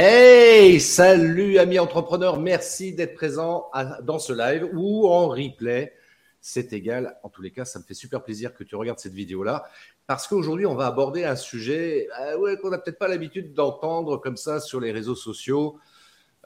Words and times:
Hey, 0.00 0.78
salut 0.78 1.58
amis 1.58 1.80
entrepreneurs, 1.80 2.38
merci 2.38 2.92
d'être 2.92 3.14
présent 3.14 3.68
dans 4.04 4.20
ce 4.20 4.32
live 4.32 4.70
ou 4.72 5.08
en 5.08 5.26
replay. 5.26 5.92
C'est 6.40 6.72
égal. 6.72 7.18
En 7.24 7.30
tous 7.30 7.42
les 7.42 7.50
cas, 7.50 7.64
ça 7.64 7.80
me 7.80 7.84
fait 7.84 7.94
super 7.94 8.22
plaisir 8.22 8.54
que 8.54 8.62
tu 8.62 8.76
regardes 8.76 9.00
cette 9.00 9.14
vidéo-là 9.14 9.64
parce 10.06 10.28
qu'aujourd'hui, 10.28 10.66
on 10.66 10.76
va 10.76 10.86
aborder 10.86 11.24
un 11.24 11.34
sujet 11.34 12.06
euh, 12.20 12.54
qu'on 12.58 12.70
n'a 12.70 12.78
peut-être 12.78 13.00
pas 13.00 13.08
l'habitude 13.08 13.54
d'entendre 13.54 14.18
comme 14.18 14.36
ça 14.36 14.60
sur 14.60 14.78
les 14.78 14.92
réseaux 14.92 15.16
sociaux. 15.16 15.80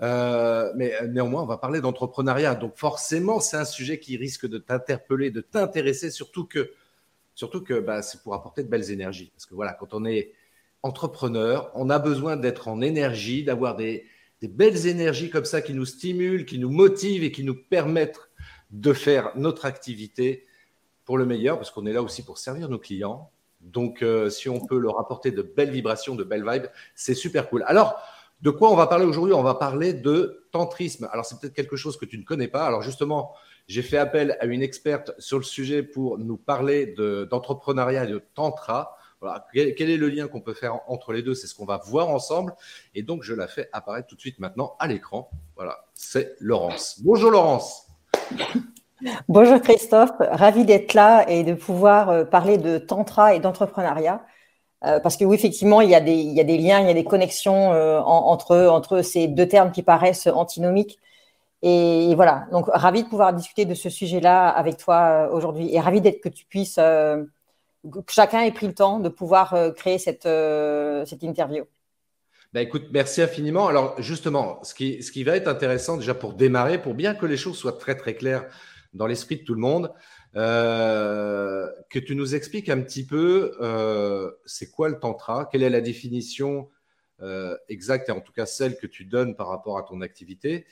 Euh, 0.01 0.73
mais 0.75 0.95
néanmoins, 1.09 1.43
on 1.43 1.47
va 1.47 1.59
parler 1.59 1.83
d'entrepreneuriat. 1.83 2.55
Donc 2.55 2.79
forcément, 2.79 3.39
c'est 3.39 3.59
un 3.59 3.67
sujet 3.67 3.99
qui 3.99 4.17
risque 4.17 4.47
de 4.47 4.57
t'interpeller, 4.57 5.31
de 5.31 5.43
t'intéresser, 5.43 6.11
surtout 6.11 6.47
que, 6.47 6.73
surtout 7.35 7.63
que 7.63 7.81
bah, 7.81 8.01
c'est 8.01 8.23
pour 8.23 8.33
apporter 8.33 8.63
de 8.63 8.69
belles 8.71 8.91
énergies. 8.91 9.31
Parce 9.35 9.45
que 9.45 9.55
voilà, 9.55 9.75
quand 9.75 9.93
on 9.93 10.07
est 10.07 10.33
entrepreneur, 10.83 11.71
on 11.75 11.91
a 11.91 11.99
besoin 11.99 12.37
d'être 12.37 12.69
en 12.69 12.81
énergie, 12.81 13.45
d'avoir 13.45 13.77
des, 13.77 14.07
belles 14.43 14.87
énergies 14.87 15.31
comme 15.31 15.45
ça 15.45 15.63
qui 15.63 15.73
nous 15.73 15.85
stimulent, 15.85 16.45
qui 16.45 16.59
nous 16.59 16.71
motivent 16.71 17.23
et 17.23 17.31
qui 17.31 17.45
nous 17.45 17.55
permettent 17.55 18.19
de 18.71 18.93
faire 18.93 19.31
notre 19.37 19.67
activité 19.67 20.47
pour 21.05 21.17
le 21.17 21.27
meilleur, 21.27 21.59
parce 21.59 21.71
qu'on 21.71 21.87
est 21.87 21.93
là 21.93 22.03
aussi 22.03 22.25
pour 22.25 22.39
servir 22.39 22.69
nos 22.69 22.79
clients. 22.79 23.31
Donc, 23.61 24.03
euh, 24.03 24.31
si 24.31 24.49
on 24.49 24.59
peut 24.59 24.79
leur 24.79 24.99
apporter 24.99 25.31
de 25.31 25.43
belles 25.43 25.71
vibrations, 25.71 26.17
de 26.17 26.25
belles 26.25 26.45
vibes, 26.49 26.67
c'est 26.97 27.15
super 27.15 27.49
cool. 27.49 27.63
Alors, 27.69 28.03
de 28.41 28.51
quoi 28.51 28.73
on 28.73 28.75
va 28.75 28.89
parler 28.89 29.05
aujourd'hui? 29.05 29.35
On 29.35 29.43
va 29.45 29.55
parler 29.55 29.93
de 29.93 30.45
tantrisme. 30.51 31.09
Alors, 31.13 31.25
c'est 31.25 31.39
peut-être 31.39 31.55
quelque 31.55 31.77
chose 31.77 31.97
que 31.97 32.05
tu 32.05 32.19
ne 32.19 32.25
connais 32.25 32.49
pas. 32.49 32.67
Alors, 32.67 32.83
justement, 32.83 33.33
j'ai 33.69 33.83
fait 33.83 33.99
appel 33.99 34.37
à 34.41 34.47
une 34.47 34.63
experte 34.63 35.13
sur 35.19 35.39
le 35.39 35.45
sujet 35.45 35.85
pour 35.85 36.19
nous 36.19 36.37
parler 36.37 36.87
d'entrepreneuriat 37.31 38.05
et 38.05 38.09
de 38.09 38.21
tantra 38.35 38.97
quel, 39.53 39.91
est 39.91 39.97
le 39.97 40.09
lien 40.09 40.29
qu'on 40.29 40.41
peut 40.41 40.55
faire 40.55 40.81
entre 40.89 41.13
les 41.13 41.23
deux? 41.23 41.35
C'est 41.35 41.47
ce 41.47 41.55
qu'on 41.55 41.65
va 41.65 41.81
voir 41.85 42.09
ensemble. 42.09 42.55
Et 42.95 43.03
donc, 43.03 43.23
je 43.23 43.35
la 43.35 43.49
fais 43.49 43.69
apparaître 43.73 44.09
tout 44.09 44.17
de 44.17 44.21
suite 44.21 44.39
maintenant 44.39 44.75
à 44.79 44.87
l'écran. 44.87 45.31
Voilà, 45.57 45.85
c'est 45.95 46.37
Laurence. 46.41 47.01
Bonjour 47.03 47.31
Laurence. 47.31 47.87
Bonjour 49.29 49.61
Christophe, 49.61 50.13
ravi 50.21 50.65
d'être 50.65 50.95
là 50.95 51.29
et 51.29 51.43
de 51.43 51.55
pouvoir 51.55 52.11
euh, 52.11 52.25
parler 52.25 52.57
de 52.57 52.79
tantra 52.79 53.35
et 53.35 53.41
d'entrepreneuriat. 53.41 54.25
Euh, 54.85 55.01
parce 55.01 55.17
que 55.17 55.25
oui, 55.25 55.35
effectivement, 55.37 55.81
il 55.81 55.91
y, 55.91 55.95
a 55.95 56.01
des, 56.01 56.15
liens, 56.59 56.81
il 56.81 56.87
y 56.87 56.91
a 56.91 56.95
des 56.95 57.05
connexions 57.05 57.73
euh, 57.73 58.01
entre, 58.01 58.57
entre 58.67 59.03
ces 59.03 59.29
deux 59.29 59.47
termes 59.47 59.73
qui 59.73 59.83
paraissent 59.83 60.27
antinomiques. 60.27 60.99
Et, 61.63 62.15
voilà, 62.17 62.47
donc 62.51 62.67
ravi 62.69 63.05
de 63.05 63.09
pouvoir 63.09 63.33
discuter 63.33 63.65
de 63.65 63.75
ce 63.75 63.89
sujet-là 63.89 64.49
avec 64.49 64.79
toi 64.79 65.29
aujourd'hui 65.33 65.73
et 65.73 65.79
ravi 65.79 66.01
d'être 66.01 66.21
que 66.21 66.29
tu 66.29 66.45
puisses 66.45 66.81
que 67.91 68.13
chacun 68.13 68.43
ait 68.43 68.53
pris 68.53 68.67
le 68.67 68.75
temps 68.75 69.01
de 69.01 69.09
pouvoir 69.09 69.55
euh, 69.55 69.71
créer 69.71 69.99
cette, 69.99 70.27
euh, 70.27 71.05
cette 71.05 71.23
interview. 71.23 71.65
Ben 72.53 72.61
écoute, 72.61 72.89
merci 72.93 73.23
infiniment. 73.23 73.67
Alors 73.67 74.01
justement, 74.01 74.63
ce 74.63 74.75
qui, 74.75 75.03
ce 75.03 75.11
qui 75.11 75.25
va 75.25 75.37
être 75.37 75.49
intéressant 75.49 75.97
déjà 75.97 76.15
pour 76.15 76.35
démarrer, 76.35 76.81
pour 76.81 76.95
bien 76.95 77.15
que 77.15 77.27
les 77.27 77.37
choses 77.37 77.57
soient 77.57 77.79
très 77.79 77.97
très 77.97 78.15
claires 78.15 78.47
dans 78.93 79.07
l'esprit 79.07 79.39
de 79.39 79.45
tout 79.45 79.55
le 79.55 79.61
monde, 79.61 79.93
euh, 80.37 81.67
que 81.89 81.99
tu 81.99 82.15
nous 82.15 82.35
expliques 82.35 82.69
un 82.69 82.81
petit 82.83 83.07
peu 83.07 83.53
c'est 84.45 84.71
quoi 84.71 84.91
le 84.91 84.99
tantra, 84.99 85.49
quelle 85.51 85.63
est 85.63 85.71
la 85.71 85.81
définition 85.81 86.69
exacte 87.69 88.11
et 88.11 88.13
en 88.13 88.21
tout 88.21 88.33
cas 88.33 88.45
celle 88.45 88.77
que 88.77 88.87
tu 88.87 89.07
donnes 89.07 89.35
par 89.35 89.49
rapport 89.49 89.79
à 89.79 89.83
ton 89.83 90.03
activité? 90.03 90.67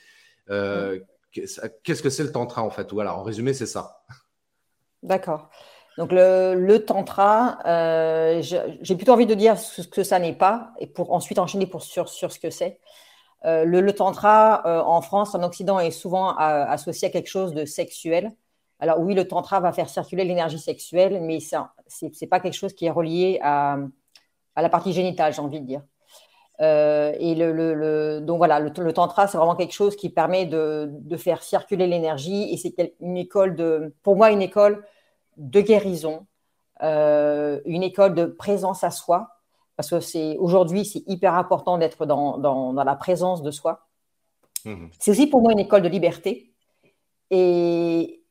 Qu'est-ce 1.31 2.03
que 2.03 2.09
c'est 2.11 2.23
le 2.23 2.31
tantra 2.31 2.61
en 2.61 2.69
fait? 2.69 2.91
Voilà, 2.91 3.15
en 3.15 3.23
résumé, 3.23 3.53
c'est 3.53 3.65
ça. 3.65 4.03
D'accord. 5.01 5.49
Donc 5.97 6.11
le, 6.13 6.77
tantra, 6.77 7.59
euh, 7.65 8.41
j'ai 8.41 8.95
plutôt 8.95 9.11
envie 9.11 9.25
de 9.25 9.33
dire 9.33 9.57
ce 9.57 9.81
que 9.81 10.03
ça 10.03 10.19
n'est 10.19 10.33
pas, 10.33 10.71
et 10.79 10.87
pour 10.87 11.11
ensuite 11.13 11.37
enchaîner 11.37 11.69
sur, 11.79 12.07
sur 12.07 12.31
ce 12.31 12.39
que 12.39 12.49
c'est. 12.49 12.79
Euh, 13.45 13.65
le, 13.65 13.93
tantra 13.93 14.65
euh, 14.65 14.81
en 14.83 15.01
France, 15.01 15.35
en 15.35 15.43
Occident, 15.43 15.79
est 15.79 15.91
souvent 15.91 16.29
associé 16.35 17.09
à 17.09 17.11
quelque 17.11 17.27
chose 17.27 17.53
de 17.53 17.65
sexuel. 17.65 18.31
Alors 18.79 18.99
oui, 18.99 19.13
le 19.13 19.27
tantra 19.27 19.59
va 19.59 19.73
faire 19.73 19.89
circuler 19.89 20.23
l'énergie 20.23 20.59
sexuelle, 20.59 21.21
mais 21.21 21.39
ce 21.39 21.57
n'est 21.99 22.27
pas 22.27 22.39
quelque 22.39 22.55
chose 22.55 22.73
qui 22.73 22.85
est 22.85 22.91
relié 22.91 23.39
à, 23.43 23.77
la 24.55 24.69
partie 24.69 24.93
génitale, 24.93 25.33
j'ai 25.33 25.41
envie 25.41 25.59
de 25.59 25.65
dire. 25.65 25.81
et 26.59 27.35
le, 27.35 28.21
donc 28.21 28.37
voilà, 28.37 28.59
le, 28.59 28.93
tantra, 28.93 29.27
c'est 29.27 29.37
vraiment 29.37 29.55
quelque 29.55 29.73
chose 29.73 29.95
qui 29.95 30.09
permet 30.09 30.45
de, 30.45 30.89
de 30.89 31.17
faire 31.17 31.43
circuler 31.43 31.85
l'énergie, 31.85 32.53
et 32.53 32.57
c'est 32.57 32.95
une 33.01 33.17
école 33.17 33.55
de, 33.55 33.93
pour 34.03 34.15
moi, 34.15 34.31
une 34.31 34.41
école 34.41 34.83
de 35.37 35.61
guérison, 35.61 36.25
euh, 36.83 37.59
une 37.65 37.83
école 37.83 38.15
de 38.15 38.25
présence 38.25 38.83
à 38.83 38.91
soi, 38.91 39.29
parce 39.75 39.89
que 39.89 39.99
c'est 39.99 40.37
aujourd'hui, 40.37 40.85
c'est 40.85 41.03
hyper 41.07 41.35
important 41.35 41.77
d'être 41.77 42.05
dans, 42.05 42.73
la 42.73 42.95
présence 42.95 43.43
de 43.43 43.51
soi. 43.51 43.87
Mhm. 44.65 44.89
C'est 44.99 45.11
aussi 45.11 45.27
pour 45.27 45.41
moi 45.41 45.51
une 45.51 45.59
école 45.59 45.81
de 45.81 45.87
liberté. 45.87 46.53
Et, 47.29 48.21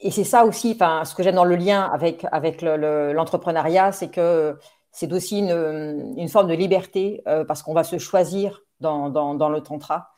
et 0.00 0.10
c'est 0.10 0.24
ça 0.24 0.44
aussi, 0.44 0.76
ce 0.78 1.14
que 1.14 1.22
j'aime 1.22 1.34
dans 1.34 1.44
le 1.44 1.56
lien 1.56 1.82
avec, 1.92 2.26
avec 2.30 2.62
l'entrepreneuriat, 2.62 3.92
c'est 3.92 4.10
que 4.10 4.58
c'est 4.90 5.12
aussi 5.12 5.38
une, 5.38 6.28
forme 6.28 6.48
de 6.48 6.54
liberté 6.54 7.22
euh, 7.26 7.44
parce 7.44 7.62
qu'on 7.62 7.74
va 7.74 7.84
se 7.84 7.98
choisir 7.98 8.62
dans, 8.80 9.08
le 9.08 9.60
tantra. 9.60 10.10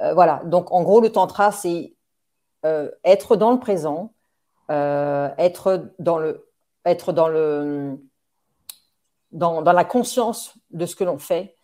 Euh, 0.00 0.14
voilà, 0.14 0.40
donc 0.44 0.72
en 0.72 0.82
gros, 0.82 1.00
le 1.00 1.10
tantra, 1.10 1.52
c'est 1.52 1.92
être 3.04 3.36
dans 3.36 3.52
le 3.52 3.60
présent, 3.60 4.12
euh, 4.70 5.28
être 5.38 5.92
dans 5.98 6.18
le 6.18 6.48
être 6.84 7.12
dans 7.12 7.28
le 7.28 7.98
dans, 9.32 9.62
dans 9.62 9.72
la 9.72 9.84
conscience 9.84 10.54
de 10.70 10.86
ce 10.86 10.96
que 10.96 11.04
l'on 11.04 11.18
fait, 11.18 11.56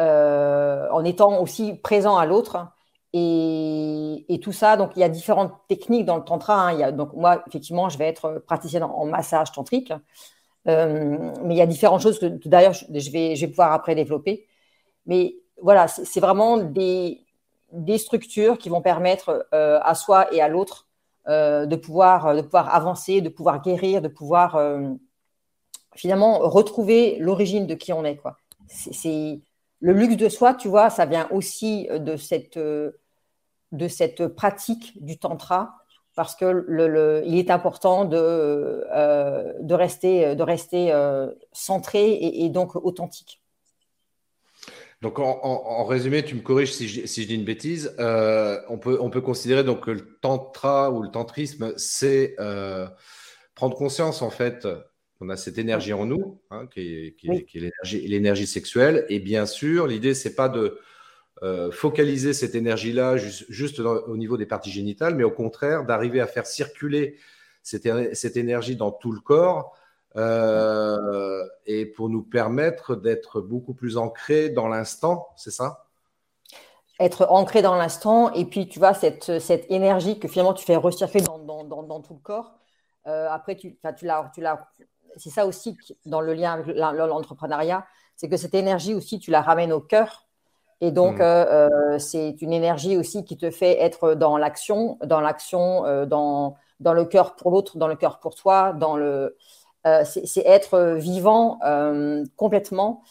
euh, 0.00 0.88
en 0.90 1.04
étant 1.04 1.40
aussi 1.40 1.74
présent 1.74 2.16
à 2.16 2.26
l'autre. 2.26 2.68
Et, 3.14 4.24
et, 4.32 4.40
tout 4.40 4.52
ça, 4.52 4.78
donc 4.78 4.92
il 4.96 5.00
y 5.00 5.02
a 5.02 5.08
différentes 5.10 5.52
techniques 5.68 6.06
dans 6.06 6.16
le 6.16 6.24
tantra. 6.24 6.68
Hein. 6.68 6.72
Il 6.72 6.80
y 6.80 6.82
a, 6.82 6.92
donc 6.92 7.12
moi, 7.12 7.42
effectivement, 7.46 7.90
je 7.90 7.98
vais 7.98 8.08
être 8.08 8.42
praticienne 8.46 8.82
en, 8.82 9.04
massage 9.04 9.52
tantrique, 9.52 9.92
euh, 10.66 11.32
mais 11.42 11.54
il 11.54 11.58
y 11.58 11.60
a 11.60 11.66
différentes 11.66 12.00
choses 12.00 12.18
que 12.18 12.26
d'ailleurs 12.48 12.72
je 12.72 13.10
vais, 13.10 13.36
je 13.36 13.42
vais 13.42 13.48
pouvoir 13.48 13.72
après 13.72 13.94
développer. 13.94 14.46
Mais 15.06 15.36
voilà, 15.60 15.88
c'est 15.88 16.20
vraiment 16.20 16.56
des, 16.56 17.20
des 17.72 17.98
structures 17.98 18.56
qui 18.56 18.70
vont 18.70 18.80
permettre 18.80 19.46
à 19.52 19.94
soi 19.94 20.32
et 20.32 20.40
à 20.40 20.48
l'autre 20.48 20.88
de, 21.28 21.76
pouvoir, 21.76 22.26
euh, 22.26 22.36
de 22.36 22.42
pouvoir 22.42 22.74
avancer, 22.74 23.20
de 23.20 23.28
pouvoir 23.28 23.62
guérir, 23.62 24.02
de 24.02 24.08
pouvoir 24.08 24.56
euh, 24.56 24.88
finalement 25.94 26.38
retrouver 26.38 27.18
l'origine 27.18 27.66
de 27.66 27.74
qui 27.74 27.92
on 27.92 28.04
est. 28.04 28.16
Quoi. 28.16 28.36
C'est, 28.68 29.40
le 29.80 29.92
luxe 29.92 30.16
de 30.16 30.28
soi, 30.28 30.54
tu 30.54 30.68
vois, 30.68 30.90
ça 30.90 31.06
vient 31.06 31.28
aussi 31.30 31.88
de 31.90 32.16
cette, 32.16 32.58
pratique 34.36 35.04
du 35.04 35.18
tantra 35.18 35.74
parce 36.14 36.36
que 36.36 36.44
le, 36.44 37.22
il 37.26 37.36
est 37.36 37.50
important 37.50 38.04
de 38.04 38.84
rester, 39.74 40.36
de 40.36 40.42
rester 40.42 40.94
centré 41.52 42.12
et, 42.12 42.48
donc 42.48 42.76
authentique. 42.76 43.41
Donc, 45.02 45.18
en, 45.18 45.84
résumé, 45.84 46.24
tu 46.24 46.36
me 46.36 46.42
corriges 46.42 46.72
si 46.72 46.86
je, 46.86 47.26
dis 47.26 47.34
une 47.34 47.44
bêtise. 47.44 47.92
Euh, 47.98 48.60
on, 48.68 48.78
peut, 48.78 48.98
on 49.00 49.10
peut 49.10 49.20
considérer 49.20 49.64
donc 49.64 49.86
que 49.86 49.90
le 49.90 50.16
tantra 50.20 50.92
ou 50.92 51.02
le 51.02 51.10
tantrisme, 51.10 51.72
c'est 51.76 52.36
euh, 52.38 52.86
prendre 53.56 53.76
conscience 53.76 54.22
en 54.22 54.30
fait 54.30 54.68
qu'on 55.18 55.28
a 55.28 55.36
cette 55.36 55.58
énergie 55.58 55.92
en 55.92 56.06
nous, 56.06 56.40
hein, 56.52 56.68
qui 56.72 57.16
est, 57.20 57.94
l'énergie 58.06 58.46
sexuelle. 58.46 59.04
Et 59.08 59.18
bien 59.18 59.44
sûr, 59.44 59.88
l'idée, 59.88 60.14
c'est 60.14 60.36
pas 60.36 60.48
de 60.48 60.78
euh, 61.42 61.72
focaliser 61.72 62.32
cette 62.32 62.54
énergie-là 62.54 63.16
juste, 63.16 63.80
au 63.80 64.16
niveau 64.16 64.36
des 64.36 64.46
parties 64.46 64.70
génitales, 64.70 65.16
mais 65.16 65.24
au 65.24 65.32
contraire, 65.32 65.84
d'arriver 65.84 66.20
à 66.20 66.28
faire 66.28 66.46
circuler 66.46 67.16
cette 67.64 68.36
énergie 68.36 68.76
dans 68.76 68.92
tout 68.92 69.10
le 69.10 69.20
corps 69.20 69.76
euh, 70.16 71.46
et 71.66 71.86
pour 71.86 72.08
nous 72.08 72.22
permettre 72.22 72.96
d'être 72.96 73.40
beaucoup 73.40 73.74
plus 73.74 73.96
ancrés 73.96 74.50
dans 74.50 74.68
l'instant, 74.68 75.28
c'est 75.36 75.50
ça? 75.50 75.86
Être 77.00 77.26
ancré 77.30 77.62
dans 77.62 77.74
l'instant, 77.74 78.32
et 78.32 78.44
puis 78.44 78.68
tu 78.68 78.78
vois, 78.78 78.94
cette, 78.94 79.38
cette 79.38 79.70
énergie 79.70 80.18
que 80.18 80.28
finalement 80.28 80.52
tu 80.52 80.64
fais 80.64 80.76
recirculer 80.76 81.24
dans, 81.24 81.38
dans, 81.38 81.82
dans, 81.82 82.00
tout 82.00 82.14
le 82.14 82.20
corps. 82.20 82.52
Euh, 83.06 83.28
après, 83.30 83.56
tu, 83.56 83.78
tu 83.96 84.04
l'as, 84.04 84.30
tu 84.34 84.40
l'as, 84.40 84.68
c'est 85.16 85.30
ça 85.30 85.46
aussi 85.46 85.76
dans 86.04 86.20
le 86.20 86.34
lien 86.34 86.52
avec 86.52 86.76
l'entrepreneuriat, 86.76 87.86
c'est 88.14 88.28
que 88.28 88.36
cette 88.36 88.54
énergie 88.54 88.94
aussi, 88.94 89.18
tu 89.18 89.30
la 89.30 89.40
ramènes 89.40 89.72
au 89.72 89.80
cœur. 89.80 90.28
Et 90.80 90.90
donc, 90.90 91.20
mmh. 91.20 91.98
c'est 91.98 92.42
une 92.42 92.52
énergie 92.52 92.96
aussi 92.96 93.24
qui 93.24 93.36
te 93.36 93.50
fait 93.50 93.80
être 93.80 94.14
dans 94.14 94.36
l'action, 94.36 94.98
dans 95.04 95.20
l'action, 95.20 96.06
dans, 96.06 96.56
dans 96.80 96.92
le 96.92 97.04
cœur 97.04 97.36
pour 97.36 97.52
l'autre, 97.52 97.78
dans 97.78 97.86
le 97.86 97.94
cœur 97.94 98.18
pour 98.18 98.34
toi, 98.34 98.72
dans 98.72 98.96
le, 98.96 99.36
c'est 100.04 100.46
être 100.46 100.96
vivant 100.98 101.58
complètement 102.36 103.02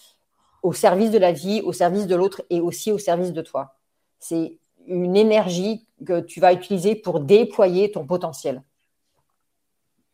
au 0.63 0.73
service 0.73 1.11
de 1.11 1.17
la 1.17 1.31
vie, 1.31 1.61
au 1.61 1.73
service 1.73 2.07
de 2.07 2.15
l'autre 2.15 2.43
et 2.49 2.61
aussi 2.61 2.91
au 2.91 2.97
service 2.97 3.33
de 3.33 3.41
toi. 3.41 3.75
C'est 4.19 4.57
une 4.87 5.15
énergie 5.15 5.85
que 6.05 6.21
tu 6.21 6.39
vas 6.39 6.53
utiliser 6.53 6.95
pour 6.95 7.19
déployer 7.19 7.91
ton 7.91 8.05
potentiel. 8.05 8.61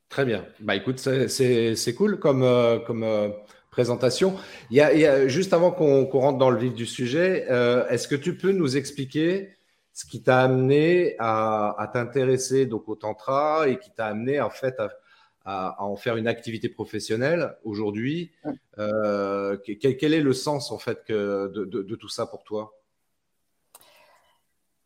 Très 0.09 0.25
bien. 0.25 0.45
Bah 0.59 0.75
écoute, 0.75 1.00
c'est 1.00 1.95
cool 1.95 2.19
comme, 2.19 2.44
euh, 2.44 2.80
comme 2.80 3.03
euh, 3.03 3.30
présentation. 3.71 4.36
Il 4.71 4.77
y, 4.77 4.81
a, 4.81 5.27
juste 5.27 5.53
avant 5.53 5.71
qu'on 5.71 6.06
rentre 6.06 6.38
dans 6.38 6.50
le 6.50 6.57
vif 6.57 6.74
du 6.74 6.86
sujet, 6.86 7.45
euh, 7.50 7.88
est-ce 7.89 8.07
que 8.07 8.15
tu 8.15 8.38
peux 8.38 8.51
nous 8.51 8.77
expliquer 8.77 9.50
ce 9.94 10.06
qui 10.06 10.24
t'a 10.24 10.42
amené 10.42 11.15
à, 11.19 11.89
t'intéresser 11.92 12.65
donc 12.65 12.88
au 12.88 12.95
tantra 12.95 13.68
et 13.68 13.80
qui 13.80 13.92
t'a 13.92 14.07
amené 14.07 14.39
en 14.39 14.50
fait 14.50 14.80
à, 14.80 14.89
en 15.47 15.95
faire 15.95 16.17
une 16.17 16.27
activité 16.27 16.69
professionnelle 16.69 17.55
aujourd'hui 17.63 18.31
quel, 18.75 20.13
est 20.13 20.21
le 20.21 20.33
sens 20.33 20.71
en 20.71 20.77
fait 20.77 21.03
que, 21.05 21.47
de 21.53 21.95
tout 21.95 22.09
ça 22.09 22.25
pour 22.25 22.44
toi? 22.44 22.77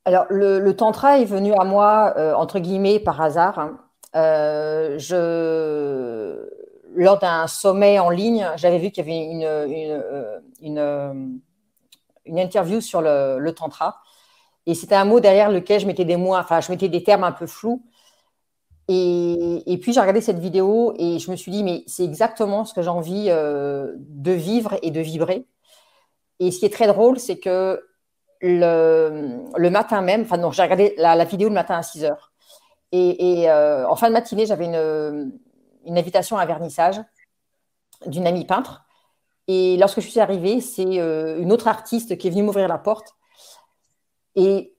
Alors, 0.03 0.25
le, 0.29 0.71
tantra 0.71 1.19
est 1.19 1.25
venu 1.25 1.53
à 1.53 1.63
moi, 1.63 2.13
euh, 2.17 2.33
entre 2.33 2.59
guillemets, 2.59 2.99
par 2.99 3.21
hasard. 3.21 3.59
Hein. 3.59 3.77
Euh, 4.15 4.97
je, 4.97 6.49
lors 6.95 7.19
d'un 7.19 7.45
sommet 7.45 7.99
en 7.99 8.09
ligne, 8.09 8.49
j'avais 8.55 8.79
vu 8.79 8.89
qu'il 8.89 9.05
y 9.05 9.11
avait 9.11 9.31
une, 9.31 9.43
euh, 9.43 10.39
une, 12.25 12.39
interview 12.39 12.81
sur 12.81 13.01
le, 13.01 13.51
tantra. 13.51 14.01
Et 14.65 14.73
c'était 14.73 14.95
un 14.95 15.05
mot 15.05 15.19
derrière 15.19 15.51
lequel 15.51 15.79
je 15.79 15.85
mettais 15.85 16.05
des 16.05 16.17
mots, 16.17 16.35
enfin, 16.35 16.61
je 16.61 16.71
mettais 16.71 16.89
des 16.89 17.03
termes 17.03 17.23
un 17.23 17.31
peu 17.31 17.45
flous. 17.45 17.83
Et, 18.87 19.77
puis, 19.81 19.93
j'ai 19.93 20.01
regardé 20.01 20.21
cette 20.21 20.39
vidéo 20.39 20.93
et 20.97 21.19
je 21.19 21.31
me 21.31 21.35
suis 21.35 21.51
dit, 21.51 21.63
mais 21.63 21.83
c'est 21.87 22.03
exactement 22.03 22.65
ce 22.65 22.73
que 22.73 22.81
j'ai 22.81 22.89
envie 22.89 23.27
de 23.27 24.31
vivre 24.31 24.77
et 24.81 24.91
de 24.91 24.99
vibrer. 24.99 25.45
Et 26.39 26.51
ce 26.51 26.59
qui 26.59 26.65
est 26.65 26.73
très 26.73 26.87
drôle, 26.87 27.19
c'est 27.19 27.37
que 27.37 27.81
le, 28.41 29.69
matin 29.69 30.01
même, 30.01 30.21
enfin 30.21 30.37
non, 30.37 30.51
j'ai 30.51 30.63
regardé 30.63 30.95
la, 30.97 31.23
vidéo 31.23 31.49
le 31.49 31.53
matin 31.53 31.77
à 31.77 31.83
6 31.83 32.03
heures. 32.05 32.31
Et, 32.91 33.49
euh, 33.49 33.87
en 33.87 33.95
fin 33.95 34.07
de 34.07 34.13
matinée, 34.13 34.45
j'avais 34.45 34.65
une, 34.65 35.31
invitation 35.97 36.37
à 36.37 36.43
un 36.43 36.45
vernissage 36.45 37.01
d'une 38.05 38.27
amie 38.27 38.45
peintre. 38.45 38.83
Et 39.47 39.77
lorsque 39.77 40.01
je 40.01 40.07
suis 40.07 40.19
arrivée, 40.19 40.61
c'est 40.61 40.99
euh, 40.99 41.39
une 41.39 41.51
autre 41.51 41.67
artiste 41.67 42.17
qui 42.17 42.27
est 42.27 42.31
venue 42.31 42.43
m'ouvrir 42.43 42.67
la 42.67 42.77
porte. 42.77 43.15
Et 44.35 44.73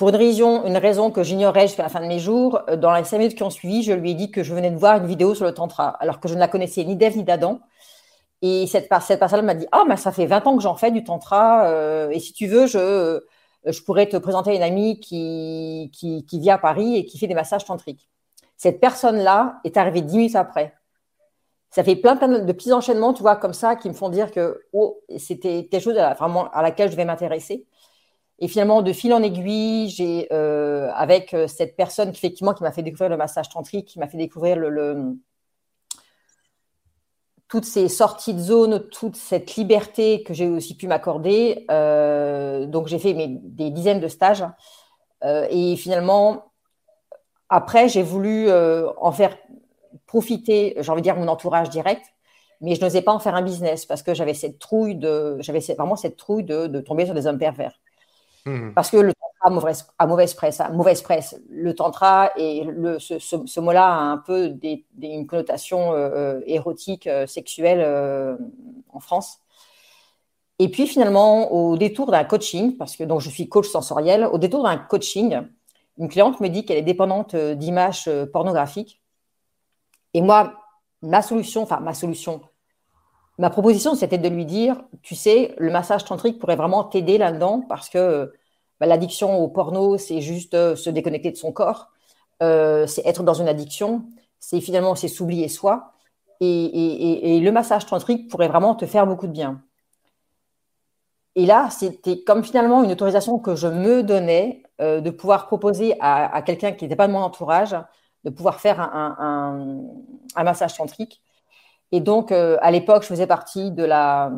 pour 0.00 0.08
une 0.08 0.16
raison, 0.16 0.64
une 0.64 0.78
raison 0.78 1.10
que 1.10 1.22
j'ignorais 1.22 1.66
jusqu'à 1.66 1.82
la 1.82 1.90
fin 1.90 2.00
de 2.00 2.06
mes 2.06 2.20
jours, 2.20 2.62
euh, 2.70 2.76
dans 2.76 2.94
les 2.94 3.04
cinq 3.04 3.18
minutes 3.18 3.36
qui 3.36 3.42
ont 3.42 3.50
suivi, 3.50 3.82
je 3.82 3.92
lui 3.92 4.12
ai 4.12 4.14
dit 4.14 4.30
que 4.30 4.42
je 4.42 4.54
venais 4.54 4.70
de 4.70 4.78
voir 4.78 4.96
une 4.96 5.06
vidéo 5.06 5.34
sur 5.34 5.44
le 5.44 5.52
tantra, 5.52 5.90
alors 6.00 6.20
que 6.20 6.26
je 6.26 6.32
ne 6.32 6.38
la 6.38 6.48
connaissais 6.48 6.82
ni 6.84 6.96
d'Ève 6.96 7.18
ni 7.18 7.22
d'Adam. 7.22 7.60
Et 8.40 8.66
cette, 8.66 8.88
cette 9.02 9.18
personne 9.18 9.44
m'a 9.44 9.54
dit 9.54 9.66
Ah, 9.72 9.84
mais 9.86 9.98
ça 9.98 10.10
fait 10.10 10.24
20 10.24 10.46
ans 10.46 10.56
que 10.56 10.62
j'en 10.62 10.74
fais 10.74 10.90
du 10.90 11.04
tantra, 11.04 11.66
euh, 11.66 12.08
et 12.08 12.18
si 12.18 12.32
tu 12.32 12.46
veux, 12.46 12.66
je, 12.66 12.78
euh, 12.78 13.20
pourrais 13.84 14.06
te 14.08 14.16
présenter 14.16 14.56
une 14.56 14.62
amie 14.62 15.00
qui, 15.00 15.90
qui, 15.92 16.24
vit 16.32 16.50
à 16.50 16.56
Paris 16.56 16.96
et 16.96 17.04
qui 17.04 17.18
fait 17.18 17.26
des 17.26 17.34
massages 17.34 17.66
tantriques. 17.66 18.08
Cette 18.56 18.80
personne-là 18.80 19.60
est 19.64 19.76
arrivée 19.76 20.00
10 20.00 20.16
minutes 20.16 20.34
après. 20.34 20.72
Ça 21.68 21.84
fait 21.84 21.96
plein, 21.96 22.14
de 22.14 22.52
petits 22.52 22.72
enchaînements, 22.72 23.12
tu 23.12 23.20
vois, 23.20 23.36
comme 23.36 23.52
ça, 23.52 23.76
qui 23.76 23.90
me 23.90 23.94
font 23.94 24.08
dire 24.08 24.30
que 24.32 24.62
oh, 24.72 24.98
c'était 25.18 25.68
quelque 25.70 25.82
chose 25.82 25.96
vraiment 26.18 26.50
à 26.52 26.62
laquelle 26.62 26.90
je 26.90 26.96
vais 26.96 27.04
m'intéresser. 27.04 27.66
Et 28.40 28.48
finalement, 28.48 28.82
de 28.82 28.92
fil 28.92 29.12
en 29.12 29.22
aiguille, 29.22 29.90
j'ai, 29.90 30.28
euh, 30.32 30.90
avec 30.94 31.36
cette 31.46 31.76
personne 31.76 32.08
effectivement 32.08 32.54
qui 32.54 32.62
m'a 32.62 32.72
fait 32.72 32.82
découvrir 32.82 33.10
le 33.10 33.16
massage 33.16 33.50
tantrique, 33.50 33.86
qui 33.86 33.98
m'a 33.98 34.08
fait 34.08 34.16
découvrir 34.16 34.56
toutes 37.50 37.64
ces 37.64 37.88
sorties 37.88 38.32
de 38.32 38.38
zone, 38.38 38.88
toute 38.90 39.16
cette 39.16 39.56
liberté 39.56 40.22
que 40.22 40.32
j'ai 40.32 40.48
aussi 40.48 40.76
pu 40.76 40.86
m'accorder. 40.86 41.66
Euh, 41.70 42.64
donc, 42.64 42.86
j'ai 42.86 43.00
fait 43.00 43.12
des 43.12 43.70
dizaines 43.70 43.98
de 43.98 44.06
stages. 44.06 44.44
Euh, 45.24 45.46
et 45.50 45.74
finalement, 45.74 46.52
après, 47.48 47.88
j'ai 47.88 48.04
voulu 48.04 48.48
euh, 48.48 48.88
en 48.98 49.10
faire 49.10 49.36
profiter, 50.06 50.76
j'ai 50.78 50.90
envie 50.92 51.00
de 51.00 51.04
dire, 51.04 51.16
mon 51.16 51.26
entourage 51.26 51.70
direct. 51.70 52.02
Mais 52.60 52.76
je 52.76 52.80
n'osais 52.82 53.02
pas 53.02 53.12
en 53.12 53.18
faire 53.18 53.34
un 53.34 53.42
business 53.42 53.84
parce 53.84 54.02
que 54.02 54.14
j'avais 54.14 54.34
cette 54.34 54.58
trouille 54.60 54.94
de, 54.94 55.38
j'avais 55.40 55.60
vraiment 55.76 55.96
cette 55.96 56.16
trouille 56.16 56.44
de, 56.44 56.80
tomber 56.80 57.04
sur 57.06 57.14
des 57.14 57.26
hommes 57.26 57.38
pervers. 57.38 57.80
Mmh. 58.46 58.72
Parce 58.74 58.90
que 58.90 58.96
le 58.96 59.12
à 59.40 59.50
mauvaise, 59.50 59.86
à 59.98 60.06
mauvaise 60.06 60.34
presse. 60.34 60.62
Mauvaise 60.72 61.02
presse. 61.02 61.40
Le 61.48 61.74
tantra 61.74 62.30
et 62.36 62.62
ce, 62.98 63.60
mot-là 63.60 63.86
a 63.86 64.00
un 64.00 64.18
peu 64.18 64.54
une 65.00 65.26
connotation 65.26 65.92
euh, 65.92 66.10
euh, 66.14 66.40
érotique, 66.46 67.06
euh, 67.06 67.26
sexuelle 67.26 68.38
en 68.92 69.00
France. 69.00 69.40
Et 70.58 70.68
puis 70.68 70.86
finalement, 70.86 71.50
au 71.52 71.78
détour 71.78 72.10
d'un 72.10 72.24
coaching, 72.24 72.76
parce 72.76 72.96
que 72.96 73.04
donc 73.04 73.20
je 73.22 73.30
suis 73.30 73.48
coach 73.48 73.66
sensoriel, 73.66 74.26
au 74.26 74.36
détour 74.36 74.62
d'un 74.62 74.76
coaching, 74.76 75.40
une 75.96 76.08
cliente 76.08 76.38
me 76.40 76.48
dit 76.48 76.66
qu'elle 76.66 76.76
est 76.76 76.82
dépendante 76.82 77.34
d'images 77.34 78.10
pornographiques. 78.30 79.00
Et 80.12 80.20
moi, 80.20 80.52
ma 81.00 81.22
solution, 81.22 81.62
enfin 81.62 81.80
ma 81.80 81.94
solution, 81.94 82.42
ma 83.40 83.48
proposition, 83.50 83.94
c'était 83.94 84.18
de 84.18 84.28
lui 84.28 84.44
dire, 84.44 84.82
tu 85.02 85.14
sais, 85.14 85.54
le 85.58 85.70
massage 85.70 86.04
tantrique 86.04 86.38
pourrait 86.38 86.56
vraiment 86.56 86.84
t'aider 86.84 87.16
là-dedans 87.16 87.64
parce 87.68 87.88
que 87.88 88.32
bah, 88.78 88.86
l'addiction 88.86 89.38
au 89.38 89.48
porno, 89.48 89.96
c'est 89.96 90.20
juste 90.20 90.54
euh, 90.54 90.76
se 90.76 90.90
déconnecter 90.90 91.30
de 91.30 91.36
son 91.36 91.50
corps, 91.50 91.90
euh, 92.42 92.86
c'est 92.86 93.04
être 93.06 93.22
dans 93.22 93.34
une 93.34 93.48
addiction, 93.48 94.04
c'est 94.40 94.60
finalement 94.60 94.94
c'est 94.94 95.08
s'oublier 95.08 95.48
soi. 95.48 95.92
Et, 96.42 97.40
le 97.42 97.50
massage 97.50 97.86
tantrique 97.86 98.30
pourrait 98.30 98.48
vraiment 98.48 98.74
te 98.74 98.86
faire 98.86 99.06
beaucoup 99.06 99.26
de 99.26 99.32
bien. 99.32 99.62
Et 101.34 101.46
là, 101.46 101.68
c'était 101.70 102.22
comme 102.22 102.44
finalement 102.44 102.82
une 102.82 102.92
autorisation 102.92 103.38
que 103.38 103.54
je 103.54 103.66
me 103.68 104.02
donnais 104.02 104.62
euh, 104.80 105.00
de 105.00 105.10
pouvoir 105.10 105.46
proposer 105.46 105.96
à, 106.00 106.42
quelqu'un 106.42 106.72
qui 106.72 106.84
n'était 106.84 106.96
pas 106.96 107.06
de 107.06 107.12
mon 107.12 107.20
entourage 107.20 107.76
de 108.24 108.30
pouvoir 108.30 108.60
faire 108.60 108.80
un, 108.80 109.82
massage 110.42 110.76
tantrique. 110.76 111.22
Et 111.92 112.00
donc, 112.00 112.32
à 112.32 112.70
l'époque, 112.70 113.02
je 113.02 113.08
faisais 113.08 113.26
partie 113.26 113.70
de 113.70 113.84
la 113.84 114.30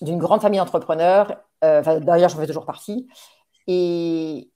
d'une 0.00 0.18
grande 0.18 0.42
famille 0.42 0.58
d'entrepreneurs. 0.58 1.36
D'ailleurs, 1.62 2.28
j'en 2.28 2.38
fais 2.38 2.46
toujours 2.46 2.66
partie. 2.66 3.08
Et, 3.68 4.48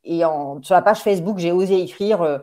sur 0.62 0.75
la 0.75 0.82
page 0.82 1.00
Facebook, 1.00 1.38
j'ai 1.38 1.52
osé 1.52 1.80
écrire 1.80 2.23
euh, 2.23 2.38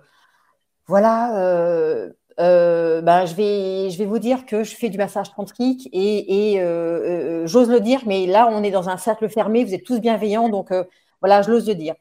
voilà, 0.87 1.37
euh, 1.39 2.11
euh, 2.39 3.01
ben, 3.01 3.25
je, 3.25 3.35
vais, 3.35 3.89
je 3.89 3.97
vais 3.97 4.05
vous 4.05 4.19
dire 4.19 4.45
que 4.45 4.63
je 4.63 4.75
fais 4.75 4.89
du 4.89 4.97
massage 4.97 5.33
tantrique 5.33 5.89
et, 5.93 6.55
j'ose 7.45 7.69
le 7.69 7.79
dire, 7.79 8.01
mais 8.05 8.25
là, 8.25 8.47
on 8.51 8.63
est 8.63 8.71
dans 8.71 8.89
un 8.89 8.97
cercle 8.97 9.29
fermé, 9.29 9.63
vous 9.63 9.73
êtes 9.73 9.83
tous 9.83 9.99
bienveillants, 9.99 10.49
donc 10.49 10.71
voilà, 11.21 11.41
je 11.41 11.51
l'ose 11.51 11.67
le 11.67 11.75
dire. 11.75 11.95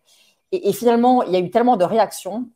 Et, 0.53 0.73
finalement, 0.73 1.23
il 1.23 1.33
y 1.33 1.37
a 1.37 1.41
eu 1.41 1.51
tellement 1.51 1.77
de 1.77 1.85
réactions, 1.85 2.49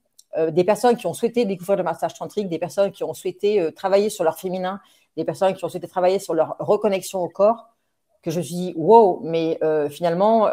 des 0.51 0.65
personnes 0.65 0.97
qui 0.97 1.07
ont 1.07 1.15
souhaité 1.15 1.45
découvrir 1.45 1.77
le 1.77 1.83
massage 1.83 2.15
tantrique, 2.15 2.49
des 2.49 2.59
personnes 2.59 2.91
qui 2.93 3.05
ont 3.05 3.15
souhaité 3.15 3.73
travailler 3.75 4.11
sur 4.11 4.25
leur 4.25 4.39
féminin, 4.39 4.81
des 5.17 5.25
personnes 5.25 5.55
qui 5.55 5.65
ont 5.65 5.69
souhaité 5.69 5.89
travailler 5.89 6.19
sur 6.19 6.35
leur 6.35 6.57
reconnexion 6.59 7.21
au 7.21 7.29
corps, 7.29 7.69
que 8.23 8.31
je 8.31 8.39
me 8.39 8.43
suis 8.43 8.55
dit, 8.55 8.75
wow, 8.77 9.21
mais 9.23 9.59
finalement, 9.91 10.49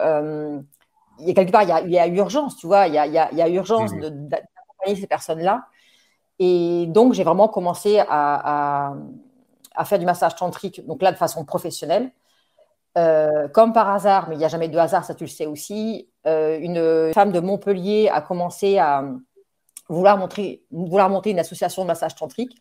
il 1.20 1.28
y 1.28 1.32
a 1.32 1.34
quelque 1.34 1.52
part, 1.52 1.63
il 1.63 1.92
y 1.92 2.00
a, 2.00 2.08
urgence, 2.08 2.58
tu 2.58 2.68
vois, 2.68 2.88
il 2.88 2.94
y 2.94 2.98
a, 2.98 3.50
urgence 3.50 3.92
d'accompagner 3.94 4.96
ces 5.00 5.08
personnes-là. 5.08 5.66
Et 6.40 6.86
donc, 6.88 7.13
j'ai 7.13 7.24
vraiment 7.24 7.48
commencé 7.48 8.00
à, 8.00 8.94
faire 9.86 10.00
du 10.00 10.06
massage 10.06 10.36
tantrique, 10.36 10.86
donc 10.86 11.02
là, 11.02 11.12
de 11.12 11.18
façon 11.18 11.46
professionnelle. 11.46 12.12
Euh, 12.96 13.48
comme 13.48 13.74
par 13.74 13.90
hasard, 13.90 14.30
mais 14.30 14.36
il 14.36 14.38
n'y 14.38 14.46
a 14.46 14.50
jamais 14.50 14.68
de 14.68 14.78
hasard, 14.78 15.04
ça 15.04 15.16
tu 15.16 15.24
le 15.24 15.30
sais 15.30 15.48
aussi, 15.48 16.08
euh, 16.28 16.60
une 16.60 17.12
femme 17.12 17.32
de 17.32 17.40
Montpellier 17.40 18.08
a 18.13 18.22
commencé 18.22 18.78
à 18.78 19.04
vouloir, 19.90 20.30
vouloir 20.72 21.10
monter 21.10 21.32
une 21.32 21.40
association 21.40 21.84
de 21.84 21.88
massage 21.88 22.16
tantrique. 22.16 22.56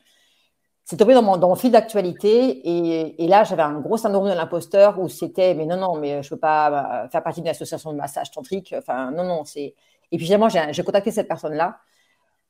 C'est 0.85 0.97
tombé 0.97 1.15
dans 1.15 1.23
mon, 1.23 1.55
fil 1.55 1.71
d'actualité 1.71 3.21
et, 3.23 3.29
là 3.29 3.45
j'avais 3.45 3.63
un 3.63 3.79
gros 3.79 3.97
syndrome 3.97 4.29
de 4.29 4.35
l'imposteur 4.35 4.99
où 4.99 5.09
c'était 5.09 5.55
mais 5.55 5.65
non 5.65 5.77
non 5.77 5.97
mais 5.97 6.23
je 6.25 6.31
peux 6.31 6.37
pas 6.37 7.05
euh, 7.05 7.09
faire 7.09 7.23
partie 7.23 7.41
d'une 7.41 7.51
association 7.51 7.93
de 7.93 7.97
massage 7.97 8.33
tantrique. 8.33 8.75
Enfin 8.77 9.13
non 9.13 9.25
non 9.25 9.45
c'est 9.45 9.75
et 10.11 10.17
puis 10.17 10.25
finalement 10.27 10.49
j'ai 10.49 10.83
contacté 10.83 11.13
cette 11.13 11.29
personne 11.29 11.55
là 11.55 11.79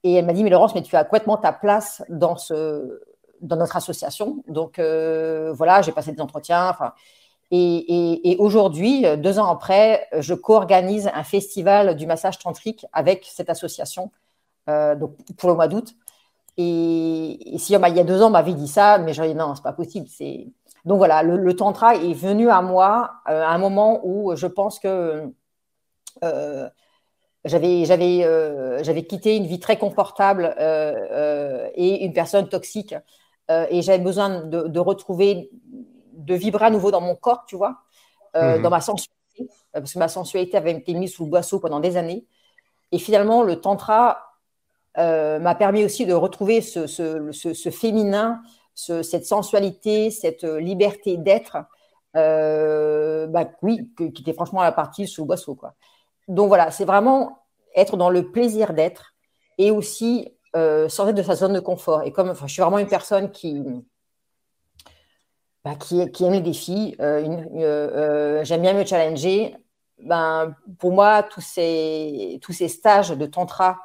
et 0.03 0.15
elle 0.15 0.25
m'a 0.25 0.33
dit 0.33 0.45
mais 0.45 0.51
Laurence 0.51 0.75
mais 0.75 0.83
tu 0.83 0.97
as 0.97 1.05
complètement 1.05 1.37
ta 1.37 1.53
place 1.53 2.03
dans 2.09 2.37
ce 2.37 3.03
dans 3.43 3.57
notre 3.57 3.77
association. 3.77 4.43
Donc 4.49 4.79
euh, 4.79 5.53
voilà 5.53 5.83
j'ai 5.83 5.93
passé 5.93 6.13
des 6.13 6.23
entretiens 6.23 6.71
enfin 6.71 6.95
et, 7.51 8.37
aujourd'hui 8.39 9.05
deux 9.19 9.39
ans 9.39 9.51
après 9.51 10.09
je 10.19 10.33
co-organise 10.33 11.11
un 11.13 11.23
festival 11.23 11.97
du 11.97 12.07
massage 12.07 12.39
tantrique 12.39 12.87
avec 12.95 13.29
cette 13.31 13.51
association 13.51 14.11
donc 14.67 15.17
pour 15.37 15.49
le 15.49 15.55
mois 15.55 15.69
d'août 15.69 15.95
et, 16.57 17.57
si 17.59 17.73
il 17.73 17.97
y 17.97 18.01
a 18.01 18.05
deux 18.05 18.23
ans, 18.23 18.31
m'avait 18.31 18.53
dit 18.55 18.69
ça, 18.69 18.99
mais 18.99 19.15
j'aurais 19.15 19.29
dit 19.29 19.35
non, 19.35 19.55
c'est 19.55 19.63
pas 19.63 19.73
possible. 19.73 20.07
C'est 20.09 20.49
donc 20.85 20.99
voilà, 20.99 21.23
le, 21.23 21.57
tantra 21.57 21.95
est 21.95 22.13
venu 22.13 22.51
à 22.51 22.61
moi 22.61 23.13
à 23.25 23.55
un 23.55 23.59
moment 23.59 24.01
où 24.05 24.35
je 24.35 24.47
pense 24.47 24.79
que 24.79 25.33
j'avais 27.45 27.85
j'avais 27.85 29.05
quitté 29.05 29.37
une 29.37 29.47
vie 29.47 29.61
très 29.61 29.79
confortable 29.79 30.55
et 31.75 32.05
une 32.05 32.13
personne 32.13 32.49
toxique 32.49 32.95
et 33.49 33.83
j'avais 33.83 34.03
besoin 34.03 34.45
de, 34.45 34.81
retrouver 34.81 35.51
de 36.13 36.35
vibrer 36.35 36.67
à 36.67 36.71
nouveau 36.71 36.91
dans 36.91 37.01
mon 37.01 37.15
corps, 37.15 37.45
tu 37.47 37.57
vois, 37.57 37.79
mmh 38.35 38.63
dans 38.63 38.71
ma 38.71 38.81
sensualité 38.81 39.17
parce 39.73 39.93
que 39.93 39.99
ma 39.99 40.09
sensualité 40.09 40.57
avait 40.57 40.73
été 40.73 40.95
mise 40.95 41.15
sous 41.15 41.25
le 41.25 41.31
boisseau 41.31 41.59
pendant 41.59 41.81
des 41.81 41.97
années. 41.97 42.27
Et 42.91 42.99
finalement, 42.99 43.43
le 43.43 43.57
tantra 43.57 44.32
euh, 44.99 45.39
m'a 45.39 45.55
permis 45.55 45.85
aussi 45.85 46.05
de 46.05 46.13
retrouver 46.13 46.61
ce, 46.61 46.87
ce, 46.87 47.71
féminin, 47.71 48.43
cette 48.75 49.25
sensualité, 49.27 50.11
cette 50.11 50.45
liberté 50.45 51.17
d'être, 51.17 51.59
euh, 52.17 53.27
bah, 53.27 53.51
oui, 53.63 53.91
qui 53.97 54.23
était 54.23 54.35
franchement 54.35 54.63
la 54.63 54.73
partie 54.73 55.07
sous 55.07 55.23
le 55.23 55.27
boisseau. 55.29 55.55
Quoi. 55.55 55.75
Donc 56.29 56.49
voilà, 56.49 56.71
c'est 56.71 56.85
vraiment 56.85 57.39
être 57.75 57.97
dans 57.97 58.11
le 58.11 58.31
plaisir 58.31 58.75
d'être 58.75 59.15
et 59.57 59.71
aussi 59.71 60.29
euh, 60.57 60.89
sortir 60.91 61.15
de 61.15 61.23
sa 61.23 61.37
zone 61.37 61.55
de 61.55 61.61
confort. 61.61 62.03
Et 62.03 62.13
comme 62.13 62.35
je 62.35 62.47
suis 62.47 62.61
vraiment 62.61 62.79
une 62.79 62.87
personne 62.87 63.31
qui, 63.31 63.63
bah, 65.65 65.75
qui, 65.77 66.03
aime 66.25 66.33
les 66.33 66.41
défis, 66.41 66.97
j'aime 66.99 68.61
bien 68.61 68.75
me 68.75 68.85
challenger, 68.85 69.57
ben, 70.03 70.55
pour 70.79 70.93
moi, 70.93 71.23
tous 71.23 71.41
ces, 71.41 72.39
tous 72.43 72.53
ces 72.53 72.69
stages 72.69 73.11
de 73.11 73.27
tantra, 73.27 73.79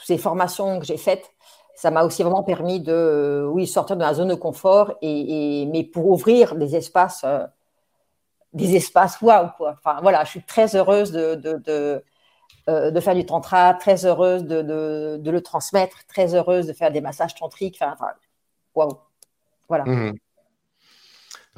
toutes 0.00 0.06
ces 0.06 0.18
formations 0.18 0.80
que 0.80 0.86
j'ai 0.86 0.96
faites, 0.96 1.30
ça 1.74 1.90
m'a 1.90 2.04
aussi 2.04 2.22
vraiment 2.22 2.42
permis 2.42 2.80
de 2.80 3.46
oui, 3.52 3.66
sortir 3.66 3.96
de 3.96 4.02
la 4.02 4.14
zone 4.14 4.28
de 4.28 4.34
confort, 4.34 4.94
et, 5.02 5.66
mais 5.72 5.84
pour 5.84 6.06
ouvrir 6.08 6.54
des 6.54 6.76
espaces, 6.76 7.22
euh, 7.24 7.44
des 8.52 8.76
espaces 8.76 9.20
waouh. 9.20 9.50
Enfin, 9.60 9.98
voilà, 10.02 10.24
je 10.24 10.30
suis 10.30 10.42
très 10.42 10.74
heureuse 10.74 11.12
de, 11.12 12.02
euh, 12.68 13.00
faire 13.00 13.14
du 13.14 13.26
tantra, 13.26 13.74
très 13.74 14.04
heureuse 14.04 14.44
de, 14.44 15.20
le 15.24 15.40
transmettre, 15.40 16.06
très 16.06 16.34
heureuse 16.34 16.66
de 16.66 16.72
faire 16.72 16.90
des 16.90 17.00
massages 17.00 17.34
tantriques. 17.34 17.78
Enfin, 17.80 17.96
waouh. 18.74 18.98
Voilà. 19.68 19.84
Mmh. 19.84 20.14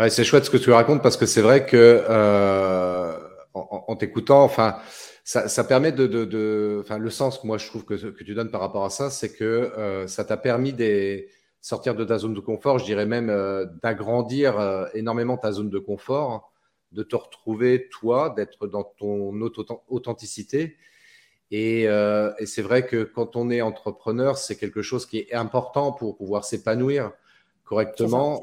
c'est 0.09 0.25
chouette 0.25 0.45
ce 0.45 0.51
que 0.51 0.59
tu 0.59 0.71
racontes 0.71 1.03
parce 1.03 1.17
que 1.17 1.27
c'est 1.27 1.43
vrai 1.43 1.65
que. 1.65 2.05
Euh 2.09 3.29
en, 3.55 3.97
t'écoutant, 3.97 4.43
enfin, 4.43 4.77
ça, 5.25 5.49
ça, 5.49 5.65
permet 5.65 5.93
de, 5.93 6.07
de, 6.07 6.85
le 6.91 7.11
sens 7.11 7.39
que 7.39 7.47
moi 7.47 7.59
je 7.59 7.67
trouve 7.67 7.85
que, 7.85 7.95
que 7.95 8.25
tu 8.25 8.35
donnes 8.35 8.51
par 8.51 8.61
rapport 8.61 8.85
à 8.85 8.91
ça, 8.91 9.11
c'est 9.11 9.33
que 9.33 9.45
euh, 9.45 10.07
ça 10.07 10.25
t'a 10.25 10.37
permis 10.37 10.73
de 10.73 11.25
sortir 11.61 11.95
de 11.95 12.05
ta 12.05 12.19
zone 12.19 12.35
de 12.35 12.41
confort, 12.41 12.79
je 12.79 12.85
dirais 12.85 13.07
même 13.07 13.31
euh, 13.31 13.67
d'agrandir 13.83 14.59
euh, 14.59 14.87
énormément 14.95 15.37
ta 15.37 15.53
zone 15.53 15.71
de 15.71 15.79
confort, 15.79 16.53
de 16.91 17.05
te 17.05 17.15
retrouver 17.15 17.89
toi, 17.89 18.35
d'être 18.37 18.67
dans 18.67 18.83
ton 18.83 19.41
authenticité. 19.89 20.77
Et, 21.51 21.83
et 21.83 22.47
c'est 22.47 22.63
vrai 22.63 22.87
que 22.87 23.05
quand 23.05 23.37
on 23.37 23.51
est 23.51 23.61
entrepreneur, 23.61 24.39
c'est 24.39 24.57
quelque 24.57 24.81
chose 24.81 25.05
qui 25.05 25.19
est 25.19 25.35
important 25.35 25.93
pour 25.93 26.17
pouvoir 26.17 26.45
s'épanouir 26.47 27.13
correctement 27.65 28.43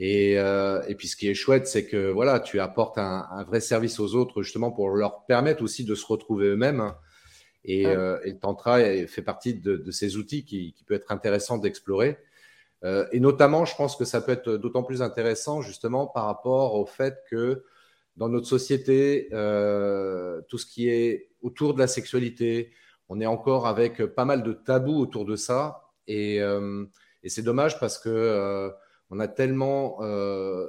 euh, 0.00 0.82
et, 0.86 0.94
puis 0.94 1.08
ce 1.08 1.16
qui 1.16 1.28
est 1.28 1.34
chouette, 1.34 1.66
c'est 1.66 1.86
que 1.86 2.10
voilà, 2.10 2.40
tu 2.40 2.60
apportes 2.60 2.98
un, 2.98 3.44
vrai 3.44 3.60
service 3.60 3.98
aux 3.98 4.14
autres 4.14 4.42
justement 4.42 4.70
pour 4.70 4.90
leur 4.90 5.24
permettre 5.26 5.62
aussi 5.62 5.84
de 5.84 5.94
se 5.94 6.06
retrouver 6.06 6.48
eux-mêmes. 6.48 6.92
Et, 7.64 7.86
euh, 7.86 8.18
le 8.24 8.38
tantra 8.38 8.78
fait 9.06 9.22
partie 9.22 9.54
de, 9.54 9.90
ces 9.90 10.16
outils 10.16 10.44
qui, 10.44 10.74
peut 10.86 10.94
être 10.94 11.10
intéressant 11.10 11.58
d'explorer. 11.58 12.18
Euh, 12.84 13.06
et 13.10 13.18
notamment, 13.18 13.64
je 13.64 13.74
pense 13.74 13.96
que 13.96 14.04
ça 14.04 14.20
peut 14.20 14.32
être 14.32 14.52
d'autant 14.56 14.84
plus 14.84 15.02
intéressant 15.02 15.62
justement 15.62 16.06
par 16.06 16.26
rapport 16.26 16.74
au 16.74 16.86
fait 16.86 17.18
que 17.28 17.64
dans 18.16 18.28
notre 18.28 18.46
société, 18.46 19.28
tout 19.30 20.58
ce 20.58 20.66
qui 20.66 20.88
est 20.88 21.30
autour 21.42 21.74
de 21.74 21.80
la 21.80 21.88
sexualité, 21.88 22.72
on 23.08 23.20
est 23.20 23.26
encore 23.26 23.66
avec 23.66 24.04
pas 24.04 24.24
mal 24.24 24.42
de 24.42 24.52
tabous 24.52 25.00
autour 25.00 25.24
de 25.24 25.34
ça. 25.34 25.90
Et, 26.06 26.36
et 26.36 27.28
c'est 27.28 27.42
dommage 27.42 27.80
parce 27.80 27.98
que 27.98 28.72
on 29.10 29.20
a 29.20 29.28
tellement 29.28 29.98
euh, 30.02 30.66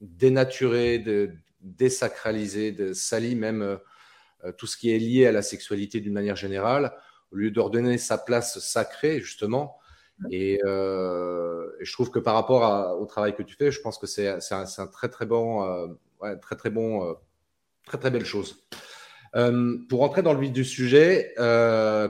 dénaturé, 0.00 0.98
de, 0.98 1.32
désacralisé, 1.60 2.72
de 2.72 2.92
sali 2.92 3.34
même 3.34 3.62
euh, 3.62 4.52
tout 4.56 4.66
ce 4.66 4.76
qui 4.76 4.94
est 4.94 4.98
lié 4.98 5.26
à 5.26 5.32
la 5.32 5.42
sexualité 5.42 6.00
d'une 6.00 6.12
manière 6.12 6.36
générale, 6.36 6.92
au 7.32 7.36
lieu 7.36 7.50
d'ordonner 7.50 7.98
sa 7.98 8.18
place 8.18 8.58
sacrée, 8.58 9.20
justement. 9.20 9.78
Et, 10.30 10.60
euh, 10.64 11.70
je 11.80 11.92
trouve 11.92 12.10
que 12.10 12.18
par 12.18 12.34
rapport 12.34 12.98
au 12.98 13.04
travail 13.04 13.34
que 13.34 13.42
tu 13.42 13.54
fais, 13.54 13.70
je 13.70 13.80
pense 13.80 13.98
que 13.98 14.06
c'est 14.06 14.28
un, 14.28 14.86
très 14.86 15.08
très 15.08 15.26
bon, 15.26 15.96
très 16.40 16.56
très 16.56 16.70
bon, 16.70 17.16
très 17.84 17.98
très 17.98 18.10
belle 18.10 18.24
chose. 18.24 18.66
pour 19.90 20.02
entrer 20.02 20.22
dans 20.22 20.32
le 20.32 20.40
vif 20.40 20.52
du 20.52 20.64
sujet, 20.64 21.34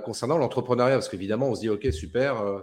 concernant 0.04 0.38
l'entrepreneuriat, 0.38 0.94
parce 0.94 1.08
qu'évidemment, 1.08 1.48
on 1.48 1.54
se 1.56 1.60
dit, 1.62 1.68
OK, 1.68 1.90
super, 1.92 2.62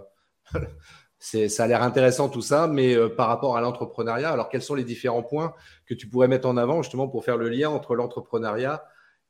ça 1.24 1.64
a 1.64 1.66
l'air 1.66 1.82
intéressant 1.82 2.28
tout 2.28 2.42
ça, 2.42 2.66
mais 2.66 2.94
euh, 2.94 3.08
par 3.08 3.28
rapport 3.28 3.56
à 3.56 3.62
l'entrepreneuriat, 3.62 4.30
alors 4.30 4.50
quels 4.50 4.62
sont 4.62 4.74
les 4.74 4.84
différents 4.84 5.22
points 5.22 5.54
que 5.86 5.94
tu 5.94 6.06
pourrais 6.06 6.28
mettre 6.28 6.46
en 6.46 6.58
avant 6.58 6.82
justement 6.82 7.08
pour 7.08 7.24
faire 7.24 7.38
le 7.38 7.48
lien 7.48 7.70
entre 7.70 7.94
l'entrepreneuriat 7.94 8.84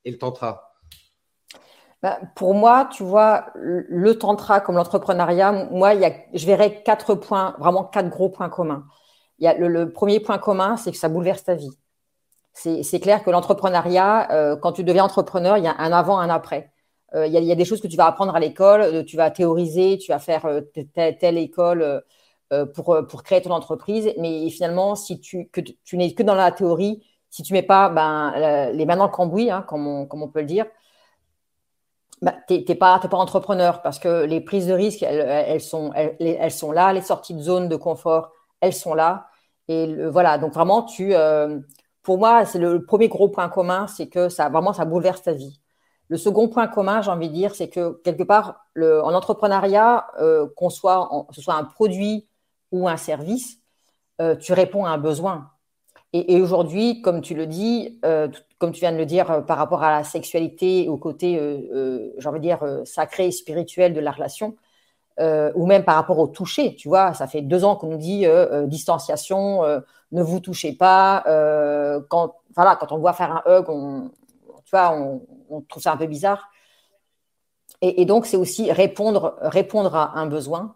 et 0.04 0.10
le 0.10 0.18
tantra? 0.18 0.74
Bah, 2.02 2.18
Pour 2.34 2.54
moi, 2.54 2.88
tu 2.90 3.04
vois, 3.04 3.46
le 3.54 4.18
tantra 4.18 4.60
comme 4.60 4.74
l'entrepreneuriat, 4.74 5.68
moi, 5.70 5.94
il 5.94 6.02
y 6.02 6.38
je 6.38 6.46
verrais 6.46 6.82
quatre 6.82 7.14
points, 7.14 7.54
vraiment 7.60 7.84
quatre 7.84 8.10
gros 8.10 8.28
points 8.28 8.48
communs. 8.48 8.84
Il 9.38 9.44
y 9.44 9.48
a 9.48 9.54
le, 9.56 9.92
premier 9.92 10.18
point 10.18 10.38
commun, 10.38 10.76
c'est 10.76 10.90
que 10.90 10.98
ça 10.98 11.08
bouleverse 11.08 11.44
ta 11.44 11.54
vie. 11.54 11.78
C'est 12.52 13.00
clair 13.00 13.22
que 13.22 13.30
l'entrepreneuriat, 13.30 14.32
euh, 14.32 14.56
quand 14.56 14.72
tu 14.72 14.84
deviens 14.84 15.04
entrepreneur, 15.04 15.58
il 15.58 15.64
y 15.64 15.68
a 15.68 15.76
un 15.78 15.92
avant, 15.92 16.18
un 16.18 16.28
après. 16.28 16.72
Euh, 17.14 17.26
il 17.26 17.33
y, 17.33 17.52
a 17.52 17.54
des 17.54 17.64
choses 17.64 17.80
que 17.80 17.87
tu 17.87 17.97
vas 17.97 18.06
apprendre 18.06 18.35
à 18.35 18.40
l'école, 18.40 18.80
euh, 18.80 19.04
tu 19.04 19.16
vas 19.16 19.30
théoriser, 19.30 19.99
tu 19.99 20.11
vas 20.11 20.18
faire 20.18 20.47
euh, 20.47 20.62
telle, 20.94 21.38
école 21.38 22.02
pour, 22.75 23.23
créer 23.23 23.42
ton 23.42 23.50
entreprise. 23.52 24.12
Mais 24.18 24.49
finalement, 24.50 24.97
si 24.97 25.21
tu, 25.21 25.50
n'es 25.92 26.14
que 26.14 26.23
dans 26.23 26.35
la 26.35 26.50
théorie, 26.52 27.04
si 27.30 27.42
tu 27.42 27.52
mets 27.52 27.62
pas 27.62 27.88
ben, 27.88 28.71
les 28.73 28.87
mains 28.87 28.97
dans 28.97 29.06
le 29.06 29.11
cambouis, 29.11 29.50
hein, 29.50 29.62
comme, 29.68 29.87
on, 29.87 30.28
peut 30.28 30.40
le 30.40 30.47
dire, 30.47 30.66
ben, 32.23 32.35
tu 32.49 32.64
n'es 32.66 32.75
pas, 32.75 33.00
entrepreneur 33.12 33.83
parce 33.83 33.99
que 33.99 34.25
les 34.25 34.40
prises 34.40 34.66
de 34.66 34.73
risque, 34.73 35.02
elles, 35.02 35.61
sont, 35.61 35.92
là, 36.73 36.92
les 36.92 37.02
sorties 37.02 37.35
de 37.35 37.40
zone 37.40 37.68
de 37.68 37.76
confort, 37.76 38.33
elles 38.61 38.75
sont 38.75 38.94
là. 38.94 39.28
Et 39.68 39.94
voilà, 40.09 40.38
donc 40.38 40.52
vraiment, 40.52 40.83
tu, 40.83 41.14
pour 42.02 42.18
moi, 42.18 42.44
c'est 42.44 42.59
le, 42.59 42.85
premier 42.85 43.09
gros 43.09 43.28
point 43.28 43.49
commun, 43.49 43.87
c'est 43.87 44.09
que 44.09 44.28
ça 44.28 44.49
vraiment 44.49 44.73
ça 44.73 44.85
bouleverse 44.85 45.23
ta 45.23 45.33
vie. 45.33 45.61
Le 46.08 46.16
second 46.18 46.49
point 46.49 46.66
commun, 46.66 47.00
j'ai 47.02 47.11
envie 47.11 47.28
de 47.28 47.34
dire, 47.34 47.54
c'est 47.54 47.68
que 47.68 48.00
quelque 48.04 48.25
part, 48.25 48.66
en 48.76 49.14
entrepreneuriat, 49.14 50.06
euh, 50.20 50.46
qu'on 50.56 50.70
soit, 50.70 51.08
ce 51.32 51.40
soit 51.40 51.54
un 51.54 51.64
produit 51.64 52.28
ou 52.73 52.88
un 52.88 52.96
service, 52.96 53.58
euh, 54.20 54.37
tu 54.37 54.52
réponds 54.52 54.84
à 54.84 54.90
un 54.90 54.99
besoin. 54.99 55.50
Et, 56.12 56.40
aujourd'hui, 56.40 57.02
comme 57.02 57.23
tu 57.23 57.34
le 57.34 57.46
dis, 57.46 57.99
euh, 58.04 58.28
comme 58.58 58.70
tu 58.70 58.80
viens 58.80 58.92
de 58.92 58.99
le 58.99 59.06
dire 59.06 59.44
par 59.46 59.58
rapport 59.58 59.82
à 59.82 59.90
la 59.90 60.04
sexualité, 60.04 60.88
au 60.88 60.96
côté, 60.96 61.34
j'ai 62.18 62.28
envie 62.28 62.38
de 62.38 62.44
dire, 62.44 62.61
sacré 62.84 63.26
et 63.26 63.32
spirituel 63.32 63.94
de 63.94 64.00
la 64.00 64.12
relation, 64.12 64.54
ou 65.18 65.66
même 65.66 65.84
par 65.84 65.96
rapport 65.96 66.18
au 66.20 66.28
toucher, 66.28 66.76
tu 66.76 66.88
vois, 66.88 67.14
ça 67.14 67.26
fait 67.26 67.42
deux 67.42 67.64
ans 67.64 67.75
qu'on 67.75 67.88
nous 67.88 67.99
dit 67.99 68.26
distanciation, 68.66 69.62
ne 70.12 70.23
vous 70.23 70.38
touchez 70.38 70.73
pas. 70.73 71.25
quand, 72.08 72.37
voilà, 72.54 72.76
quand 72.76 72.92
on 72.92 72.99
voit 72.99 73.12
faire 73.12 73.32
un 73.32 73.42
hug, 73.50 73.64
on, 73.68 74.11
tu 74.64 74.71
vois, 74.71 74.92
on, 74.92 75.61
trouve 75.62 75.83
ça 75.83 75.92
un 75.92 75.97
peu 75.97 76.06
bizarre. 76.06 76.50
Et, 77.80 78.06
donc, 78.06 78.25
c'est 78.26 78.37
aussi 78.37 78.73
répondre, 78.73 79.37
répondre 79.42 79.94
à 79.94 80.18
un 80.18 80.26
besoin. 80.26 80.75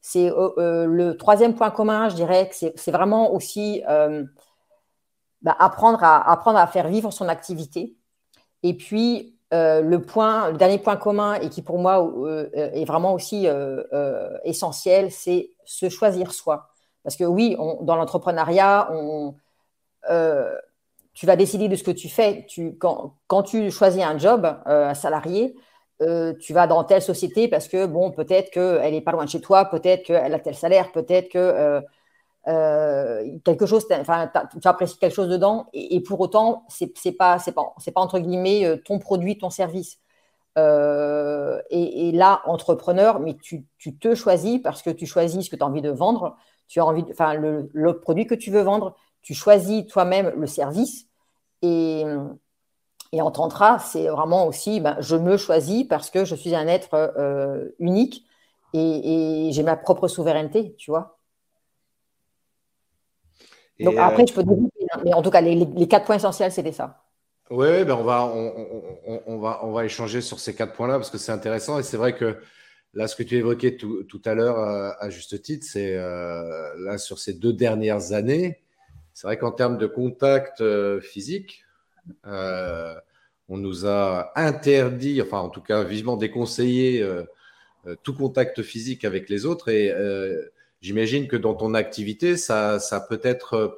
C'est 0.00 0.30
euh, 0.30 0.50
euh, 0.58 0.86
le 0.86 1.16
troisième 1.16 1.54
point 1.54 1.70
commun, 1.70 2.08
je 2.08 2.14
dirais 2.14 2.48
c'est 2.52 2.90
vraiment 2.90 3.32
aussi 3.34 3.82
euh, 3.88 4.24
bah, 5.42 5.56
apprendre, 5.58 6.02
à, 6.02 6.30
apprendre 6.30 6.58
à 6.58 6.66
faire 6.66 6.88
vivre 6.88 7.10
son 7.12 7.28
activité. 7.28 7.96
Et 8.62 8.74
puis, 8.74 9.34
le, 9.50 9.98
point, 9.98 10.50
le 10.50 10.58
dernier 10.58 10.78
point 10.78 10.96
commun, 10.96 11.34
et 11.34 11.48
qui 11.48 11.62
pour 11.62 11.78
moi 11.78 12.10
est 12.54 12.84
vraiment 12.84 13.14
aussi 13.14 13.46
essentiel, 14.44 15.10
c'est 15.10 15.50
se 15.64 15.88
choisir 15.88 16.32
soi. 16.32 16.68
Parce 17.02 17.16
que 17.16 17.24
oui, 17.24 17.56
dans 17.82 17.96
l'entrepreneuriat, 17.96 18.90
on, 18.92 19.34
tu 21.18 21.26
vas 21.26 21.34
décider 21.34 21.66
de 21.66 21.74
ce 21.74 21.82
que 21.82 21.90
tu 21.90 22.08
fais. 22.08 22.46
Tu, 22.48 22.76
quand, 22.78 23.16
quand 23.26 23.42
tu 23.42 23.72
choisis 23.72 24.00
un 24.04 24.16
job, 24.18 24.46
euh, 24.68 24.90
un 24.90 24.94
salarié, 24.94 25.56
euh, 26.00 26.32
tu 26.38 26.52
vas 26.52 26.68
dans 26.68 26.84
telle 26.84 27.02
société 27.02 27.48
parce 27.48 27.66
que, 27.66 27.86
bon, 27.86 28.12
peut-être 28.12 28.52
qu'elle 28.52 28.92
n'est 28.92 29.00
pas 29.00 29.10
loin 29.10 29.24
de 29.24 29.28
chez 29.28 29.40
toi, 29.40 29.64
peut-être 29.64 30.04
qu'elle 30.04 30.32
a 30.32 30.38
tel 30.38 30.54
salaire, 30.54 30.92
peut-être 30.92 31.28
que 31.28 31.82
euh, 32.46 33.38
quelque 33.44 33.66
chose, 33.66 33.84
enfin, 33.90 34.30
tu 34.62 34.68
apprécies 34.68 34.96
quelque 34.98 35.14
chose 35.14 35.28
dedans, 35.28 35.66
et, 35.72 36.00
pour 36.00 36.20
autant, 36.20 36.64
c'est 36.68 36.92
n'est 37.04 37.10
pas, 37.10 37.38
pas, 37.52 37.74
entre 37.96 38.20
guillemets, 38.20 38.80
ton 38.84 39.00
produit, 39.00 39.38
ton 39.38 39.50
service. 39.50 39.98
Et, 40.56 42.08
et, 42.08 42.12
là, 42.12 42.42
entrepreneur, 42.44 43.18
mais 43.18 43.36
tu, 43.42 43.64
tu, 43.78 43.98
te 43.98 44.14
choisis 44.14 44.60
parce 44.62 44.82
que 44.82 44.90
tu 44.90 45.06
choisis 45.06 45.44
ce 45.44 45.50
que 45.50 45.56
tu 45.56 45.64
as 45.64 45.66
envie 45.66 45.82
de 45.82 45.90
vendre, 45.90 46.36
tu 46.68 46.78
as 46.78 46.86
envie, 46.86 47.04
enfin, 47.10 47.34
le, 47.34 47.70
le, 47.72 47.98
produit 47.98 48.26
que 48.28 48.36
tu 48.36 48.52
veux 48.52 48.62
vendre, 48.62 48.94
tu 49.20 49.34
choisis 49.34 49.84
toi-même 49.86 50.32
le 50.36 50.46
service. 50.46 51.07
Et, 51.62 52.04
et 53.12 53.22
en 53.22 53.30
tantra, 53.30 53.78
c'est 53.78 54.08
vraiment 54.08 54.46
aussi, 54.46 54.80
ben, 54.80 54.96
je 55.00 55.16
me 55.16 55.36
choisis 55.36 55.84
parce 55.84 56.10
que 56.10 56.24
je 56.24 56.34
suis 56.34 56.54
un 56.54 56.66
être 56.66 56.94
euh, 56.94 57.68
unique 57.78 58.24
et, 58.74 59.48
j'ai 59.52 59.62
ma 59.62 59.76
propre 59.76 60.08
souveraineté, 60.08 60.74
tu 60.76 60.90
vois. 60.90 61.18
Donc 63.80 63.94
après, 63.96 64.26
je 64.26 64.34
peux 64.34 64.42
développer, 64.42 64.86
hein, 64.92 65.00
mais 65.04 65.14
en 65.14 65.22
tout 65.22 65.30
cas, 65.30 65.40
les, 65.40 65.88
quatre 65.88 66.04
points 66.04 66.16
essentiels, 66.16 66.52
c'était 66.52 66.72
ça. 66.72 67.02
Oui, 67.50 67.84
ben 67.84 67.94
on, 67.94 68.02
va, 68.02 68.26
on, 68.26 69.38
va, 69.38 69.60
on 69.62 69.72
va 69.72 69.84
échanger 69.86 70.20
sur 70.20 70.38
ces 70.38 70.54
quatre 70.54 70.74
points-là 70.74 70.94
parce 70.94 71.08
que 71.08 71.16
c'est 71.16 71.32
intéressant 71.32 71.78
et 71.78 71.82
c'est 71.82 71.96
vrai 71.96 72.14
que 72.14 72.42
là, 72.92 73.08
ce 73.08 73.16
que 73.16 73.22
tu 73.22 73.36
évoquais 73.36 73.76
tout, 73.76 74.02
tout 74.04 74.20
à 74.26 74.34
l'heure 74.34 74.58
euh, 74.58 74.90
à, 74.98 75.08
juste 75.08 75.40
titre, 75.40 75.64
c'est 75.66 75.96
euh, 75.96 76.74
là 76.78 76.98
sur 76.98 77.18
ces 77.18 77.32
deux 77.32 77.54
dernières 77.54 78.12
années, 78.12 78.60
c'est 79.18 79.26
vrai 79.26 79.36
qu'en 79.36 79.50
termes 79.50 79.78
de 79.78 79.86
contact 79.86 80.62
physique, 81.00 81.64
on 82.24 83.56
nous 83.56 83.86
a 83.86 84.32
interdit, 84.36 85.20
enfin 85.22 85.38
en 85.40 85.48
tout 85.48 85.62
cas 85.62 85.82
vivement 85.82 86.16
déconseillé 86.16 87.04
euh, 87.86 87.96
tout 88.02 88.14
contact 88.14 88.62
physique 88.62 89.04
avec 89.04 89.28
les 89.28 89.46
autres. 89.46 89.68
Et 89.68 89.90
euh, 89.90 90.42
j'imagine 90.80 91.28
que 91.28 91.36
dans 91.36 91.54
ton 91.54 91.74
activité, 91.74 92.36
ça, 92.36 92.78
ça 92.80 93.00
peut 93.00 93.20
être 93.22 93.54
euh, 93.54 93.68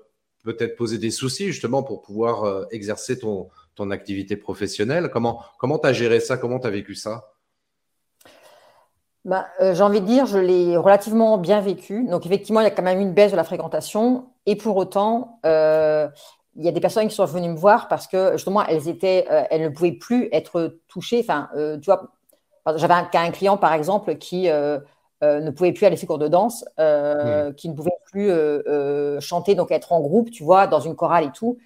peut-être 0.42 0.76
poser 0.76 0.98
des 0.98 1.10
soucis 1.10 1.46
justement 1.46 1.82
pour 1.82 2.00
pouvoir 2.00 2.66
exercer 2.70 3.18
ton, 3.18 3.50
ton 3.74 3.90
activité 3.90 4.36
professionnelle. 4.36 5.10
Comment 5.10 5.44
tu 5.60 5.86
as 5.86 5.92
géré 5.92 6.18
ça? 6.18 6.38
Comment 6.38 6.58
tu 6.58 6.66
as 6.66 6.70
vécu 6.70 6.94
ça? 6.94 7.34
Bah, 9.26 9.46
J'ai 9.60 9.82
envie 9.82 10.00
de 10.00 10.06
dire, 10.06 10.24
je 10.24 10.38
l'ai 10.38 10.78
relativement 10.78 11.36
bien 11.36 11.60
vécu. 11.60 12.06
Donc 12.06 12.24
effectivement, 12.24 12.62
il 12.62 12.64
y 12.64 12.68
a 12.68 12.70
quand 12.70 12.82
même 12.82 13.00
une 13.00 13.12
baisse 13.12 13.32
de 13.32 13.36
la 13.36 13.44
fréquentation. 13.44 14.29
Et 14.46 14.56
pour 14.56 14.76
autant, 14.76 15.38
il 15.44 16.64
y 16.64 16.68
a 16.68 16.72
des 16.72 16.80
personnes 16.80 17.08
qui 17.08 17.14
sont 17.14 17.24
venues 17.24 17.50
me 17.50 17.56
voir 17.56 17.88
parce 17.88 18.06
que 18.06 18.32
justement, 18.32 18.64
elles, 18.66 18.88
étaient, 18.88 19.26
elles 19.50 19.62
ne 19.62 19.68
pouvaient 19.68 19.92
plus 19.92 20.28
être 20.32 20.78
touchées. 20.88 21.20
Enfin, 21.20 21.48
tu 21.54 21.86
vois, 21.86 22.10
j'avais 22.76 22.94
un, 22.94 23.30
client, 23.30 23.56
par 23.56 23.72
exemple, 23.72 24.16
qui 24.16 24.48
euh, 24.48 24.78
euh, 25.22 25.40
ne 25.40 25.50
pouvait 25.50 25.72
plus 25.72 25.86
aller 25.86 25.96
ses 25.96 26.06
cours 26.06 26.18
de 26.18 26.28
danse, 26.28 26.64
euh, 26.78 27.52
qui 27.52 27.68
ne 27.68 27.74
pouvait 27.74 27.90
plus 28.10 28.30
chanter, 29.20 29.54
donc 29.54 29.70
être 29.70 29.92
en 29.92 30.00
groupe, 30.00 30.30
tu 30.30 30.44
vois, 30.44 30.66
dans 30.66 30.80
une 30.80 30.96
chorale 30.96 31.24
et 31.24 31.32
tout, 31.32 31.58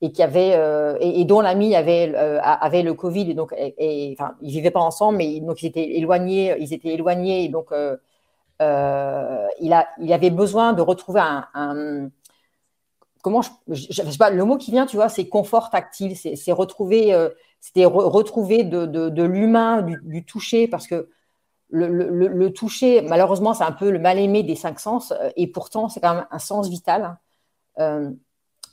et 0.00 0.12
qui 0.12 0.22
avait 0.22 0.58
et, 1.00 1.24
dont 1.24 1.40
l'ami 1.40 1.76
avait 1.76 2.14
avait 2.16 2.82
le 2.82 2.94
Covid. 2.94 3.30
Et 3.30 3.34
donc 3.34 3.54
et, 3.56 4.14
enfin 4.18 4.34
ils 4.40 4.50
vivaient 4.50 4.70
pas 4.70 4.80
ensemble, 4.80 5.18
mais 5.18 5.40
donc 5.40 5.62
ils 5.62 5.66
étaient 5.66 5.96
éloignés, 5.96 6.56
ils 6.58 6.72
étaient 6.72 6.94
éloignés. 6.94 7.44
Et 7.44 7.48
donc 7.48 7.68
il 8.60 9.72
a 9.72 9.88
il 10.00 10.12
avait 10.12 10.30
besoin 10.30 10.72
de 10.72 10.82
retrouver 10.82 11.20
un, 11.54 12.10
comment 13.22 13.40
je, 13.40 13.50
je, 13.68 14.02
sais 14.02 14.18
pas 14.18 14.30
le 14.30 14.44
mot 14.44 14.58
qui 14.58 14.70
vient, 14.70 14.84
tu 14.84 14.96
vois, 14.96 15.08
c'est 15.08 15.28
confort 15.28 15.70
tactile, 15.70 16.16
c'est 16.16 16.52
retrouver 16.52 17.14
c'était 17.62 17.84
retrouver 17.84 18.64
de, 18.64 19.22
l'humain, 19.22 19.82
du, 19.82 20.24
toucher, 20.24 20.66
parce 20.66 20.88
que 20.88 21.08
le, 21.70 22.48
toucher, 22.48 23.00
malheureusement, 23.00 23.54
c'est 23.54 23.64
un 23.64 23.72
peu 23.72 23.90
le 23.90 24.00
mal-aimé 24.00 24.42
des 24.42 24.56
cinq 24.56 24.80
sens, 24.80 25.12
euh, 25.12 25.30
et 25.36 25.46
pourtant, 25.46 25.88
c'est 25.88 26.00
quand 26.00 26.14
même 26.14 26.26
un 26.30 26.38
sens 26.40 26.68
vital. 26.68 27.16
Euh, 27.78 28.10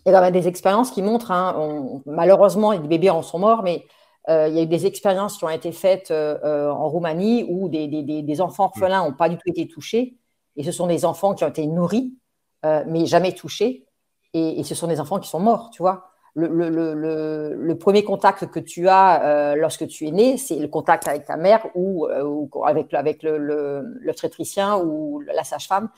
il 0.06 0.12
y 0.12 0.16
a 0.16 0.32
des 0.32 0.48
expériences 0.48 0.90
qui 0.90 1.04
montrent, 1.04 1.32
hein, 1.32 2.02
malheureusement, 2.08 2.72
des 2.74 2.88
bébés 2.88 3.12
en 3.12 3.22
sont 3.22 3.38
morts, 3.38 3.62
mais 3.62 3.86
euh, 4.28 4.48
il 4.48 4.56
y 4.56 4.60
a 4.60 4.64
eu 4.64 4.68
des 4.68 4.88
expériences 4.88 5.38
qui 5.38 5.46
ont 5.46 5.50
été 5.50 5.72
faites 5.72 6.12
en 6.12 6.90
Roumanie 6.90 7.46
où 7.48 7.70
des, 7.70 8.42
enfants 8.42 8.66
orphelins 8.66 9.04
n'ont 9.04 9.14
pas 9.14 9.30
du 9.30 9.38
tout 9.38 9.50
été 9.50 9.68
touchés, 9.68 10.18
et 10.56 10.64
ce 10.64 10.72
sont 10.72 10.88
des 10.88 11.06
enfants 11.06 11.36
qui 11.36 11.44
ont 11.44 11.50
été 11.50 11.68
nourris, 11.68 12.16
mais 12.64 13.06
jamais 13.06 13.34
touchés, 13.34 13.86
et, 14.34 14.60
et, 14.60 14.64
ce 14.64 14.76
sont 14.76 14.88
des 14.88 15.00
enfants 15.00 15.20
qui 15.20 15.30
sont 15.30 15.40
morts, 15.40 15.70
tu 15.72 15.82
vois 15.82 16.10
le, 16.36 17.74
premier 17.74 18.04
contact 18.04 18.48
que 18.48 18.60
tu 18.60 18.88
as 18.88 19.24
euh, 19.24 19.56
lorsque 19.56 19.88
tu 19.88 20.08
es 20.08 20.12
né, 20.12 20.38
c'est 20.38 20.58
le 20.58 20.68
contact 20.68 21.08
avec 21.08 21.26
ta 21.26 21.38
mère 21.38 21.66
ou, 21.76 22.06
euh, 22.06 22.46
avec, 22.66 22.94
avec 22.94 23.24
l'obstétricien 23.24 24.78
ou 24.78 25.22
la 25.22 25.44
sage-femme. 25.44 25.90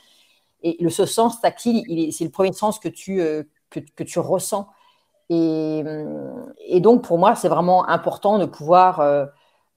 Et 0.62 0.76
le, 0.80 0.90
ce 0.90 1.06
sens 1.06 1.40
tactile, 1.40 2.12
c'est 2.12 2.24
le 2.24 2.30
premier 2.30 2.52
sens 2.52 2.78
que 2.78 2.88
tu, 2.88 3.20
euh, 3.20 3.42
que, 3.70 4.02
tu 4.04 4.18
ressens. 4.18 4.68
Et, 5.28 5.82
donc, 6.80 7.04
pour 7.04 7.18
moi, 7.18 7.34
c'est 7.34 7.48
vraiment 7.48 7.88
important 7.88 8.38
de 8.38 8.44
pouvoir 8.44 9.02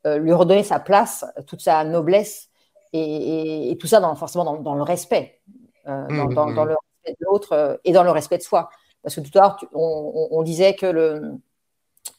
lui 0.05 0.33
redonner 0.33 0.63
sa 0.63 0.79
place, 0.79 1.25
toute 1.47 1.61
sa 1.61 1.83
noblesse, 1.85 2.49
et, 2.91 3.77
tout 3.79 3.87
ça 3.87 4.01
dans, 4.01 4.15
forcément 4.15 4.57
dans, 4.57 4.75
le 4.75 4.83
respect, 4.83 5.39
mmh, 5.85 6.33
dans, 6.33 6.47
mmh. 6.47 6.67
le 6.67 6.75
de 7.11 7.25
l'autre 7.25 7.79
et 7.83 7.91
dans 7.91 8.03
le 8.03 8.11
respect 8.11 8.37
de 8.37 8.43
soi. 8.43 8.69
Parce 9.05 9.15
que 9.15 9.21
tout 9.21 9.37
à 9.37 9.41
l'heure, 9.41 9.57
on, 9.73 10.41
disait 10.41 10.73
que 10.73 10.87
le. 10.87 11.37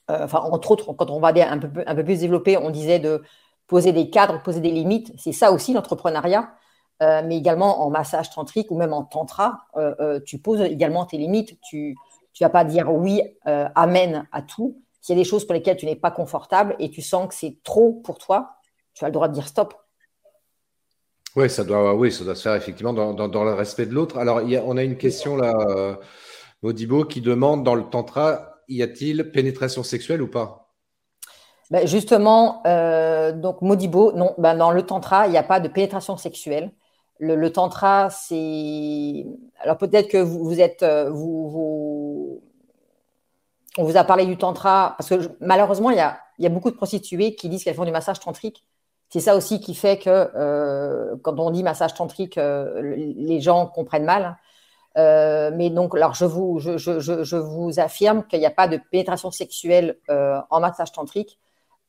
Euh, 0.09 0.25
enfin, 0.25 0.39
entre 0.39 0.71
autres, 0.71 0.93
quand 0.93 1.11
on 1.11 1.19
va 1.19 1.33
un 1.35 1.61
un 1.61 1.95
peu 1.97 2.05
plus 2.05 2.21
développer, 2.21 2.57
on 2.57 2.71
disait 2.71 3.01
de 3.01 3.25
poser 3.67 3.93
des 3.93 4.09
cadres, 4.09 4.41
poser 4.41 4.61
des 4.61 4.71
limites. 4.71 5.13
C'est 5.19 5.33
ça 5.33 5.51
aussi 5.51 5.73
l'entrepreneuriat. 5.73 6.55
Euh, 7.03 7.23
mais 7.27 7.37
également 7.37 7.85
en 7.85 7.91
massage 7.91 8.31
tantrique 8.31 8.71
ou 8.71 8.77
même 8.77 8.93
en 8.93 9.03
tantra, 9.03 9.67
euh, 9.77 10.21
tu 10.25 10.39
poses 10.39 10.61
également 10.61 11.05
tes 11.07 11.19
limites. 11.19 11.61
Tu 11.61 11.97
ne 12.41 12.47
vas 12.47 12.51
pas 12.51 12.65
dire 12.65 12.89
oui, 12.95 13.21
amen 13.45 14.29
à 14.31 14.43
tout. 14.43 14.81
S'il 15.01 15.17
y 15.17 15.19
a 15.19 15.23
des 15.23 15.29
choses 15.29 15.45
pour 15.45 15.55
lesquelles 15.55 15.77
tu 15.77 15.87
n'es 15.87 15.97
pas 15.97 16.13
confortable 16.13 16.77
et 16.79 16.89
tu 16.89 17.03
sens 17.03 17.27
que 17.29 17.35
c'est 17.35 17.59
trop 17.65 17.95
pour 18.05 18.19
toi, 18.19 18.59
tu 18.95 19.05
as 19.05 19.09
le 19.09 19.13
droit 19.13 19.27
de 19.27 19.35
dire 19.35 19.49
stop. 19.49 19.75
Oui, 21.37 21.51
ça 21.51 21.65
doit, 21.65 21.95
oui, 21.95 22.11
ça 22.11 22.25
doit 22.25 22.35
se 22.35 22.43
faire 22.43 22.55
effectivement 22.55 22.95
dans, 22.95 23.13
dans, 23.13 23.45
le 23.45 23.53
respect 23.53 23.87
de 23.87 23.93
l'autre. 23.93 24.19
Alors, 24.19 24.41
on 24.67 24.77
a 24.77 24.83
une 24.83 24.97
question 24.97 25.37
là 25.37 25.99
Modibo 26.63 27.05
qui 27.05 27.21
demande 27.21 27.65
dans 27.65 27.75
le 27.75 27.85
tantra, 27.85 28.57
y 28.69 28.83
a-t-il 28.83 29.31
pénétration 29.31 29.83
sexuelle 29.83 30.23
ou 30.23 30.29
pas? 30.29 30.73
Ben 31.71 31.87
Justement, 31.87 32.63
euh, 32.67 33.33
donc 33.33 33.61
Modibo, 33.61 34.13
non, 34.13 34.35
ben 34.39 34.55
dans 34.55 34.71
le 34.71 34.83
tantra, 34.83 35.27
il 35.27 35.33
n'y 35.33 35.39
a 35.39 35.43
pas 35.43 35.61
de 35.61 35.69
pénétration 35.69 36.17
sexuelle. 36.17 36.73
Le, 37.19 37.51
tantra, 37.51 38.11
c'est. 38.11 39.25
Alors 39.61 39.79
peut-être 39.79 40.09
que 40.09 40.19
vous, 40.19 40.61
êtes. 40.61 40.83
Euh, 40.83 41.11
vous, 41.11 42.43
On 43.79 43.85
vous 43.85 43.97
a 43.97 44.05
parlé 44.05 44.27
du 44.27 44.37
tantra, 44.37 44.95
parce 44.99 45.09
que 45.09 45.31
malheureusement, 45.41 45.91
il 45.91 45.97
y 45.97 46.01
a, 46.01 46.19
y 46.39 46.47
a, 46.47 46.51
beaucoup 46.51 46.71
de 46.71 46.77
prostituées 46.77 47.35
qui 47.35 47.49
disent 47.49 47.65
qu'elles 47.65 47.75
font 47.75 47.85
du 47.85 47.91
massage 47.91 48.21
tantrique. 48.21 48.65
C'est 49.09 49.21
ça 49.21 49.37
aussi 49.37 49.61
qui 49.61 49.75
fait 49.75 49.99
que 49.99 50.11
euh, 50.11 51.17
quand 51.23 51.39
on 51.39 51.51
dit 51.51 51.63
massage 51.63 51.95
tantrique, 51.95 52.37
les 52.37 53.41
gens 53.41 53.67
comprennent 53.67 54.05
mal. 54.05 54.37
Euh, 54.97 55.51
mais 55.55 55.71
donc, 55.71 55.95
alors 55.95 56.15
je 56.15 56.25
vous, 56.25 56.59
je, 56.59 57.37
vous 57.37 57.81
affirme 57.81 58.25
qu'il 58.27 58.41
n'y 58.41 58.47
a 58.47 58.51
pas 58.51 58.67
de 58.67 58.81
pénétration 58.91 59.31
sexuelle 59.31 59.99
euh, 60.09 60.41
en 60.49 60.61
massage 60.61 60.93
tantrique, 60.93 61.39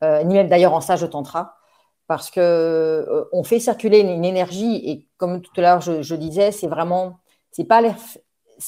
euh, 0.03 0.23
ni 0.23 0.33
même 0.33 0.49
d'ailleurs 0.49 0.73
en 0.73 0.81
stage 0.81 1.01
de 1.01 1.07
tantra, 1.07 1.55
parce 2.07 2.29
que 2.29 3.27
on 3.31 3.43
fait 3.43 3.59
circuler 3.59 3.99
une, 3.99 4.25
énergie 4.25 4.75
et 4.89 5.07
comme 5.17 5.41
tout 5.41 5.51
à 5.57 5.61
l'heure 5.61 5.81
je, 5.81 6.15
disais, 6.15 6.51
c'est 6.51 6.67
vraiment, 6.67 7.19
c'est 7.51 7.65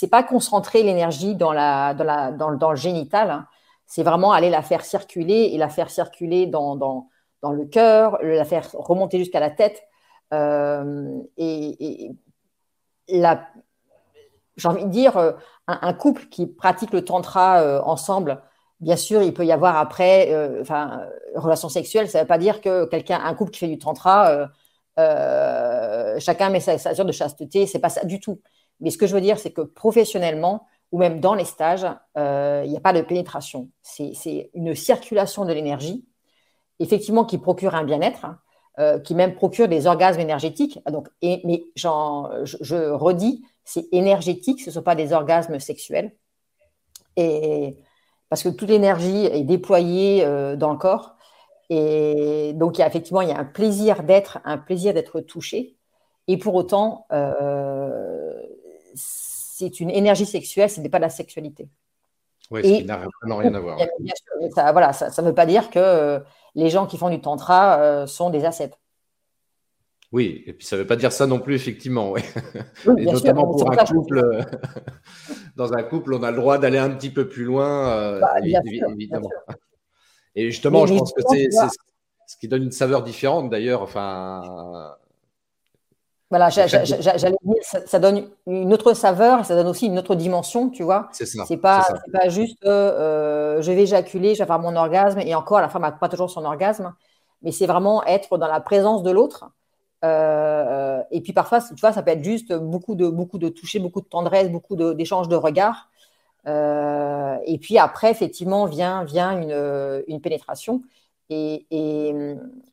pas 0.10 0.24
concentrer 0.24 0.84
l'énergie 0.84 1.36
dans 1.36 1.52
le 1.52 2.76
génital, 2.76 3.32
hein. 3.32 3.48
c'est 3.88 4.04
vraiment 4.04 4.32
aller 4.32 4.50
la 4.50 4.62
faire 4.62 4.86
circuler 4.86 5.52
et 5.54 5.58
la 5.58 5.70
faire 5.70 5.90
circuler 5.90 6.48
dans, 6.48 6.78
dans, 6.78 7.10
dans 7.42 7.52
le 7.52 7.66
cœur, 7.66 8.20
la 8.22 8.46
faire 8.46 8.70
remonter 8.74 9.18
jusqu'à 9.20 9.40
la 9.40 9.50
tête. 9.52 9.82
et, 10.32 12.16
et 13.08 13.20
la, 13.20 13.48
j'ai 14.60 14.68
envie 14.68 14.86
de 14.86 14.90
dire, 14.90 15.18
euh, 15.18 15.32
un, 15.68 15.94
couple 15.94 16.26
qui 16.26 16.46
pratique 16.48 16.92
le 16.92 17.04
tantra 17.04 17.62
euh, 17.62 17.82
ensemble, 17.84 18.42
bien 18.80 18.96
sûr, 18.96 19.22
il 19.24 19.34
peut 19.34 19.46
y 19.46 19.52
avoir 19.52 19.78
après, 19.78 20.34
euh, 20.34 20.62
enfin, 20.62 21.02
relation 21.36 21.70
sexuelle, 21.70 22.10
ça 22.10 22.20
ne 22.20 22.24
veut 22.24 22.28
pas 22.28 22.38
dire 22.38 22.62
que 22.62 22.86
quelqu'un, 22.86 23.20
un 23.24 23.34
couple 23.34 23.52
qui 23.52 23.60
fait 23.60 23.68
du 23.68 23.78
tantra, 23.78 24.50
chacun 26.20 26.50
met 26.50 26.60
sa 26.60 26.78
ceinture 26.78 27.06
de 27.06 27.12
chasteté, 27.12 27.66
c'est 27.66 27.80
pas 27.80 27.90
ça 27.90 28.04
du 28.06 28.20
tout. 28.20 28.42
Mais 28.82 28.92
ce 28.92 28.98
que 28.98 29.08
je 29.08 29.14
veux 29.14 29.22
dire, 29.22 29.40
c'est 29.40 29.52
que 29.52 29.62
professionnellement, 29.62 30.68
ou 30.92 30.98
même 30.98 31.20
dans 31.20 31.36
les 31.36 31.46
stages, 31.46 31.86
il 32.16 32.70
n'y 32.70 32.78
a 32.78 32.82
pas 32.82 32.94
de 32.94 33.02
pénétration. 33.02 33.70
C'est 33.82 34.50
une 34.54 34.76
circulation 34.76 35.46
de 35.46 35.54
l'énergie, 35.54 36.06
effectivement, 36.80 37.26
qui 37.26 37.38
procure 37.38 37.76
un 37.76 37.84
bien-être, 37.84 38.26
hein, 38.26 39.00
qui 39.00 39.14
même 39.14 39.36
procure 39.36 39.68
des 39.68 39.88
orgasmes 39.88 40.22
énergétiques. 40.22 40.80
Donc, 40.90 41.10
mais 41.22 41.64
je, 41.76 42.92
redis, 42.92 43.44
c'est 43.66 43.88
énergétique, 43.92 44.62
ce 44.62 44.70
ne 44.70 44.74
sont 44.74 44.82
pas 44.82 44.96
des 44.96 45.14
orgasmes 45.14 45.60
sexuels. 45.60 46.14
Et 47.18 47.76
parce 48.30 48.44
que 48.44 48.50
toute 48.50 48.70
l'énergie 48.70 49.26
est 49.26 49.44
déployée 49.44 50.24
euh, 50.24 50.56
dans 50.56 50.72
le 50.72 50.78
corps. 50.78 51.16
Et 51.70 52.54
donc, 52.56 52.80
effectivement, 52.80 53.22
il 53.22 53.30
y 53.30 53.32
a 53.32 53.38
un 53.38 53.46
plaisir 53.46 54.04
d'être, 54.04 54.40
un 54.46 54.58
plaisir 54.58 54.94
d'être 54.94 55.20
touché. 55.22 55.76
Et 56.28 56.38
pour 56.38 56.56
autant, 56.56 57.06
euh, 57.12 58.34
c'est 58.96 59.80
une 59.80 59.90
énergie 59.90 60.26
sexuelle, 60.26 60.70
ce 60.70 60.80
n'est 60.80 60.90
pas 60.90 61.00
la 61.00 61.10
sexualité. 61.10 61.68
Oui, 62.52 62.62
ce 62.64 62.80
qui 62.80 62.86
n'a 62.86 63.06
vraiment 63.22 63.38
rien 63.38 63.54
à 63.54 63.60
voir. 63.60 63.78
ça, 64.56 64.72
voilà, 64.72 64.92
ça 64.94 65.22
ne 65.22 65.28
veut 65.28 65.36
pas 65.36 65.46
dire 65.46 65.70
que 65.70 65.80
euh, 65.80 66.20
les 66.56 66.70
gens 66.70 66.88
qui 66.88 66.98
font 66.98 67.10
du 67.10 67.22
tantra 67.22 68.08
sont 68.08 68.30
des 68.30 68.46
ascètes. 68.46 68.80
Oui, 70.12 70.44
et 70.48 70.54
puis 70.54 70.66
ça 70.66 70.76
ne 70.76 70.82
veut 70.82 70.88
pas 70.88 70.96
dire 70.96 71.12
ça 71.12 71.28
non 71.28 71.40
plus, 71.40 71.54
effectivement. 71.54 72.12
Oui. 72.12 72.22
et 72.98 73.06
notamment 73.06 73.46
pour 73.46 73.72
un 73.72 73.86
couple, 73.86 74.44
dans 75.56 75.74
un 75.74 75.84
couple, 75.84 76.16
on 76.16 76.24
a 76.24 76.32
le 76.32 76.38
droit 76.38 76.58
d'aller 76.58 76.80
un 76.80 76.90
petit 76.90 77.12
peu 77.12 77.28
plus 77.28 77.44
loin, 77.44 77.90
euh, 77.90 78.20
bah, 78.20 78.34
évidemment. 78.42 79.30
Et 80.36 80.50
justement, 80.50 80.88
je 80.88 80.96
pense 80.96 81.14
que 81.14 81.22
c'est 81.30 81.50
ce 81.52 82.38
qui 82.38 82.48
donne 82.48 82.64
une 82.64 82.72
saveur 82.72 83.04
différente 83.04 83.52
d'ailleurs. 83.52 83.84
Enfin, 83.84 84.96
voilà, 86.30 86.50
j'allais 86.50 86.86
dire, 86.86 87.64
ça, 87.64 88.00
donne 88.00 88.28
une 88.46 88.72
autre 88.72 88.94
saveur 88.94 89.40
et 89.40 89.44
ça 89.44 89.56
donne 89.56 89.68
aussi 89.68 89.88
une 89.88 89.98
autre 89.98 90.14
dimension, 90.14 90.70
tu 90.70 90.84
vois. 90.84 91.10
C'est 91.12 91.26
ça. 91.26 91.44
C'est 91.48 91.58
pas, 91.58 91.88
pas 92.14 92.30
juste 92.30 92.64
euh, 92.66 93.62
je 93.64 93.72
vais 93.72 93.82
éjaculer, 93.82 94.36
je 94.36 94.40
vais 94.40 94.44
avoir 94.44 94.60
mon 94.60 94.76
orgasme 94.76 95.20
et 95.20 95.34
encore 95.34 95.60
la 95.60 95.70
femme 95.70 95.82
n'a 95.82 95.92
pas 95.92 96.08
toujours 96.08 96.30
son 96.30 96.46
orgasme, 96.46 96.94
mais 97.42 97.52
c'est 97.52 97.66
vraiment 97.66 98.04
être 98.06 98.38
dans 98.38 98.48
la 98.48 98.60
présence 98.60 99.02
de 99.02 99.10
l'autre. 99.10 99.50
Euh, 100.06 101.02
et 101.10 101.22
puis 101.22 101.34
parfois, 101.34 101.62
tu 101.62 101.74
vois, 101.82 101.94
ça 101.94 102.04
peut 102.04 102.12
être 102.12 102.24
juste 102.24 102.54
beaucoup 102.54 102.94
de, 102.94 103.08
beaucoup 103.08 103.40
de 103.40 103.50
toucher, 103.50 103.80
beaucoup 103.80 104.02
de 104.02 104.08
tendresse, 104.08 104.52
beaucoup 104.52 104.76
d'échanges 104.76 105.30
de, 105.30 105.36
regards. 105.36 105.90
Euh, 106.48 107.38
et 107.48 107.58
puis 107.58 107.80
après, 107.80 108.12
effectivement, 108.12 108.68
vient, 108.68 109.04
vient 109.04 109.32
une, 109.32 110.04
une 110.08 110.22
pénétration 110.22 110.84
et, 111.32 111.66
et, 111.72 112.10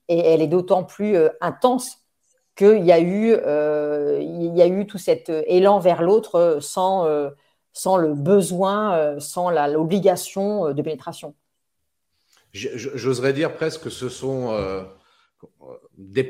et 0.08 0.18
elle 0.18 0.42
est 0.42 0.46
d'autant 0.46 0.84
plus 0.84 1.16
intense 1.40 2.05
qu'il 2.56 2.84
y 2.84 2.92
a 2.92 3.00
eu, 3.00 3.32
euh, 3.32 4.18
il 4.20 4.56
y 4.56 4.62
a 4.62 4.66
eu 4.66 4.86
tout 4.86 4.98
cet 4.98 5.28
élan 5.28 5.78
vers 5.78 6.02
l'autre 6.02 6.58
sans, 6.60 7.06
euh, 7.06 7.30
sans 7.72 7.96
le 7.96 8.14
besoin, 8.14 8.96
euh, 8.96 9.20
sans 9.20 9.50
l'obligation 9.50 10.72
de 10.72 10.82
pénétration. 10.82 11.34
J'oserais 12.52 13.34
dire 13.34 13.54
presque 13.54 13.82
que 13.82 13.90
ce 13.90 14.08
sont 14.08 14.50
des, 15.98 16.22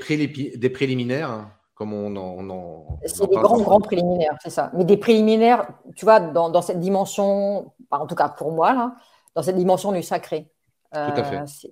des, 0.56 0.70
préliminaires, 0.70 1.30
hein, 1.30 1.52
comme 1.76 1.92
on 1.92 2.16
en. 2.16 2.98
c'est 3.04 3.30
des 3.30 3.36
grands, 3.36 3.60
grands 3.60 3.80
préliminaires, 3.80 4.36
c'est 4.42 4.50
ça. 4.50 4.72
Mais 4.74 4.84
des 4.84 4.96
préliminaires, 4.96 5.68
tu 5.94 6.04
vois, 6.04 6.18
dans, 6.18 6.50
dans, 6.50 6.62
cette 6.62 6.80
dimension, 6.80 7.72
en 7.92 8.06
tout 8.08 8.16
cas 8.16 8.28
pour 8.28 8.50
moi, 8.50 8.72
là, 8.72 8.96
dans 9.36 9.42
cette 9.42 9.56
dimension 9.56 9.92
du 9.92 10.02
sacré. 10.02 10.50
Tout 10.92 10.98
à 10.98 11.22
fait. 11.22 11.70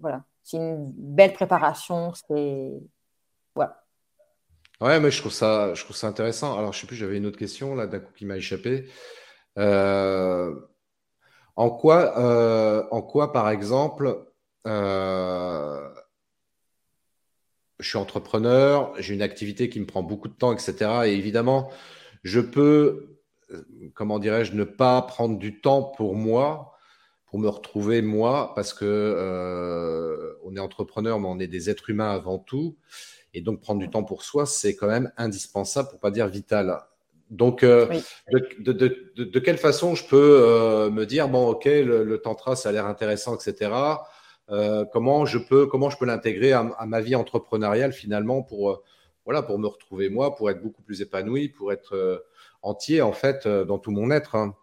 voilà. 0.00 0.24
C'est 0.42 0.56
une 0.56 0.90
belle 0.96 1.32
préparation. 1.32 2.12
C'est 2.14 2.72
Ouais, 4.80 5.00
mais 5.00 5.10
je 5.10 5.20
trouve 5.20 5.32
ça, 5.32 5.72
je 5.74 5.82
trouve 5.84 5.96
ça 5.96 6.06
intéressant. 6.08 6.58
Alors, 6.58 6.72
je 6.72 6.80
sais 6.80 6.86
plus, 6.86 6.96
j'avais 6.96 7.16
une 7.16 7.26
autre 7.26 7.38
question 7.38 7.74
là, 7.74 7.86
d'un 7.86 8.00
coup 8.00 8.12
qui 8.14 8.26
m'a 8.26 8.36
échappé. 8.36 8.90
Euh, 9.58 10.54
en 11.56 11.70
quoi, 11.70 12.18
euh, 12.18 12.84
en 12.90 13.02
quoi, 13.02 13.32
par 13.32 13.48
exemple, 13.50 14.26
euh, 14.66 15.88
je 17.78 17.88
suis 17.88 17.98
entrepreneur, 17.98 18.92
j'ai 18.98 19.14
une 19.14 19.22
activité 19.22 19.70
qui 19.70 19.80
me 19.80 19.86
prend 19.86 20.02
beaucoup 20.02 20.28
de 20.28 20.34
temps, 20.34 20.52
etc. 20.52 21.06
Et 21.06 21.12
évidemment, 21.14 21.70
je 22.22 22.40
peux, 22.40 23.18
comment 23.94 24.18
dirais-je, 24.18 24.52
ne 24.54 24.64
pas 24.64 25.00
prendre 25.02 25.38
du 25.38 25.60
temps 25.60 25.82
pour 25.82 26.14
moi, 26.14 26.76
pour 27.26 27.38
me 27.38 27.48
retrouver 27.48 28.02
moi, 28.02 28.54
parce 28.54 28.74
que 28.74 30.36
on 30.44 30.56
est 30.56 30.60
entrepreneur, 30.60 31.18
mais 31.20 31.28
on 31.28 31.38
est 31.38 31.48
des 31.48 31.70
êtres 31.70 31.90
humains 31.90 32.10
avant 32.10 32.38
tout. 32.38 32.76
Et 33.34 33.40
donc, 33.40 33.60
prendre 33.60 33.80
du 33.80 33.90
temps 33.90 34.04
pour 34.04 34.22
soi, 34.22 34.46
c'est 34.46 34.74
quand 34.76 34.86
même 34.86 35.12
indispensable, 35.16 35.88
pour 35.90 36.00
pas 36.00 36.10
dire 36.10 36.28
vital. 36.28 36.80
Donc, 37.30 37.62
euh, 37.62 37.88
de, 38.30 39.38
quelle 39.38 39.58
façon 39.58 39.94
je 39.94 40.06
peux 40.06 40.40
euh, 40.42 40.90
me 40.90 41.06
dire, 41.06 41.28
bon, 41.28 41.48
ok, 41.48 41.64
le, 41.64 42.16
tantra, 42.18 42.56
ça 42.56 42.68
a 42.68 42.72
l'air 42.72 42.86
intéressant, 42.86 43.36
etc. 43.36 43.72
Euh, 44.50 44.84
comment 44.92 45.26
je 45.26 45.38
peux, 45.38 45.66
comment 45.66 45.90
je 45.90 45.98
peux 45.98 46.06
l'intégrer 46.06 46.52
à, 46.52 46.86
ma 46.86 47.00
vie 47.00 47.16
entrepreneuriale 47.16 47.92
finalement 47.92 48.42
pour, 48.42 48.82
voilà, 49.24 49.42
pour 49.42 49.58
me 49.58 49.66
retrouver 49.66 50.08
moi, 50.08 50.36
pour 50.36 50.50
être 50.50 50.62
beaucoup 50.62 50.82
plus 50.82 51.02
épanoui, 51.02 51.48
pour 51.48 51.72
être 51.72 52.24
entier 52.62 53.02
en 53.02 53.12
fait 53.12 53.48
dans 53.48 53.78
tout 53.78 53.90
mon 53.90 54.10
être. 54.12 54.36
Hein? 54.36 54.54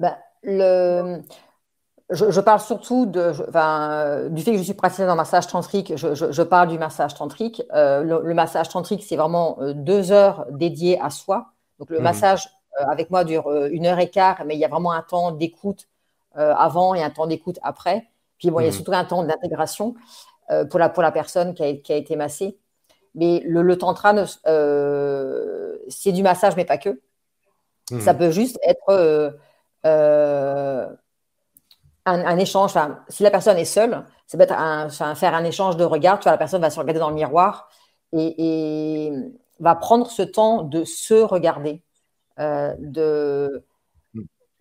Ben, 0.00 0.16
le, 0.42 1.22
je, 2.10 2.40
parle 2.40 2.60
surtout 2.60 3.06
de, 3.06 3.32
du 4.28 4.42
fait 4.42 4.52
que 4.52 4.58
je 4.58 4.62
suis 4.62 4.74
praticienne 4.74 5.08
en 5.08 5.16
massage 5.16 5.46
tantrique. 5.46 5.96
Je, 5.96 6.42
parle 6.42 6.68
du 6.68 6.78
massage 6.78 7.14
tantrique. 7.14 7.62
Euh, 7.72 8.20
le, 8.22 8.34
massage 8.34 8.68
tantrique, 8.68 9.02
c'est 9.02 9.16
vraiment 9.16 9.56
euh, 9.60 9.72
deux 9.72 10.12
heures 10.12 10.44
dédiées 10.50 11.00
à 11.00 11.08
soi. 11.08 11.46
Donc 11.78 11.88
le 11.90 11.96
mhm. 11.98 12.04
massage 12.04 12.48
euh, 12.80 12.84
avec 12.86 13.10
moi 13.10 13.24
dure 13.24 13.50
une 13.70 13.86
heure 13.86 13.98
et 13.98 14.10
quart, 14.10 14.44
mais 14.44 14.54
il 14.54 14.60
y 14.60 14.64
a 14.66 14.68
vraiment 14.68 14.92
un 14.92 15.02
temps 15.02 15.32
d'écoute 15.32 15.88
avant 16.36 16.94
et 16.94 17.02
un 17.02 17.10
temps 17.10 17.28
d'écoute 17.28 17.60
après. 17.62 18.08
Puis 18.38 18.50
bon, 18.50 18.58
il 18.58 18.64
y 18.64 18.66
a 18.66 18.70
mhm. 18.70 18.74
surtout 18.74 18.92
un 18.92 19.04
temps 19.04 19.22
d'intégration 19.22 19.94
pour, 20.68 20.80
la, 20.80 20.88
pour 20.88 21.02
la 21.02 21.12
personne 21.12 21.54
qui 21.54 21.62
a, 21.62 21.74
qui 21.74 21.92
a 21.92 21.96
été 21.96 22.16
massée. 22.16 22.58
Mais 23.14 23.40
le, 23.46 23.62
le 23.62 23.78
tantra, 23.78 24.12
c'est 25.88 26.12
du 26.12 26.22
massage, 26.24 26.56
mais 26.56 26.64
pas 26.64 26.76
que. 26.76 27.00
Mhm. 27.92 28.00
Ça 28.00 28.14
peut 28.14 28.30
juste 28.30 28.58
être 28.62 29.32
un, 32.06 32.38
échange, 32.38 32.72
si 33.08 33.22
la 33.22 33.30
personne 33.30 33.56
est 33.56 33.64
seule, 33.64 34.04
ça 34.26 34.36
peut 34.36 34.44
être 34.44 34.52
un, 34.52 34.88
faire 34.88 35.34
un 35.34 35.44
échange 35.44 35.76
de 35.76 35.84
regards. 35.84 36.18
Tu 36.18 36.24
vois, 36.24 36.32
la 36.32 36.38
personne 36.38 36.60
va 36.60 36.70
se 36.70 36.78
regarder 36.78 37.00
dans 37.00 37.08
le 37.08 37.14
miroir 37.14 37.68
et, 38.12 39.10
va 39.60 39.74
prendre 39.76 40.10
ce 40.10 40.22
temps 40.22 40.62
de 40.62 40.84
se 40.84 41.14
regarder. 41.14 41.82
Euh, 42.40 42.74
de, 42.78 43.64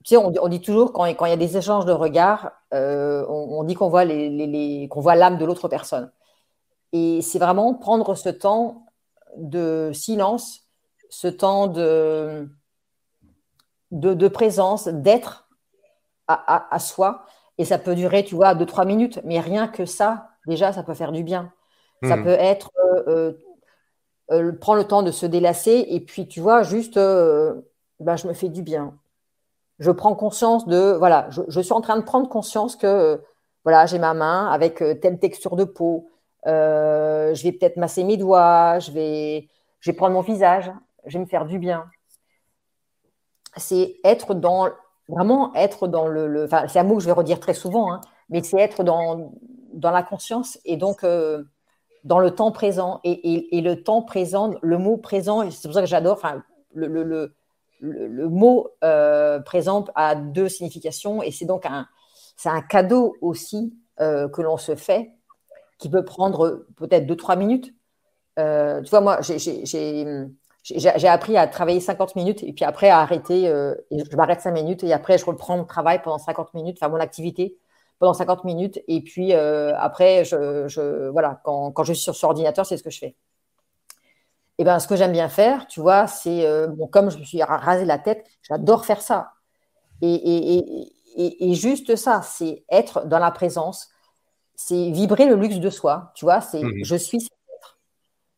tu 0.04 0.16
sais, 0.16 0.18
on, 0.18 0.48
dit 0.48 0.62
toujours 0.62 0.94
quand, 0.94 1.06
il 1.06 1.30
y 1.30 1.34
a 1.34 1.38
des 1.38 1.58
échanges 1.58 1.86
de 1.86 1.92
regards, 1.92 2.52
euh, 2.74 3.26
on, 3.28 3.64
dit 3.64 3.74
qu'on 3.74 3.90
voit 3.90 4.06
les, 4.06 4.88
qu'on 4.90 5.02
voit 5.02 5.16
l'âme 5.16 5.38
de 5.38 5.46
l'autre 5.46 5.68
personne. 5.68 6.12
Et 6.92 7.22
c'est 7.22 7.40
vraiment 7.40 7.74
prendre 7.74 8.14
ce 8.16 8.30
temps 8.30 8.86
de 9.38 9.92
silence, 9.94 10.68
ce 11.10 11.28
temps 11.28 11.68
de, 11.68 12.50
de 13.92 14.28
présence, 14.28 14.88
d'être 14.88 15.48
à, 16.28 16.80
soi. 16.80 17.26
Et 17.58 17.66
ça 17.66 17.78
peut 17.78 17.96
durer, 17.96 18.24
tu 18.24 18.36
vois, 18.36 18.56
2-3 18.56 18.86
minutes. 18.86 19.20
Mais 19.24 19.40
rien 19.40 19.68
que 19.68 19.86
ça, 19.86 20.30
déjà, 20.48 20.74
ça 20.74 20.84
peut 20.84 20.94
faire 20.94 21.12
du 21.12 21.24
bien. 21.24 21.52
Ça 22.04 22.18
hmm. 22.18 22.24
peut 22.24 22.30
être 22.38 22.72
euh, 22.78 23.04
euh, 23.08 23.34
euh, 24.32 24.52
prendre 24.54 24.80
le 24.80 24.88
temps 24.88 25.04
de 25.04 25.12
se 25.12 25.26
délasser 25.26 25.86
et 25.90 26.00
puis, 26.02 26.28
tu 26.28 26.42
vois, 26.42 26.64
juste, 26.64 26.96
ben, 26.96 28.16
je 28.16 28.28
me 28.28 28.34
fais 28.34 28.50
du 28.50 28.62
bien. 28.62 28.98
Je 29.80 29.92
prends 29.92 30.16
conscience 30.16 30.68
de, 30.68 30.94
voilà, 30.94 31.28
je, 31.30 31.62
suis 31.62 31.74
en 31.74 31.82
train 31.82 31.98
de 31.98 32.04
prendre 32.04 32.30
conscience 32.30 32.76
que, 32.76 33.22
voilà, 33.64 33.86
j'ai 33.86 34.00
ma 34.00 34.14
main 34.14 34.48
avec 34.52 34.84
telle 35.02 35.20
texture 35.20 35.56
de 35.56 35.64
peau. 35.64 36.10
je 36.46 37.44
vais 37.44 37.52
peut-être 37.52 37.78
masser 37.78 38.04
mes 38.04 38.18
doigts, 38.18 38.80
je 38.80 38.92
vais, 38.92 39.50
je 39.80 39.92
vais 39.92 39.96
prendre 39.96 40.14
mon 40.14 40.22
visage, 40.22 40.72
je 41.06 41.18
vais 41.18 41.24
me 41.24 41.30
faire 41.30 41.46
du 41.46 41.60
bien. 41.60 41.86
C'est 43.58 43.98
être 44.04 44.34
dans 44.34 44.70
vraiment 45.08 45.54
être 45.56 45.88
dans 45.88 46.08
le. 46.08 46.48
c'est 46.68 46.80
un 46.80 46.84
mot 46.84 46.96
que 46.96 47.02
je 47.02 47.08
vais 47.08 47.14
redire 47.14 47.40
très 47.40 47.54
souvent, 47.54 47.92
hein, 47.92 48.02
mais 48.30 48.42
c'est 48.44 48.60
être 48.60 48.84
dans, 48.84 49.34
dans 49.74 49.92
la 49.92 50.04
conscience 50.04 50.60
et 50.66 50.78
donc 50.78 51.04
euh, 51.04 51.44
dans 52.04 52.20
le 52.20 52.32
temps 52.32 52.52
présent. 52.52 53.00
Et, 53.04 53.58
et, 53.58 53.62
le 53.62 53.82
temps 53.84 54.02
présent, 54.02 54.52
le 54.62 54.78
mot 54.78 54.98
présent, 54.98 55.50
c'est 55.52 55.68
pour 55.68 55.74
ça 55.74 55.82
que 55.82 55.88
j'adore, 55.88 56.14
enfin, 56.18 56.44
le, 56.74 56.88
le, 56.88 57.04
le, 57.04 57.34
le, 57.80 58.30
mot 58.30 58.70
euh, 58.84 59.40
présent 59.40 59.86
a 59.96 60.16
deux 60.16 60.50
significations 60.50 61.22
et 61.22 61.32
c'est 61.32 61.46
donc 61.46 61.66
un, 61.66 61.88
un 62.46 62.62
cadeau 62.62 63.16
aussi 63.22 63.74
euh, 64.00 64.28
que 64.30 64.42
l'on 64.42 64.58
se 64.58 64.76
fait 64.76 65.12
qui 65.80 65.90
peut 65.90 66.06
prendre 66.06 66.66
peut-être 66.78 67.06
deux, 67.06 67.18
trois 67.18 67.36
minutes. 67.36 67.74
tu 68.38 68.90
vois, 68.90 69.02
moi, 69.02 69.20
j'ai 69.22 70.06
j'ai 70.64 71.08
appris 71.08 71.36
à 71.36 71.48
travailler 71.48 71.82
50 71.82 72.16
minutes 72.16 72.42
et 72.44 72.54
puis 72.54 72.64
après 72.64 72.90
à 72.90 73.00
arrêter. 73.00 73.50
Euh, 73.50 73.76
je 73.92 74.16
m'arrête 74.16 74.42
5 74.42 74.52
minutes 74.52 74.84
et 74.84 74.94
après 74.94 75.18
je 75.18 75.26
reprends 75.26 75.58
mon 75.58 75.66
travail 75.66 76.02
pendant 76.02 76.18
50 76.18 76.54
minutes, 76.54 76.78
enfin 76.80 76.90
mon 76.90 77.00
activité 77.00 77.58
pendant 78.00 78.14
50 78.14 78.46
minutes. 78.46 78.80
Et 78.88 79.02
puis 79.02 79.34
euh, 79.34 79.76
après, 79.78 80.24
je, 80.24 80.68
je, 80.68 81.10
voilà, 81.10 81.42
quand, 81.44 81.72
quand, 81.72 81.84
je 81.84 81.94
suis 81.94 82.04
sur, 82.04 82.16
ce 82.16 82.26
ordinateur, 82.26 82.66
c'est 82.66 82.78
ce 82.78 82.84
que 82.84 82.90
je 82.90 83.00
fais. 83.00 83.16
Et 84.58 84.64
ben, 84.64 84.80
ce 84.80 84.88
que 84.88 84.96
j'aime 84.96 85.12
bien 85.12 85.30
faire, 85.30 85.68
tu 85.68 85.82
vois, 85.82 86.08
c'est 86.08 86.46
euh, 86.46 86.68
bon, 86.68 86.88
comme 86.88 87.10
je 87.10 87.18
me 87.18 87.24
suis 87.24 87.42
rasé 87.44 87.86
la 87.86 87.98
tête, 87.98 88.26
j'adore 88.44 88.86
faire 88.86 89.02
ça. 89.02 89.34
Et, 90.02 90.14
et, 90.14 90.92
et, 91.16 91.50
et, 91.50 91.54
juste 91.56 91.96
ça, 91.96 92.22
c'est 92.22 92.64
être 92.70 93.06
dans 93.08 93.20
la 93.20 93.32
présence, 93.32 93.90
c'est 94.56 94.92
vibrer 94.92 95.26
le 95.26 95.36
luxe 95.36 95.58
de 95.58 95.70
soi, 95.70 96.12
tu 96.16 96.26
vois, 96.26 96.42
c'est 96.42 96.62
mmh 96.62 96.84
je 96.84 96.96
suis 96.96 97.28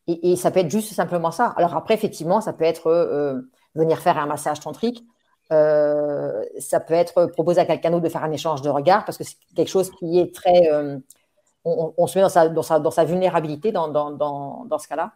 et, 0.08 0.36
ça 0.36 0.52
peut 0.52 0.60
être 0.60 0.70
juste 0.70 0.94
simplement 0.94 1.32
ça. 1.32 1.48
Alors 1.58 1.76
après, 1.76 1.96
effectivement, 1.96 2.40
ça 2.40 2.54
peut 2.54 2.64
être 2.64 2.88
euh, 2.88 3.42
venir 3.74 4.00
faire 4.00 4.18
un 4.18 4.28
massage 4.28 4.60
tantrique. 4.60 5.04
Euh, 5.52 6.44
ça 6.60 6.80
peut 6.80 6.94
être 6.94 7.26
proposer 7.28 7.62
à 7.62 7.66
quelqu'un 7.66 7.92
d'autre 7.92 8.04
de 8.04 8.10
faire 8.10 8.24
un 8.24 8.32
échange 8.32 8.62
de 8.62 8.70
regards 8.70 9.06
parce 9.06 9.18
que 9.18 9.24
c'est 9.24 9.38
quelque 9.56 9.70
chose 9.70 9.92
qui 9.92 10.20
est 10.20 10.34
très. 10.34 10.72
Euh, 10.72 10.98
on, 11.64 12.06
se 12.06 12.18
met 12.18 12.22
dans 12.22 12.30
sa, 12.30 12.48
dans 12.48 12.62
sa, 12.62 12.80
dans 12.80 12.92
sa 12.92 13.06
vulnérabilité 13.06 13.72
dans, 13.72 13.88
dans, 13.88 14.12
dans, 14.12 14.78
ce 14.78 14.88
cas-là. 14.88 15.14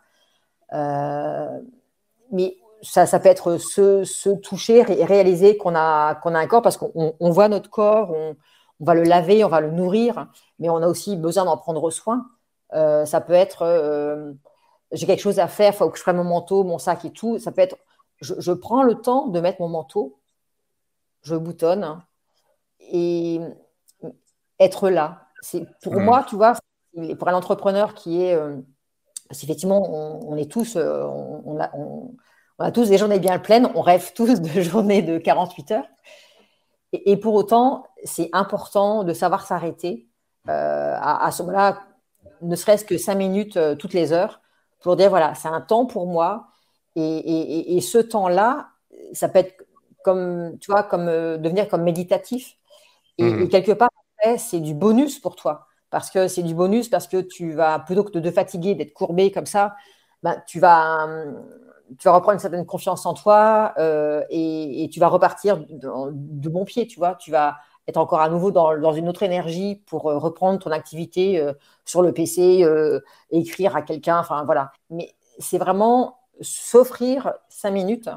mais 2.32 2.58
ça, 2.82 3.06
ça, 3.06 3.20
peut 3.20 3.30
être 3.30 3.58
se, 3.58 4.34
toucher 4.38 4.80
et 4.80 5.06
réaliser 5.06 5.58
qu'on 5.58 5.76
a, 5.76 6.16
qu'on 6.16 6.34
a 6.34 6.40
un 6.40 6.48
corps 6.48 6.64
parce 6.64 6.78
qu'on 6.78 7.14
on 7.20 7.30
voit 7.30 7.50
notre 7.50 7.70
corps, 7.70 8.10
on, 8.10 8.36
va 8.80 8.96
le 8.96 9.04
laver, 9.04 9.44
on 9.44 9.48
va 9.48 9.62
le 9.62 9.70
nourrir, 9.70 10.26
mais 10.58 10.70
on 10.70 10.78
a 10.78 10.88
aussi 10.88 11.18
besoin 11.18 11.46
d'en 11.46 11.58
prendre 11.58 11.92
soin. 11.92 12.26
ça 12.72 13.22
peut 13.22 13.34
être 13.34 14.36
j'ai 14.92 15.06
quelque 15.06 15.22
chose 15.22 15.40
à 15.40 15.48
faire, 15.48 15.74
il 15.74 15.78
faut 15.78 15.90
que 15.90 15.98
je 15.98 16.04
prenne 16.04 16.18
mon 16.18 16.24
manteau, 16.24 16.64
mon 16.64 16.78
sac 16.78 17.06
et 17.06 17.12
tout. 17.12 17.40
Ça 17.40 17.52
peut 17.52 17.62
être 17.62 17.78
je, 18.22 18.52
prends 18.52 18.84
le 18.84 18.96
temps 18.96 19.28
de 19.28 19.40
mettre 19.40 19.62
mon 19.62 19.70
manteau, 19.70 20.20
je 21.22 21.36
boutonne 21.36 22.02
et 22.80 23.40
être 24.60 24.90
là. 24.90 25.28
C'est 25.42 25.66
pour 25.82 25.94
mmh. 25.94 26.04
moi, 26.04 26.26
tu 26.28 26.36
vois, 26.36 26.54
pour 27.18 27.28
un 27.30 27.34
entrepreneur 27.34 27.94
qui 27.94 28.22
est, 28.22 28.38
parce 29.30 29.40
qu'effectivement, 29.42 30.28
on, 30.28 30.36
est 30.36 30.52
tous, 30.52 30.76
on, 30.76 31.60
a, 31.62 31.72
on, 31.76 32.16
a, 32.60 32.72
tous 32.72 32.90
des 32.90 32.98
journées 32.98 33.20
bien 33.20 33.40
pleines, 33.40 33.72
on 33.76 33.82
rêve 33.82 34.12
tous 34.16 34.42
de 34.42 34.62
journées 34.62 35.02
de 35.02 35.18
48 35.18 35.72
heures. 35.72 35.88
Et, 36.92 37.18
pour 37.18 37.36
autant, 37.36 37.86
c'est 38.04 38.30
important 38.34 39.04
de 39.04 39.14
savoir 39.14 39.46
s'arrêter 39.46 40.08
euh, 40.48 40.96
à, 41.00 41.30
ce 41.32 41.44
moment-là, 41.44 41.84
ne 42.42 42.56
serait-ce 42.56 42.84
que 42.84 42.98
cinq 42.98 43.16
minutes 43.16 43.58
euh, 43.58 43.76
toutes 43.76 43.94
les 43.94 44.12
heures, 44.12 44.42
pour 44.80 44.96
dire 44.96 45.10
voilà, 45.10 45.36
c'est 45.36 45.48
un 45.48 45.62
temps 45.62 45.86
pour 45.86 46.08
moi. 46.08 46.48
Et, 46.96 47.80
ce 47.82 47.98
temps-là, 47.98 48.70
ça 49.14 49.30
peut 49.30 49.40
être 49.40 49.66
comme, 50.04 50.58
tu 50.60 50.72
vois, 50.72 50.84
comme 50.84 51.08
euh, 51.08 51.38
devenir 51.38 51.68
comme 51.68 51.84
méditatif. 51.84 52.58
Et, 53.18 53.24
mmh. 53.24 53.50
quelque 53.50 53.72
part, 53.72 53.90
c'est 54.38 54.60
du 54.60 54.74
bonus 54.74 55.20
pour 55.20 55.36
toi. 55.36 55.68
Parce 55.90 56.12
que 56.12 56.28
c'est 56.28 56.44
du 56.44 56.54
bonus, 56.54 56.90
parce 56.90 57.08
que 57.08 57.22
tu 57.22 57.54
vas, 57.54 57.80
plutôt 57.80 58.04
que 58.04 58.12
de 58.12 58.20
te 58.20 58.32
fatiguer, 58.32 58.76
d'être 58.76 58.94
courbé 58.94 59.32
comme 59.32 59.46
ça, 59.46 59.76
ben, 60.24 60.42
tu 60.46 60.60
vas, 60.60 61.06
hum, 61.06 61.46
tu 61.98 62.08
vas 62.08 62.14
reprendre 62.14 62.34
une 62.34 62.40
certaine 62.40 62.66
confiance 62.66 63.06
en 63.06 63.14
toi 63.14 63.74
euh, 63.78 64.24
et, 64.30 64.90
tu 64.92 65.00
vas 65.00 65.08
repartir 65.08 65.58
de, 65.58 66.50
bon 66.50 66.66
pied, 66.66 66.86
tu 66.88 67.00
vois. 67.00 67.16
Tu 67.16 67.32
vas 67.32 67.58
être 67.88 67.98
encore 67.98 68.22
à 68.22 68.30
nouveau 68.30 68.52
dans, 68.52 68.94
une 68.94 69.10
autre 69.10 69.24
énergie 69.24 69.82
pour 69.88 70.10
euh, 70.10 70.18
reprendre 70.18 70.60
ton 70.60 70.72
activité 70.72 71.40
euh, 71.40 71.54
sur 71.86 72.02
le 72.02 72.14
PC, 72.14 72.66
écrire 73.32 73.76
à 73.76 73.82
quelqu'un, 73.82 74.20
enfin 74.20 74.44
voilà. 74.46 74.72
Mais 74.90 75.16
c'est 75.40 75.58
vraiment 75.58 76.20
s'offrir 76.42 77.34
cinq 77.50 77.72
minutes 77.72 78.10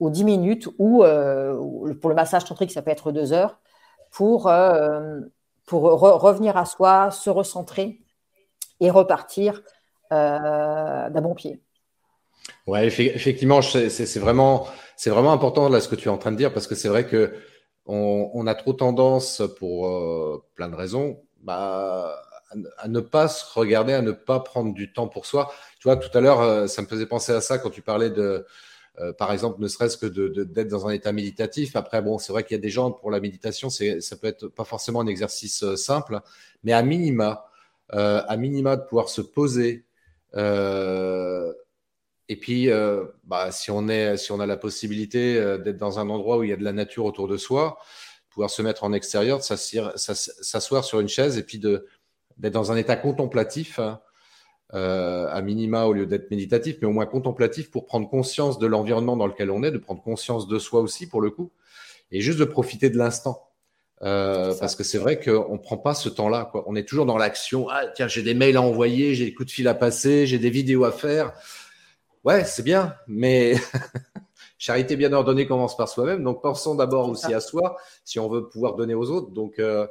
ou 0.00 0.10
dix 0.10 0.24
minutes 0.24 0.68
ou 0.78 1.04
pour 2.00 2.08
le 2.08 2.14
massage 2.14 2.44
tantrique, 2.46 2.72
ça 2.72 2.80
peut 2.80 2.90
être 2.90 3.12
deux 3.12 3.34
heures 3.34 3.58
pour, 4.10 4.50
pour 5.66 5.82
revenir 5.82 6.56
à 6.56 6.64
soi, 6.64 7.10
se 7.10 7.28
recentrer 7.28 8.00
et 8.80 8.90
repartir 8.90 9.60
d'un 10.10 11.20
bon 11.20 11.34
pied. 11.34 11.60
Ouais, 12.66 12.86
effectivement, 12.86 13.62
c'est 13.62 14.18
vraiment, 14.18 14.66
vraiment 15.06 15.32
important 15.32 15.68
là 15.68 15.80
ce 15.80 15.88
que 15.88 15.96
tu 15.96 16.08
es 16.08 16.10
en 16.10 16.18
train 16.18 16.32
de 16.32 16.36
dire 16.36 16.52
parce 16.52 16.66
que 16.66 16.74
c'est 16.74 16.88
vrai 16.88 17.06
que 17.06 17.34
on, 17.90 18.46
a 18.46 18.54
trop 18.54 18.72
tendance, 18.72 19.42
pour 19.58 19.88
euh, 19.88 20.44
plein 20.54 20.68
de 20.68 20.76
raisons, 20.76 21.22
bah, 21.42 22.22
à, 22.78 22.88
ne 22.88 23.00
pas 23.00 23.28
se 23.28 23.44
regarder, 23.58 23.92
à 23.92 24.02
ne 24.02 24.12
pas 24.12 24.40
prendre 24.40 24.72
du 24.74 24.92
temps 24.92 25.08
pour 25.08 25.26
soi. 25.26 25.52
Tu 25.80 25.88
vois, 25.88 25.96
tout 25.96 26.16
à 26.16 26.20
l'heure, 26.20 26.40
euh, 26.40 26.66
ça 26.66 26.82
me 26.82 26.86
faisait 26.86 27.06
penser 27.06 27.32
à 27.32 27.40
ça 27.40 27.58
quand 27.58 27.70
tu 27.70 27.82
parlais 27.82 28.10
de, 28.10 28.46
euh, 29.00 29.12
par 29.12 29.32
exemple, 29.32 29.60
ne 29.60 29.68
serait-ce 29.68 29.96
que 29.96 30.06
d'être 30.06 30.68
dans 30.68 30.86
un 30.86 30.90
état 30.90 31.12
méditatif. 31.12 31.74
Après, 31.76 32.02
bon, 32.02 32.18
c'est 32.18 32.32
vrai 32.32 32.44
qu'il 32.44 32.56
y 32.56 32.60
a 32.60 32.62
des 32.62 32.70
gens 32.70 32.92
pour 32.92 33.10
la 33.10 33.20
méditation, 33.20 33.70
ça 33.70 34.16
peut 34.16 34.28
être 34.28 34.48
pas 34.48 34.64
forcément 34.64 35.00
un 35.00 35.06
exercice 35.06 35.74
simple, 35.74 36.20
mais 36.62 36.72
à 36.72 36.82
minima, 36.82 37.46
à 37.88 38.36
minima 38.36 38.76
de 38.76 38.82
pouvoir 38.82 39.08
se 39.08 39.20
poser. 39.20 39.84
Et 42.30 42.36
puis, 42.36 42.70
euh, 42.70 43.06
bah, 43.24 43.50
si, 43.50 43.72
on 43.72 43.88
est, 43.88 44.16
si 44.16 44.30
on 44.30 44.38
a 44.38 44.46
la 44.46 44.56
possibilité 44.56 45.36
euh, 45.36 45.58
d'être 45.58 45.78
dans 45.78 45.98
un 45.98 46.08
endroit 46.08 46.38
où 46.38 46.44
il 46.44 46.50
y 46.50 46.52
a 46.52 46.56
de 46.56 46.62
la 46.62 46.72
nature 46.72 47.04
autour 47.04 47.26
de 47.26 47.36
soi, 47.36 47.76
pouvoir 48.28 48.50
se 48.50 48.62
mettre 48.62 48.84
en 48.84 48.92
extérieur, 48.92 49.42
s'asseoir 49.42 50.84
sur 50.84 51.00
une 51.00 51.08
chaise 51.08 51.38
et 51.38 51.42
puis 51.42 51.58
d'être 51.58 52.52
dans 52.52 52.70
un 52.70 52.76
état 52.76 52.94
contemplatif, 52.94 53.80
hein, 53.80 53.98
euh, 54.74 55.26
à 55.28 55.42
minima 55.42 55.86
au 55.86 55.92
lieu 55.92 56.06
d'être 56.06 56.30
méditatif, 56.30 56.76
mais 56.80 56.86
au 56.86 56.92
moins 56.92 57.04
contemplatif 57.04 57.68
pour 57.68 57.84
prendre 57.84 58.08
conscience 58.08 58.60
de 58.60 58.66
l'environnement 58.68 59.16
dans 59.16 59.26
lequel 59.26 59.50
on 59.50 59.64
est, 59.64 59.72
de 59.72 59.78
prendre 59.78 60.00
conscience 60.00 60.46
de 60.46 60.60
soi 60.60 60.82
aussi 60.82 61.08
pour 61.08 61.20
le 61.20 61.30
coup, 61.30 61.50
et 62.12 62.20
juste 62.20 62.38
de 62.38 62.44
profiter 62.44 62.90
de 62.90 62.96
l'instant. 62.96 63.50
parce 63.98 64.76
que 64.76 64.84
c'est 64.84 64.98
vrai 64.98 65.18
qu'on 65.18 65.54
ne 65.54 65.58
prend 65.58 65.78
pas 65.78 65.94
ce 65.94 66.08
temps-là. 66.08 66.52
On 66.66 66.76
est 66.76 66.88
toujours 66.88 67.06
dans 67.06 67.18
l'action. 67.18 67.68
Ah, 67.70 67.88
tiens, 67.92 68.06
j'ai 68.06 68.22
des 68.22 68.34
mails 68.34 68.56
à 68.56 68.62
envoyer, 68.62 69.16
j'ai 69.16 69.24
des 69.24 69.34
coups 69.34 69.48
de 69.48 69.52
fil 69.52 69.66
à 69.66 69.74
passer, 69.74 70.28
j'ai 70.28 70.38
des 70.38 70.50
vidéos 70.50 70.84
à 70.84 70.92
faire. 70.92 71.32
Ouais, 72.24 72.44
c'est 72.44 72.62
bien, 72.62 72.94
mais 73.06 73.54
charité 74.58 74.94
bien 74.94 75.12
ordonnée 75.12 75.46
commence 75.46 75.76
par 75.76 75.88
soi-même. 75.88 76.22
Donc 76.22 76.42
pensons 76.42 76.74
d'abord 76.74 77.08
aussi 77.08 77.32
à 77.32 77.40
soi 77.40 77.76
si 78.04 78.18
on 78.18 78.28
veut 78.28 78.48
pouvoir 78.48 78.76
donner 78.76 78.94
aux 78.94 79.10
autres. 79.10 79.30
Donc 79.30 79.58
euh, 79.58 79.86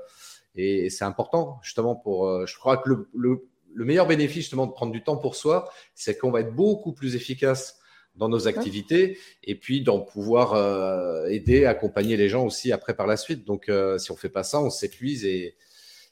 et, 0.55 0.89
c'est 0.89 1.05
important 1.05 1.59
justement 1.63 1.95
pour. 1.95 2.27
Euh, 2.27 2.45
je 2.45 2.55
crois 2.57 2.77
que 2.77 2.89
le, 2.89 3.09
le, 3.13 3.85
meilleur 3.85 4.07
bénéfice 4.07 4.43
justement 4.43 4.67
de 4.67 4.71
prendre 4.71 4.91
du 4.91 5.03
temps 5.03 5.17
pour 5.17 5.35
soi, 5.35 5.69
c'est 5.95 6.17
qu'on 6.17 6.29
va 6.29 6.41
être 6.41 6.53
beaucoup 6.53 6.93
plus 6.93 7.15
efficace 7.15 7.79
dans 8.15 8.29
nos 8.29 8.47
activités 8.47 9.17
et 9.43 9.55
puis 9.55 9.81
d'en 9.81 9.99
pouvoir 9.99 10.53
euh, 10.53 11.25
aider, 11.27 11.65
accompagner 11.65 12.17
les 12.17 12.27
gens 12.29 12.45
aussi 12.45 12.71
après 12.71 12.95
par 12.95 13.07
la 13.07 13.17
suite. 13.17 13.45
Donc 13.45 13.71
si 13.97 14.11
on 14.11 14.15
fait 14.15 14.29
pas 14.29 14.43
ça, 14.43 14.61
on 14.61 14.69
s'épuise 14.69 15.25
et, 15.25 15.45
et 15.45 15.55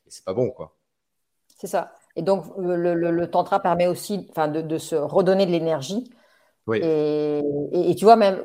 c'est 0.07 0.25
pas 0.25 0.33
bon 0.33 0.49
quoi. 0.49 0.75
C'est 1.59 1.67
ça. 1.67 1.96
Et 2.17 2.23
donc, 2.23 2.45
le, 2.57 3.25
tantra 3.27 3.59
permet 3.59 3.85
aussi 3.85 4.27
de, 4.35 4.77
se 4.79 4.95
redonner 4.95 5.45
de 5.45 5.51
l'énergie. 5.51 6.09
Et, 6.73 7.95
tu 7.95 8.05
vois, 8.05 8.15
même, 8.15 8.41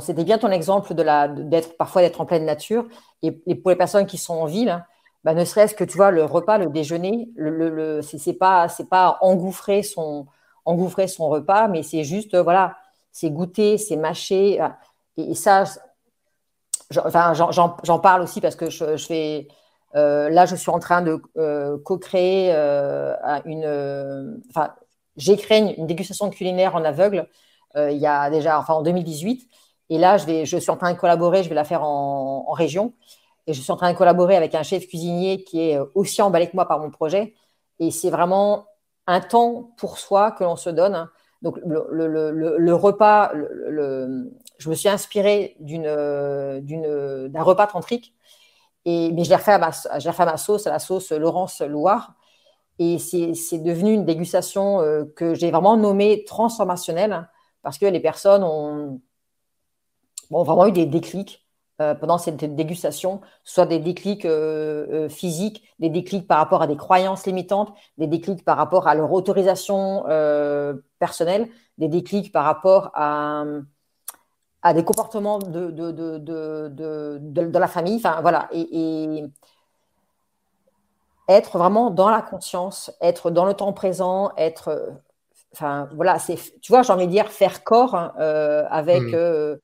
c'était 0.00 0.24
bien 0.24 0.38
ton 0.38 0.50
exemple 0.50 0.92
de 0.92 1.44
d'être 1.44 1.76
parfois 1.76 2.02
d'être 2.02 2.20
en 2.20 2.26
pleine 2.26 2.44
nature. 2.44 2.86
Et, 3.22 3.30
pour 3.30 3.70
les 3.70 3.76
personnes 3.76 4.06
qui 4.06 4.18
sont 4.18 4.34
en 4.34 4.46
ville, 4.46 4.70
hein, 4.70 4.84
bah, 5.22 5.34
ne 5.34 5.44
serait-ce 5.44 5.76
que 5.76 5.84
tu 5.84 5.96
vois 5.96 6.10
le 6.10 6.24
repas, 6.24 6.58
le 6.58 6.66
déjeuner, 6.66 7.28
le, 7.36 7.70
le 7.70 8.02
c'est 8.02 8.34
pas 8.34 8.68
c'est 8.68 8.88
pas 8.88 9.18
engouffrer 9.22 9.82
son 9.82 10.26
engouffrer 10.66 11.06
son 11.06 11.28
repas, 11.28 11.68
mais 11.68 11.82
c'est 11.82 12.04
juste 12.04 12.36
voilà, 12.36 12.76
c'est 13.12 13.30
goûter, 13.30 13.78
c'est 13.78 13.96
mâcher. 13.96 14.60
Et, 15.16 15.34
ça, 15.36 15.64
j'en 16.90 17.98
parle 18.00 18.22
aussi 18.22 18.40
parce 18.40 18.56
que 18.56 18.68
je 18.68 18.96
fais 18.96 19.46
euh, 19.96 20.28
là, 20.28 20.46
je 20.46 20.56
suis 20.56 20.70
en 20.70 20.78
train 20.78 21.02
de 21.02 21.20
euh, 21.36 21.78
co-créer 21.84 22.52
euh, 22.52 23.14
une. 23.44 24.40
Enfin, 24.50 24.74
j'ai 25.16 25.36
une, 25.56 25.86
dégustation 25.86 26.30
culinaire 26.30 26.74
en 26.74 26.84
aveugle 26.84 27.28
il 27.76 27.98
y 27.98 28.06
a 28.06 28.30
déjà, 28.30 28.58
enfin 28.60 28.74
en 28.74 28.82
2018. 28.82 29.48
Et 29.90 29.98
là, 29.98 30.16
je, 30.16 30.26
vais, 30.26 30.46
je 30.46 30.56
suis 30.56 30.70
en 30.70 30.76
train 30.76 30.92
de 30.92 30.98
collaborer, 30.98 31.42
je 31.42 31.48
vais 31.48 31.56
la 31.56 31.64
faire 31.64 31.82
en, 31.82 32.52
région. 32.52 32.94
Et 33.46 33.52
je 33.52 33.60
suis 33.60 33.72
en 33.72 33.76
train 33.76 33.92
de 33.92 33.98
collaborer 33.98 34.36
avec 34.36 34.54
un 34.54 34.62
chef 34.62 34.86
cuisinier 34.86 35.42
qui 35.44 35.60
est 35.60 35.78
aussi 35.94 36.22
emballé 36.22 36.48
que 36.48 36.54
moi 36.54 36.66
par 36.68 36.78
mon 36.78 36.90
projet. 36.90 37.34
Et 37.80 37.90
c'est 37.90 38.10
vraiment 38.10 38.66
un 39.08 39.20
temps 39.20 39.74
pour 39.76 39.98
soi 39.98 40.30
que 40.30 40.44
l'on 40.44 40.56
se 40.56 40.70
donne. 40.70 41.08
Donc, 41.42 41.58
le, 41.66 41.86
le, 41.90 42.56
le, 42.58 42.74
repas, 42.74 43.32
je 43.34 44.70
me 44.70 44.74
suis 44.74 44.88
inspirée 44.88 45.56
d'un 45.60 47.42
repas 47.42 47.66
tantrique 47.66 48.14
mais 48.86 49.24
je 49.24 49.28
l'ai 49.28 49.36
refait, 49.36 49.58
ma, 49.58 49.72
sauce, 50.36 50.66
à 50.66 50.70
la 50.70 50.78
sauce 50.78 51.12
Laurence 51.12 51.60
Loire. 51.62 52.14
Et 52.78 52.98
c'est 52.98 53.58
devenu 53.58 53.92
une 53.92 54.04
dégustation 54.04 54.80
euh, 54.80 55.04
que 55.16 55.34
j'ai 55.34 55.50
vraiment 55.50 55.76
nommée 55.76 56.24
transformationnelle 56.24 57.28
parce 57.62 57.78
que 57.78 57.86
les 57.86 58.00
personnes 58.00 58.42
ont, 58.42 59.00
vraiment 60.30 60.66
eu 60.66 60.72
des 60.72 60.86
déclics 60.86 61.46
euh, 61.80 61.94
pendant 61.94 62.18
cette 62.18 62.36
dégustation, 62.56 63.20
soit 63.44 63.66
des 63.66 63.78
déclics 63.78 64.24
euh, 64.24 65.08
physiques, 65.08 65.62
des 65.78 65.88
déclics 65.88 66.26
par 66.26 66.38
rapport 66.38 66.62
à 66.62 66.66
des 66.66 66.76
croyances 66.76 67.26
limitantes, 67.26 67.72
des 67.96 68.08
déclics 68.08 68.44
par 68.44 68.56
rapport 68.56 68.88
à 68.88 68.94
leur 68.94 69.12
autorisation 69.12 70.04
personnelle, 70.98 71.48
des 71.78 71.88
déclics 71.88 72.32
par 72.32 72.44
rapport 72.44 72.90
à 72.94 73.44
à 74.64 74.72
des 74.72 74.82
comportements 74.82 75.38
de, 75.38 75.70
de, 75.70 75.92
de, 75.92 77.18
de, 77.20 77.58
la 77.58 77.68
famille. 77.68 77.96
Enfin, 77.96 78.20
voilà. 78.22 78.48
Et, 78.50 79.22
être 81.28 81.56
vraiment 81.58 81.90
dans 81.90 82.10
la 82.10 82.20
conscience, 82.22 82.90
être 83.00 83.30
dans 83.30 83.44
le 83.44 83.54
temps 83.54 83.72
présent, 83.72 84.32
être. 84.36 84.94
Enfin, 85.52 85.88
voilà, 85.94 86.18
c'est, 86.18 86.36
tu 86.60 86.72
vois, 86.72 86.82
j'ai 86.82 86.92
envie 86.92 87.06
de 87.06 87.12
dire 87.12 87.30
faire 87.30 87.62
corps 87.62 87.94
hein, 87.94 88.12
euh, 88.18 88.64
avec, 88.70 89.02
mmh. 89.02 89.14
euh, 89.14 89.56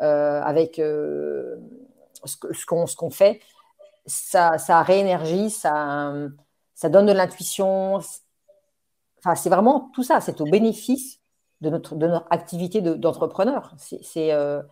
euh, 0.00 0.42
avec 0.42 0.76
ce, 0.76 2.66
qu'on, 2.66 2.86
ce 2.86 2.96
qu'on 2.96 3.10
fait. 3.10 3.40
Ça, 4.06 4.58
ça 4.58 4.82
réénergie, 4.82 5.50
ça, 5.50 6.12
ça 6.74 6.88
donne 6.88 7.06
de 7.06 7.12
l'intuition. 7.12 8.00
Enfin, 9.18 9.34
c'est 9.34 9.50
vraiment 9.50 9.90
tout 9.94 10.02
ça, 10.02 10.20
c'est 10.20 10.40
au 10.40 10.44
bénéfice 10.44 11.15
de 11.60 11.70
notre, 11.70 11.94
de 11.94 12.06
notre 12.06 12.26
activité 12.30 12.80
d'entrepreneur. 12.80 13.72
c'est 13.78 14.32
euh, 14.32 14.62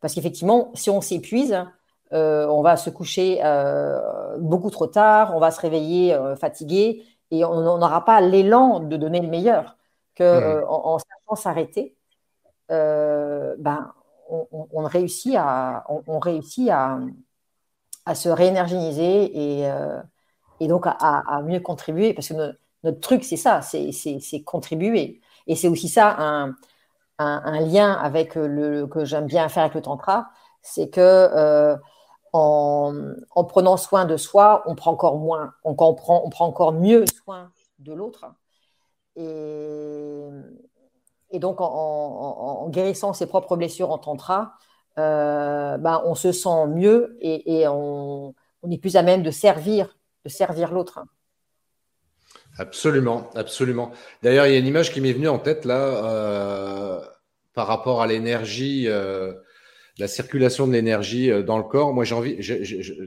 parce 0.00 0.14
qu'effectivement, 0.14 0.70
si 0.74 0.90
on 0.90 1.00
s'épuise, 1.00 1.64
euh, 2.12 2.46
on 2.46 2.62
va 2.62 2.76
se 2.76 2.90
coucher 2.90 3.40
euh, 3.44 4.36
beaucoup 4.38 4.70
trop 4.70 4.86
tard, 4.86 5.34
on 5.36 5.40
va 5.40 5.50
se 5.50 5.60
réveiller 5.60 6.18
fatigué 6.36 7.04
et 7.30 7.44
on 7.44 7.78
n'aura 7.78 8.04
pas 8.04 8.20
l'élan 8.20 8.80
de 8.80 8.96
donner 8.96 9.20
le 9.20 9.28
meilleur. 9.28 9.76
Que 10.16 10.60
mmh. 10.60 10.64
en, 10.68 10.98
sachant 10.98 11.40
s'arrêter, 11.40 11.96
ben, 12.68 13.92
on, 14.28 14.84
réussit 14.84 15.34
à, 15.36 15.84
on, 15.88 16.18
réussit 16.18 16.68
à, 16.70 16.98
à 18.04 18.14
se 18.14 18.28
réénergiser 18.28 19.62
et, 19.62 19.70
et 20.60 20.68
donc 20.68 20.86
à, 20.86 20.92
à, 20.98 21.42
mieux 21.42 21.60
contribuer 21.60 22.12
parce 22.12 22.28
que 22.28 22.34
notre 22.82 23.00
truc, 23.00 23.24
c'est 23.24 23.36
ça, 23.36 23.60
c'est 23.62 24.42
contribuer. 24.44 25.20
Et 25.50 25.56
c'est 25.56 25.66
aussi 25.66 25.88
ça 25.88 26.16
un, 27.18 27.60
lien 27.60 27.92
avec 27.92 28.36
le 28.36 28.86
que 28.86 29.04
j'aime 29.04 29.26
bien 29.26 29.48
faire 29.48 29.64
avec 29.64 29.74
le 29.74 29.82
tantra, 29.82 30.30
c'est 30.62 30.90
que 30.90 31.00
euh, 31.00 31.76
en, 32.32 32.94
en, 33.34 33.44
prenant 33.44 33.76
soin 33.76 34.04
de 34.04 34.16
soi, 34.16 34.62
on 34.66 34.76
prend 34.76 34.92
encore 34.92 35.18
moins, 35.18 35.52
on, 35.64 35.74
encore 35.76 36.72
mieux 36.72 37.04
soin 37.24 37.50
de 37.80 37.92
l'autre. 37.92 38.26
Et, 39.16 40.30
donc, 41.40 41.60
en, 41.60 42.68
guérissant 42.68 43.12
ses 43.12 43.26
propres 43.26 43.56
blessures 43.56 43.90
en 43.90 43.98
tantra, 43.98 44.54
euh, 44.98 45.78
ben, 45.78 46.00
on 46.04 46.14
se 46.14 46.30
sent 46.30 46.66
mieux 46.68 47.16
et, 47.20 47.60
et 47.60 47.66
on, 47.66 48.36
on, 48.62 48.70
est 48.70 48.78
plus 48.78 48.94
à 48.94 49.02
même 49.02 49.24
de 49.24 49.32
servir, 49.32 49.98
de 50.24 50.28
servir 50.28 50.72
l'autre. 50.72 51.00
Absolument, 52.60 53.30
absolument. 53.34 53.90
D'ailleurs, 54.22 54.46
il 54.46 54.52
y 54.52 54.54
a 54.54 54.58
une 54.58 54.66
image 54.66 54.92
qui 54.92 55.00
m'est 55.00 55.14
venue 55.14 55.28
en 55.28 55.38
tête 55.38 55.64
là 55.64 55.80
euh, 56.04 57.00
par 57.54 57.66
rapport 57.66 58.02
à 58.02 58.06
l'énergie, 58.06 58.84
euh, 58.86 59.32
la 59.96 60.06
circulation 60.06 60.66
de 60.66 60.74
l'énergie 60.74 61.30
euh, 61.30 61.42
dans 61.42 61.56
le 61.56 61.64
corps. 61.64 61.94
Moi, 61.94 62.04
j'ai 62.04 62.14
envie. 62.14 62.36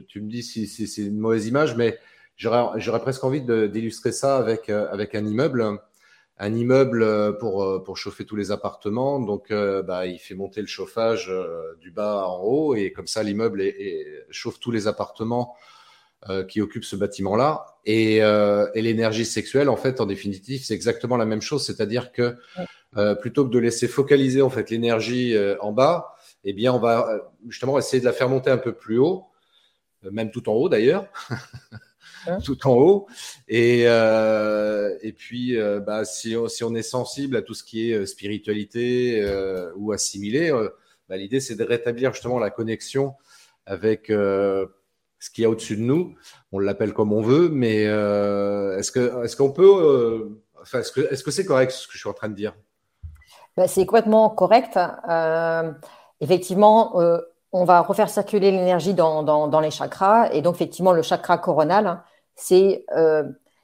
tu 0.08 0.20
me 0.20 0.28
dis 0.28 0.42
si, 0.42 0.66
c'est 0.66 1.02
une 1.02 1.18
mauvaise 1.18 1.46
image, 1.46 1.76
mais 1.76 2.00
j'aurais 2.34 3.00
presque 3.00 3.22
envie 3.22 3.42
d'illustrer 3.42 4.10
ça 4.10 4.38
avec 4.38 4.68
un 5.14 5.24
immeuble. 5.24 5.78
Un 6.36 6.52
immeuble 6.52 7.38
pour, 7.38 7.96
chauffer 7.96 8.24
tous 8.24 8.34
les 8.34 8.50
appartements. 8.50 9.20
Donc, 9.20 9.52
bah, 9.52 10.06
il 10.06 10.18
fait 10.18 10.34
monter 10.34 10.62
le 10.62 10.66
chauffage 10.66 11.32
du 11.80 11.92
bas 11.92 12.26
en 12.26 12.42
haut 12.42 12.74
et 12.74 12.90
comme 12.90 13.06
ça, 13.06 13.22
l'immeuble 13.22 13.62
chauffe 14.30 14.58
tous 14.58 14.72
les 14.72 14.88
appartements 14.88 15.54
qui 16.48 16.60
occupe 16.60 16.84
ce 16.84 16.96
bâtiment-là. 16.96 17.66
Et, 17.84 18.22
euh, 18.22 18.66
et 18.74 18.82
l'énergie 18.82 19.26
sexuelle, 19.26 19.68
en 19.68 19.76
fait, 19.76 20.00
en 20.00 20.06
définitive, 20.06 20.64
c'est 20.64 20.74
exactement 20.74 21.16
la 21.16 21.26
même 21.26 21.42
chose. 21.42 21.66
C'est-à-dire 21.66 22.12
que 22.12 22.36
euh, 22.96 23.14
plutôt 23.14 23.44
que 23.44 23.50
de 23.50 23.58
laisser 23.58 23.88
focaliser 23.88 24.40
en 24.40 24.50
fait 24.50 24.70
l'énergie 24.70 25.36
en 25.60 25.72
bas, 25.72 26.14
eh 26.44 26.52
bien, 26.52 26.72
on 26.72 26.78
va 26.78 27.08
justement 27.48 27.78
essayer 27.78 28.00
de 28.00 28.04
la 28.06 28.12
faire 28.12 28.28
monter 28.28 28.50
un 28.50 28.58
peu 28.58 28.72
plus 28.72 28.98
haut, 28.98 29.24
même 30.02 30.30
tout 30.30 30.48
en 30.48 30.52
haut 30.54 30.68
d'ailleurs. 30.68 31.08
tout 32.44 32.66
en 32.66 32.74
haut. 32.74 33.06
Et, 33.48 33.84
euh, 33.86 34.96
et 35.02 35.12
puis, 35.12 35.56
euh, 35.56 35.80
bah, 35.80 36.04
si, 36.04 36.36
on, 36.36 36.48
si 36.48 36.64
on 36.64 36.74
est 36.74 36.82
sensible 36.82 37.36
à 37.36 37.42
tout 37.42 37.54
ce 37.54 37.64
qui 37.64 37.90
est 37.90 38.06
spiritualité 38.06 39.20
euh, 39.22 39.70
ou 39.76 39.92
assimilé, 39.92 40.50
bah, 41.08 41.16
l'idée 41.16 41.40
c'est 41.40 41.56
de 41.56 41.64
rétablir 41.64 42.12
justement 42.12 42.38
la 42.38 42.50
connexion 42.50 43.14
avec 43.66 44.12
ce 45.24 45.30
qu'il 45.30 45.42
y 45.42 45.44
a 45.46 45.50
au-dessus 45.50 45.76
de 45.76 45.82
nous. 45.82 46.14
On 46.52 46.58
l'appelle 46.58 46.92
comme 46.92 47.12
on 47.12 47.22
veut, 47.22 47.48
mais 47.48 47.86
euh, 47.86 48.78
est-ce 48.78 48.92
que 48.92 49.24
est-ce 49.24 49.36
qu'on 49.36 49.50
peut, 49.50 49.64
euh, 49.64 50.42
est-ce 50.78 50.92
que 50.92 51.00
est-ce 51.12 51.24
que 51.24 51.30
c'est 51.30 51.46
correct 51.46 51.70
ce 51.70 51.86
que 51.86 51.94
je 51.94 51.98
suis 51.98 52.08
en 52.08 52.12
train 52.12 52.28
de 52.28 52.34
dire? 52.34 52.54
Ben, 53.56 53.66
C'est 53.66 53.86
complètement 53.86 54.28
correct. 54.28 54.78
Euh, 55.08 55.72
effectivement, 56.20 57.00
on 57.52 57.64
va 57.64 57.80
refaire 57.80 58.10
circuler 58.10 58.50
l'énergie 58.50 58.92
dans, 58.94 59.22
dans, 59.22 59.60
les 59.60 59.70
chakras, 59.70 60.30
et 60.32 60.42
donc 60.42 60.56
effectivement, 60.56 60.92
le 60.92 61.02
chakra 61.02 61.38
coronal, 61.38 62.02
c'est 62.34 62.84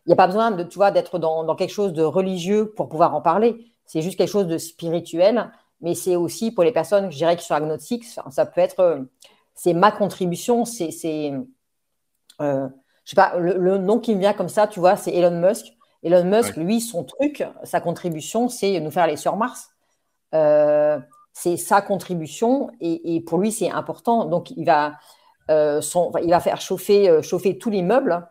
il 0.06 0.08
n'y 0.08 0.14
a 0.14 0.16
pas 0.16 0.26
besoin 0.26 0.50
de, 0.50 0.64
tu 0.64 0.76
vois, 0.76 0.90
d'être 0.90 1.18
dans, 1.18 1.44
dans, 1.44 1.54
quelque 1.54 1.72
chose 1.72 1.92
de 1.92 2.02
religieux 2.02 2.72
pour 2.74 2.88
pouvoir 2.88 3.14
en 3.14 3.20
parler. 3.20 3.66
C'est 3.84 4.00
juste 4.00 4.16
quelque 4.16 4.30
chose 4.30 4.46
de 4.46 4.56
spirituel, 4.56 5.50
mais 5.82 5.94
c'est 5.94 6.16
aussi 6.16 6.52
pour 6.52 6.64
les 6.64 6.72
personnes, 6.72 7.10
je 7.10 7.16
dirais, 7.18 7.36
qui 7.36 7.44
sont 7.44 7.54
agnostiques, 7.54 8.04
ça 8.04 8.46
peut 8.46 8.62
être 8.62 9.06
c'est 9.62 9.74
ma 9.74 9.92
contribution, 9.92 10.64
c'est, 10.64 10.88
euh, 12.40 12.68
je 13.04 13.10
sais 13.10 13.14
pas, 13.14 13.36
le, 13.36 13.76
nom 13.76 13.98
qui 13.98 14.14
me 14.14 14.20
vient 14.20 14.32
comme 14.32 14.48
ça, 14.48 14.66
tu 14.66 14.80
vois, 14.80 14.96
c'est 14.96 15.14
Elon 15.14 15.38
Musk. 15.38 15.66
Elon 16.02 16.24
Musk, 16.24 16.56
lui, 16.56 16.80
son 16.80 17.04
truc, 17.04 17.44
sa 17.62 17.78
contribution, 17.82 18.48
c'est 18.48 18.80
nous 18.80 18.90
faire 18.90 19.02
aller 19.02 19.18
sur 19.18 19.36
Mars. 19.36 19.68
Euh, 20.34 20.98
c'est 21.34 21.58
sa 21.58 21.82
contribution 21.82 22.70
et, 22.80 23.22
pour 23.26 23.36
lui, 23.36 23.52
c'est 23.52 23.70
important. 23.70 24.24
Donc, 24.24 24.50
il 24.50 24.64
va, 24.64 24.94
euh, 25.50 25.82
son, 25.82 26.10
il 26.22 26.30
va 26.30 26.40
faire 26.40 26.62
chauffer, 26.62 27.22
chauffer 27.22 27.58
tout 27.58 27.68
l'immeuble, 27.68 28.26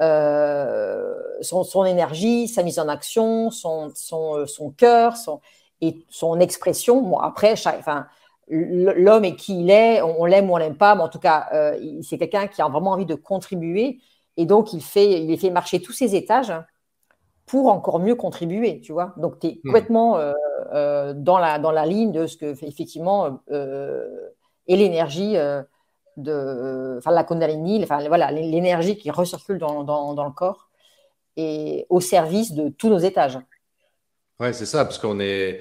son, 0.00 1.62
son, 1.62 1.84
énergie, 1.84 2.48
sa 2.48 2.62
mise 2.62 2.78
en 2.78 2.88
action, 2.88 3.50
son, 3.50 3.92
son, 3.94 4.46
son 4.46 4.70
cœur 4.70 5.18
son, 5.18 5.42
et 5.82 6.06
son 6.08 6.40
expression. 6.40 7.02
Bon, 7.02 7.18
après, 7.18 7.54
chaque, 7.54 7.80
enfin, 7.80 8.06
l'homme 8.50 9.24
est 9.24 9.36
qui 9.36 9.60
il 9.60 9.70
est, 9.70 10.02
on, 10.02 10.24
l'aime 10.24 10.50
ou 10.50 10.54
on 10.54 10.56
l'aime 10.56 10.76
pas, 10.76 10.94
mais 10.94 11.02
en 11.02 11.08
tout 11.08 11.18
cas, 11.18 11.48
euh, 11.52 12.00
c'est 12.02 12.18
quelqu'un 12.18 12.48
qui 12.48 12.60
a 12.60 12.68
vraiment 12.68 12.92
envie 12.92 13.06
de 13.06 13.14
contribuer. 13.14 14.00
Et 14.36 14.46
donc, 14.46 14.72
il 14.72 14.82
fait, 14.82 15.22
il 15.22 15.38
fait 15.38 15.50
marcher 15.50 15.80
tous 15.80 15.92
ses 15.92 16.16
étages 16.16 16.52
pour 17.46 17.68
encore 17.68 18.00
mieux 18.00 18.14
contribuer, 18.14 18.80
tu 18.80 18.92
vois. 18.92 19.14
Donc, 19.16 19.38
tu 19.38 19.46
es 19.46 19.50
hmm. 19.50 19.68
complètement 19.68 20.16
euh, 20.18 20.32
euh, 20.72 21.14
dans, 21.14 21.38
la, 21.38 21.58
dans 21.58 21.70
la 21.70 21.86
ligne 21.86 22.12
de 22.12 22.26
ce 22.26 22.36
que, 22.36 22.46
effectivement, 22.64 23.40
est 23.48 24.76
l'énergie 24.76 25.36
de 26.16 26.96
enfin, 26.98 27.12
la 27.12 27.24
Kundalini, 27.24 27.82
enfin, 27.82 28.06
voilà, 28.08 28.30
l'énergie 28.32 28.96
qui 28.96 29.10
recircule 29.10 29.58
dans, 29.58 29.84
dans, 29.84 30.24
le 30.24 30.32
corps 30.32 30.70
et 31.36 31.86
au 31.88 32.00
service 32.00 32.52
de 32.52 32.68
tous 32.68 32.88
nos 32.88 32.98
étages. 32.98 33.38
Ouais, 34.40 34.52
c'est 34.52 34.66
ça, 34.66 34.84
parce 34.84 34.98
qu'on 34.98 35.20
est 35.20 35.60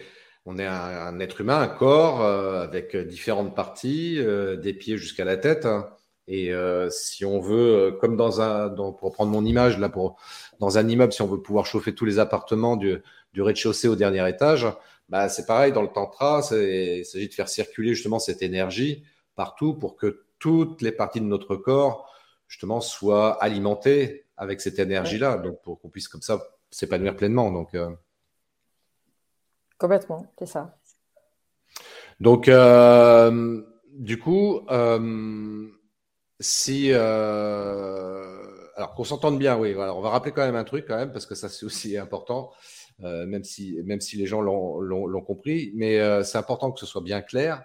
on 0.50 0.58
est 0.58 0.66
un, 0.66 1.20
être 1.20 1.42
humain, 1.42 1.62
un 1.62 1.68
corps 1.68 2.22
euh, 2.22 2.64
avec 2.64 2.98
différentes 2.98 3.56
parties, 3.56 4.16
euh, 4.18 4.56
des 4.56 4.74
pieds 4.74 4.98
jusqu'à 4.98 5.24
la 5.24 5.38
tête. 5.38 5.68
Et 6.28 6.52
euh, 6.52 6.90
si 6.90 7.24
on 7.24 7.40
veut, 7.40 7.96
comme 8.02 8.18
dans 8.18 8.42
un, 8.42 8.70
pour 8.70 9.12
prendre 9.12 9.32
mon 9.32 9.46
image 9.46 9.78
là, 9.78 9.90
pour 9.90 10.20
dans 10.60 10.80
un 10.80 10.88
immeuble, 10.88 11.14
si 11.14 11.22
on 11.22 11.28
veut 11.28 11.42
pouvoir 11.42 11.68
chauffer 11.68 11.94
tous 11.94 12.06
les 12.06 12.18
appartements 12.18 12.78
du, 12.78 13.00
rez-de-chaussée 13.38 13.88
au 13.88 13.96
dernier 13.96 14.28
étage, 14.28 14.66
bah 15.08 15.30
c'est 15.30 15.46
pareil 15.46 15.72
dans 15.72 15.84
le 15.84 15.88
tantra. 15.88 16.42
Il 16.52 17.06
s'agit 17.06 17.30
de 17.30 17.34
faire 17.34 17.50
circuler 17.50 17.94
justement 17.94 18.18
cette 18.18 18.42
énergie 18.42 19.04
partout 19.36 19.76
pour 19.76 19.98
que 19.98 20.24
toutes 20.40 20.82
les 20.82 20.92
parties 20.92 21.22
de 21.22 21.26
notre 21.26 21.58
corps 21.58 22.12
justement 22.48 22.82
soient 22.82 23.42
alimentées 23.44 24.26
avec 24.36 24.62
cette 24.62 24.80
énergie-là, 24.80 25.38
donc 25.38 25.62
pour 25.62 25.80
qu'on 25.80 25.90
puisse 25.90 26.08
comme 26.08 26.24
ça 26.24 26.42
s'épanouir 26.72 27.16
pleinement. 27.16 27.52
Donc 27.52 27.76
Complètement, 29.80 30.28
c'est 30.38 30.46
ça. 30.46 30.78
Donc, 32.20 32.50
euh, 32.50 33.62
du 33.94 34.20
coup, 34.20 34.60
euh, 34.70 35.68
si. 36.40 36.90
Euh, 36.92 38.36
alors, 38.76 38.94
qu'on 38.94 39.06
s'entende 39.06 39.40
bien, 39.40 39.58
oui, 39.58 39.74
on 39.76 40.02
va 40.02 40.10
rappeler 40.10 40.34
quand 40.34 40.46
même 40.46 40.56
un 40.56 40.66
truc, 40.66 40.86
quand 40.86 40.98
même, 40.98 41.12
parce 41.12 41.26
que 41.26 41.36
ça, 41.36 41.50
c'est 41.50 41.66
aussi 41.66 41.98
important, 41.98 42.52
même, 43.00 43.44
si, 43.44 43.78
même 43.84 44.00
si 44.00 44.16
les 44.16 44.26
gens 44.26 44.42
l'ont 44.42 45.22
compris, 45.22 45.74
mais 45.76 46.24
c'est 46.24 46.38
important 46.38 46.72
que 46.72 46.80
ce 46.80 46.86
soit 46.86 47.02
bien 47.02 47.22
clair. 47.22 47.64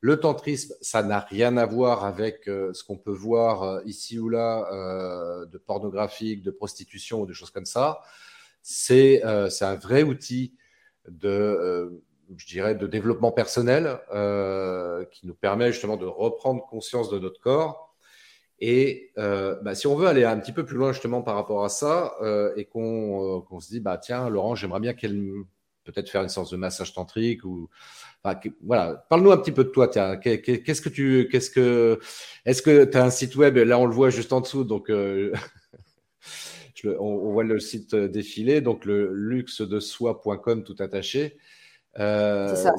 Le 0.00 0.18
tantrisme, 0.20 0.74
ça 0.80 1.02
n'a 1.02 1.20
rien 1.20 1.58
à 1.58 1.66
voir 1.66 2.06
avec 2.06 2.44
ce 2.46 2.82
qu'on 2.82 2.96
peut 2.96 3.12
voir 3.12 3.82
ici 3.84 4.18
ou 4.18 4.30
là 4.30 4.66
de 5.44 5.58
pornographique, 5.58 6.42
de 6.42 6.50
prostitution 6.50 7.20
ou 7.20 7.26
des 7.26 7.34
choses 7.34 7.50
comme 7.50 7.66
ça. 7.66 8.00
C'est 8.62 9.22
un 9.22 9.74
vrai 9.74 10.02
outil 10.02 10.54
de, 11.08 11.28
euh, 11.28 12.02
je 12.36 12.46
dirais, 12.46 12.74
de 12.74 12.86
développement 12.86 13.32
personnel 13.32 13.98
euh, 14.12 15.04
qui 15.06 15.26
nous 15.26 15.34
permet 15.34 15.72
justement 15.72 15.96
de 15.96 16.06
reprendre 16.06 16.64
conscience 16.66 17.10
de 17.10 17.18
notre 17.18 17.40
corps. 17.40 17.94
Et 18.60 19.10
euh, 19.18 19.56
bah, 19.62 19.74
si 19.74 19.86
on 19.86 19.96
veut 19.96 20.06
aller 20.06 20.24
un 20.24 20.38
petit 20.38 20.52
peu 20.52 20.64
plus 20.64 20.76
loin 20.76 20.92
justement 20.92 21.22
par 21.22 21.34
rapport 21.34 21.64
à 21.64 21.68
ça 21.68 22.14
et 22.56 22.64
qu'on 22.66 23.60
se 23.60 23.68
dit, 23.68 23.80
bah 23.80 23.98
tiens, 23.98 24.28
Laurent, 24.28 24.54
j'aimerais 24.54 24.80
bien 24.80 24.94
qu'elle 24.94 25.32
peut-être 25.84 26.08
faire 26.08 26.22
une 26.22 26.28
séance 26.28 26.50
de 26.50 26.56
massage 26.56 26.94
tantrique 26.94 27.44
ou 27.44 27.68
voilà, 28.62 29.04
parle-nous 29.10 29.32
un 29.32 29.36
petit 29.36 29.52
peu 29.52 29.64
de 29.64 29.68
toi. 29.68 29.88
Tiens, 29.88 30.16
qu'est-ce 30.16 30.80
que 30.80 30.88
tu, 30.88 31.28
qu'est-ce 31.30 31.50
que, 31.50 31.98
est-ce 32.46 32.62
que 32.62 32.84
tu 32.84 32.96
as 32.96 33.04
un 33.04 33.10
site 33.10 33.36
web? 33.36 33.56
Là, 33.58 33.78
on 33.78 33.84
le 33.84 33.92
voit 33.92 34.08
juste 34.08 34.32
en 34.32 34.40
dessous, 34.40 34.64
donc 34.64 34.90
on, 36.86 37.32
voit 37.32 37.44
le 37.44 37.58
site 37.60 37.94
euh, 37.94 38.08
défiler, 38.08 38.60
donc 38.60 38.84
le 38.84 39.12
luxe 39.12 39.60
de 39.60 39.80
soi.com 39.80 40.64
tout 40.64 40.76
attaché. 40.78 41.38
Euh, 41.98 42.54
ça. 42.54 42.74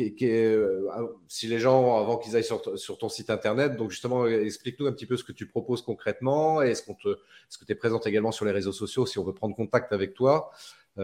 Euh, 0.00 0.88
si 1.26 1.48
les 1.48 1.58
gens, 1.58 1.98
avant 2.00 2.18
qu'ils 2.18 2.36
aillent 2.36 2.44
sur, 2.44 2.98
ton 2.98 3.08
site 3.08 3.30
internet, 3.30 3.76
donc 3.76 3.90
justement, 3.90 4.26
explique-nous 4.26 4.86
un 4.86 4.92
petit 4.92 5.06
peu 5.06 5.16
ce 5.16 5.24
que 5.24 5.32
tu 5.32 5.48
proposes 5.48 5.82
concrètement 5.82 6.62
et 6.62 6.70
est-ce, 6.70 6.84
qu'on 6.84 6.94
te, 6.94 7.08
est-ce 7.08 7.58
que 7.58 7.64
tu 7.64 7.72
es 7.72 7.74
présente 7.74 8.06
également 8.06 8.30
sur 8.30 8.44
les 8.44 8.52
réseaux 8.52 8.72
sociaux 8.72 9.06
si 9.06 9.18
on 9.18 9.24
veut 9.24 9.34
prendre 9.34 9.56
contact 9.56 9.92
avec 9.92 10.14
toi 10.14 10.52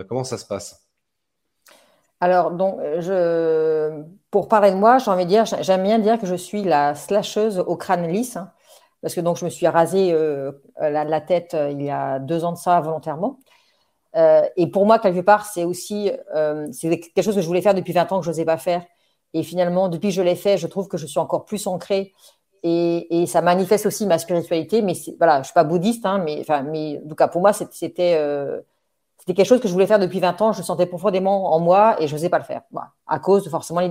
Comment 0.09 0.22
ça 0.22 0.38
se 0.38 0.46
passe? 0.46 0.86
Alors, 2.20 2.53
donc, 2.53 2.78
je, 3.01 4.03
pour 4.30 4.46
parler 4.46 4.70
de 4.70 4.76
moi, 4.76 4.98
j'ai 4.98 5.11
envie 5.11 5.24
de 5.24 5.28
dire, 5.28 5.44
j'aime 5.44 5.82
bien 5.82 5.98
dire 5.98 6.20
que 6.20 6.26
je 6.26 6.36
suis 6.36 6.62
la 6.62 6.94
slasheuse 6.94 7.59
au 7.59 7.76
crâne 7.76 8.07
lisse. 8.07 8.36
Hein 8.36 8.53
parce 9.05 9.14
que 9.14 9.20
donc 9.20 9.36
je 9.36 9.44
me 9.44 9.50
suis 9.50 9.68
rasé 9.68 10.12
euh, 10.14 10.50
la, 10.80 11.20
tête 11.20 11.52
euh, 11.52 11.70
il 11.70 11.82
y 11.82 11.90
a 11.90 12.18
deux 12.18 12.42
ans 12.42 12.52
de 12.52 12.57
ça 12.57 12.80
volontairement. 12.80 13.38
Euh, 14.16 14.40
et 14.57 14.66
pour 14.66 14.86
moi, 14.86 14.98
quelque 14.98 15.20
part, 15.20 15.44
c'est 15.44 15.64
aussi 15.64 16.11
c'est 16.72 16.98
quelque 17.00 17.22
chose 17.22 17.34
que 17.34 17.42
je 17.42 17.46
voulais 17.46 17.61
faire 17.61 17.74
depuis 17.74 17.92
20 17.92 18.11
ans 18.12 18.20
que 18.20 18.24
je 18.24 18.30
n'osais 18.30 18.46
pas 18.46 18.57
faire. 18.57 18.82
Et 19.34 19.42
finalement, 19.42 19.90
depuis 19.90 20.09
que 20.09 20.14
je 20.14 20.22
l'ai 20.22 20.36
fait, 20.36 20.57
je 20.57 20.66
trouve 20.66 20.88
que 20.88 20.96
je 20.96 21.07
suis 21.07 21.18
encore 21.18 21.44
plus 21.44 21.66
ancrée 21.66 22.14
et, 22.62 23.26
ça 23.26 23.42
manifeste 23.42 23.84
aussi 23.84 24.07
ma 24.07 24.16
spiritualité. 24.16 24.80
Mais 24.80 24.94
voilà, 25.18 25.40
je 25.42 25.48
suis 25.48 25.55
pas 25.55 25.64
bouddhiste, 25.64 26.07
hein, 26.07 26.22
mais 26.24 26.42
mais 26.64 27.02
en 27.05 27.07
tout 27.07 27.14
cas 27.14 27.28
pour 27.28 27.42
moi, 27.42 27.52
c'était 27.52 28.64
quelque 29.26 29.44
chose 29.44 29.61
que 29.61 29.68
je 29.68 29.72
voulais 29.74 29.86
faire 29.86 29.98
depuis 29.98 30.20
20 30.20 30.40
ans. 30.40 30.52
Je 30.55 30.61
le 30.61 30.64
sentais 30.64 30.86
profondément 30.86 31.52
en 31.52 31.61
moi 31.61 32.00
et 32.00 32.07
je 32.09 32.14
n'osais 32.14 32.30
pas 32.30 32.38
le 32.38 32.44
faire, 32.44 32.62
à 33.07 33.18
cause 33.18 33.44
de 33.44 33.50
forcément 33.50 33.82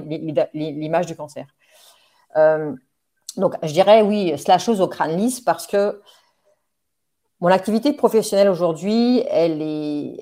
l'image 0.55 1.05
du 1.05 1.15
cancer. 1.15 1.45
Donc, 3.37 3.55
je 3.63 3.73
dirais 3.73 4.01
oui, 4.01 4.33
chose 4.59 4.81
au 4.81 4.87
crâne 4.87 5.17
lisse 5.17 5.41
parce 5.41 5.67
que 5.67 6.01
mon 7.39 7.49
activité 7.49 7.93
professionnelle 7.93 8.47
aujourd'hui, 8.47 9.23
elle 9.29 9.61
est, 9.61 10.17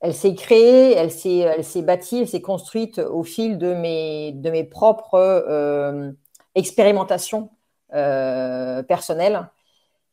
elle 0.00 0.14
s'est 0.14 0.34
créée, 0.34 0.94
elle 0.94 1.10
s'est, 1.10 1.38
elle 1.38 1.64
s'est 1.64 1.82
bâtie, 1.82 2.20
elle 2.20 2.28
s'est 2.28 2.40
construite 2.40 2.98
au 2.98 3.22
fil 3.22 3.58
de 3.58 3.74
mes, 3.74 4.32
de 4.32 4.50
mes 4.50 4.64
propres 4.64 5.14
euh, 5.14 6.10
expérimentations 6.54 7.50
euh, 7.94 8.82
personnelles. 8.82 9.48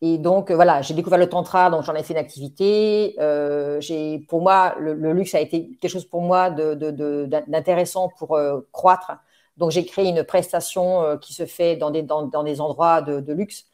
Et 0.01 0.17
donc, 0.17 0.51
voilà, 0.51 0.81
j'ai 0.81 0.93
découvert 0.93 1.19
le 1.19 1.27
tantra, 1.27 1.69
donc 1.69 1.83
j'en 1.83 1.95
ai 1.95 2.03
fait 2.03 2.13
une 2.13 2.19
activité. 2.19 3.15
Euh, 3.19 3.81
j'ai, 3.81 4.19
pour 4.29 4.41
moi, 4.41 4.75
le, 4.79 4.93
luxe 5.11 5.33
a 5.33 5.39
été 5.39 5.71
quelque 5.81 5.91
chose 5.91 6.05
pour 6.05 6.21
moi 6.21 6.51
d'intéressant 6.51 8.09
pour 8.17 8.39
croître. 8.71 9.13
Donc, 9.59 9.71
j'ai 9.71 9.85
créé 9.85 10.09
une 10.09 10.23
prestation 10.23 11.17
qui 11.19 11.33
se 11.33 11.45
fait 11.45 11.75
dans 11.75 11.91
des, 11.91 12.01
dans, 12.01 12.23
dans 12.23 12.43
des 12.43 12.61
endroits 12.61 13.01
de, 13.01 13.33
luxe. 13.33 13.65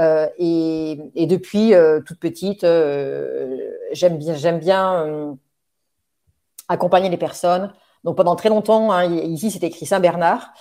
Euh, 0.00 0.28
et, 0.38 1.26
depuis 1.26 1.74
euh, 1.74 2.00
toute 2.00 2.18
petite, 2.20 2.64
euh, 2.64 3.70
j'aime 3.92 4.18
bien, 4.18 4.34
j'aime 4.34 4.58
bien 4.58 5.36
accompagner 6.68 7.08
les 7.08 7.16
personnes. 7.16 7.72
Donc 8.04 8.16
pendant 8.16 8.36
très 8.36 8.48
longtemps, 8.48 8.92
hein, 8.92 9.04
ici 9.04 9.50
c'est 9.50 9.64
écrit 9.64 9.86
Saint-Bernard. 9.86 10.52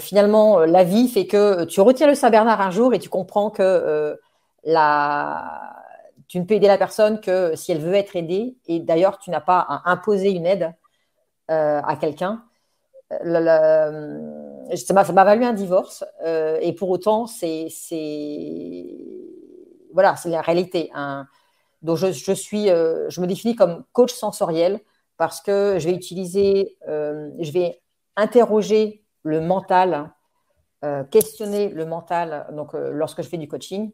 finalement, 0.00 0.60
la 0.60 0.84
vie 0.84 1.08
fait 1.08 1.26
que 1.26 1.64
tu 1.64 1.80
retiens 1.80 2.06
le 2.06 2.14
Saint-Bernard 2.14 2.60
un 2.60 2.70
jour 2.70 2.94
et 2.94 2.98
tu 2.98 3.08
comprends 3.08 3.50
que 3.50 4.18
la... 4.64 5.74
tu 6.28 6.38
ne 6.40 6.44
peux 6.44 6.54
aider 6.54 6.68
la 6.68 6.78
personne 6.78 7.20
que 7.20 7.54
si 7.56 7.72
elle 7.72 7.80
veut 7.80 7.94
être 7.94 8.16
aidée. 8.16 8.56
Et 8.66 8.80
d'ailleurs, 8.80 9.18
tu 9.18 9.30
n'as 9.30 9.40
pas 9.40 9.60
à 9.60 9.90
imposer 9.90 10.30
une 10.30 10.46
aide 10.46 10.74
à 11.48 11.96
quelqu'un 12.00 12.44
ça 13.10 14.92
m'a 15.12 15.24
valu 15.24 15.44
un 15.44 15.52
divorce. 15.52 16.04
Euh, 16.24 16.58
et 16.60 16.72
pour 16.72 16.90
autant, 16.90 17.26
c'est 17.26 17.68
voilà, 19.92 20.16
c'est 20.16 20.30
la 20.30 20.40
réalité. 20.40 20.90
Hein. 20.94 21.26
Donc, 21.82 21.98
je, 21.98 22.32
suis, 22.32 22.70
euh, 22.70 23.08
je 23.10 23.20
me 23.20 23.26
définis 23.26 23.54
comme 23.54 23.84
coach 23.92 24.12
sensoriel 24.12 24.80
parce 25.16 25.40
que 25.40 25.76
je 25.78 25.88
vais 25.88 25.94
utiliser, 25.94 26.76
euh, 26.88 27.30
je 27.38 27.52
vais 27.52 27.80
interroger 28.16 29.04
le 29.22 29.40
mental, 29.40 30.10
questionner 31.10 31.70
le 31.70 31.86
mental. 31.86 32.46
Donc, 32.52 32.74
lorsque 32.74 33.22
je 33.22 33.28
fais 33.28 33.38
du 33.38 33.48
coaching, 33.48 33.90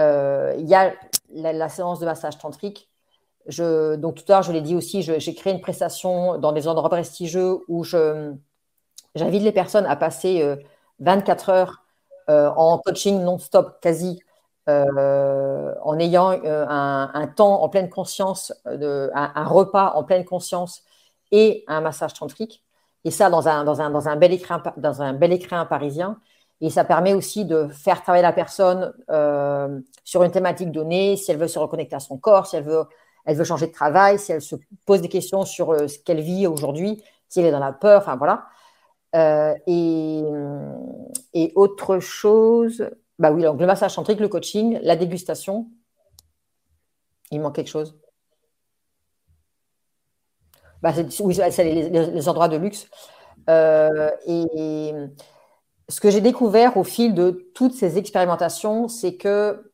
il 0.00 0.66
y 0.66 0.74
a 0.74 0.92
la, 1.30 1.68
séance 1.68 2.00
de 2.00 2.06
massage 2.06 2.38
tantrique. 2.38 2.91
Donc, 3.46 4.14
tout 4.16 4.24
à 4.28 4.36
l'heure, 4.36 4.42
je 4.42 4.52
l'ai 4.52 4.60
dit 4.60 4.74
aussi, 4.76 5.02
j'ai 5.02 5.34
créé 5.34 5.52
une 5.52 5.60
prestation 5.60 6.38
dans 6.38 6.52
des 6.52 6.68
endroits 6.68 6.90
prestigieux 6.90 7.58
où 7.68 7.84
J'invite 9.14 9.42
les 9.42 9.52
personnes 9.52 9.86
à 9.86 9.96
passer 9.96 10.56
24 11.00 11.48
euh, 11.48 11.52
heures 11.52 11.82
euh, 12.30 12.48
en 12.56 12.78
coaching 12.78 13.22
non-stop 13.22 13.78
quasi, 13.80 14.20
euh, 14.68 15.74
en 15.82 15.98
ayant 15.98 16.30
un, 16.30 17.26
temps 17.34 17.62
en 17.62 17.68
pleine 17.68 17.90
conscience, 17.90 18.52
de, 18.64 19.10
un, 19.14 19.44
repas 19.44 19.92
en 19.94 20.04
pleine 20.04 20.24
conscience 20.24 20.82
et 21.30 21.64
un 21.66 21.80
massage 21.80 22.14
tantrique. 22.14 22.62
Et 23.04 23.10
ça 23.10 23.28
dans 23.28 23.48
un, 23.48 23.64
dans 23.64 23.82
un, 23.82 23.90
dans 23.90 24.08
un, 24.08 24.16
bel, 24.16 24.32
écrin, 24.32 24.62
dans 24.76 25.02
un 25.02 25.12
bel 25.12 25.32
écrin 25.32 25.66
parisien. 25.66 26.18
Et 26.60 26.70
ça 26.70 26.84
permet 26.84 27.12
aussi 27.12 27.44
de 27.44 27.66
faire 27.68 28.02
travailler 28.02 28.22
la 28.22 28.32
personne 28.32 28.94
sur 30.04 30.22
une 30.22 30.30
thématique 30.30 30.70
donnée, 30.70 31.16
si 31.16 31.30
elle 31.32 31.38
veut 31.38 31.48
se 31.48 31.58
reconnecter 31.58 31.96
à 31.96 32.00
son 32.00 32.16
corps, 32.16 32.46
si 32.46 32.56
elle 32.56 32.64
veut, 32.64 32.84
elle 33.24 33.36
veut 33.36 33.44
changer 33.44 33.66
de 33.66 33.72
travail, 33.72 34.18
si 34.18 34.32
elle 34.32 34.42
se 34.42 34.56
pose 34.86 35.00
des 35.00 35.08
questions 35.08 35.44
sur 35.44 35.88
ce 35.88 35.98
qu'elle 35.98 36.20
vit 36.20 36.46
aujourd'hui, 36.46 37.02
si 37.28 37.40
elle 37.40 37.46
est 37.46 37.52
dans 37.52 37.58
la 37.58 37.72
peur, 37.72 38.02
enfin 38.02 38.16
voilà. 38.16 38.46
Euh, 39.14 39.54
et, 39.66 40.22
et, 41.34 41.52
autre 41.54 41.98
chose, 41.98 42.88
bah 43.18 43.30
oui, 43.30 43.42
donc 43.42 43.60
le 43.60 43.66
massage 43.66 43.92
centrique, 43.92 44.20
le 44.20 44.28
coaching, 44.28 44.78
la 44.82 44.96
dégustation. 44.96 45.68
Il 47.30 47.40
manque 47.40 47.56
quelque 47.56 47.68
chose? 47.68 47.98
Bah, 50.82 50.92
oui, 51.20 51.34
c'est 51.50 51.64
les, 51.64 52.28
endroits 52.28 52.48
de 52.48 52.56
luxe. 52.56 52.88
Euh, 53.48 54.10
et 54.26 54.92
ce 55.88 56.00
que 56.00 56.10
j'ai 56.10 56.20
découvert 56.20 56.76
au 56.76 56.84
fil 56.84 57.14
de 57.14 57.50
toutes 57.54 57.74
ces 57.74 57.98
expérimentations, 57.98 58.88
c'est 58.88 59.16
que 59.16 59.71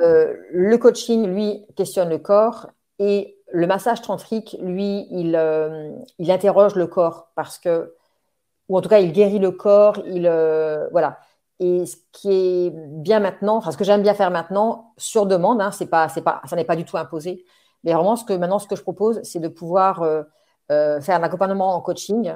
euh, 0.00 0.34
le 0.50 0.76
coaching, 0.78 1.26
lui, 1.26 1.66
questionne 1.76 2.08
le 2.08 2.18
corps 2.18 2.70
et 2.98 3.36
le 3.52 3.66
massage 3.66 4.02
tantrique, 4.02 4.56
lui, 4.60 5.06
il, 5.10 5.38
il 6.18 6.30
interroge 6.30 6.76
le 6.76 6.86
corps 6.86 7.30
parce 7.34 7.58
que 7.58 7.92
ou 8.70 8.78
en 8.78 8.80
tout 8.80 8.88
cas, 8.88 9.00
il 9.00 9.12
guérit 9.12 9.40
le 9.40 9.50
corps. 9.50 9.98
Il, 10.06 10.26
euh, 10.26 10.88
voilà. 10.92 11.18
Et 11.58 11.84
ce 11.86 11.96
qui 12.12 12.30
est 12.32 12.70
bien 12.70 13.20
maintenant, 13.20 13.56
enfin, 13.56 13.72
ce 13.72 13.76
que 13.76 13.84
j'aime 13.84 14.02
bien 14.02 14.14
faire 14.14 14.30
maintenant, 14.30 14.94
sur 14.96 15.26
demande, 15.26 15.60
hein, 15.60 15.70
pas, 15.90 16.08
pas, 16.24 16.40
ça 16.46 16.56
n'est 16.56 16.64
pas 16.64 16.76
du 16.76 16.84
tout 16.84 16.96
imposé. 16.96 17.44
Mais 17.84 17.92
vraiment, 17.92 18.16
ce 18.16 18.24
que 18.24 18.32
maintenant, 18.32 18.60
ce 18.60 18.68
que 18.68 18.76
je 18.76 18.82
propose, 18.82 19.20
c'est 19.24 19.40
de 19.40 19.48
pouvoir 19.48 20.02
euh, 20.02 20.22
euh, 20.70 21.00
faire 21.00 21.16
un 21.16 21.22
accompagnement 21.24 21.74
en 21.74 21.80
coaching. 21.80 22.32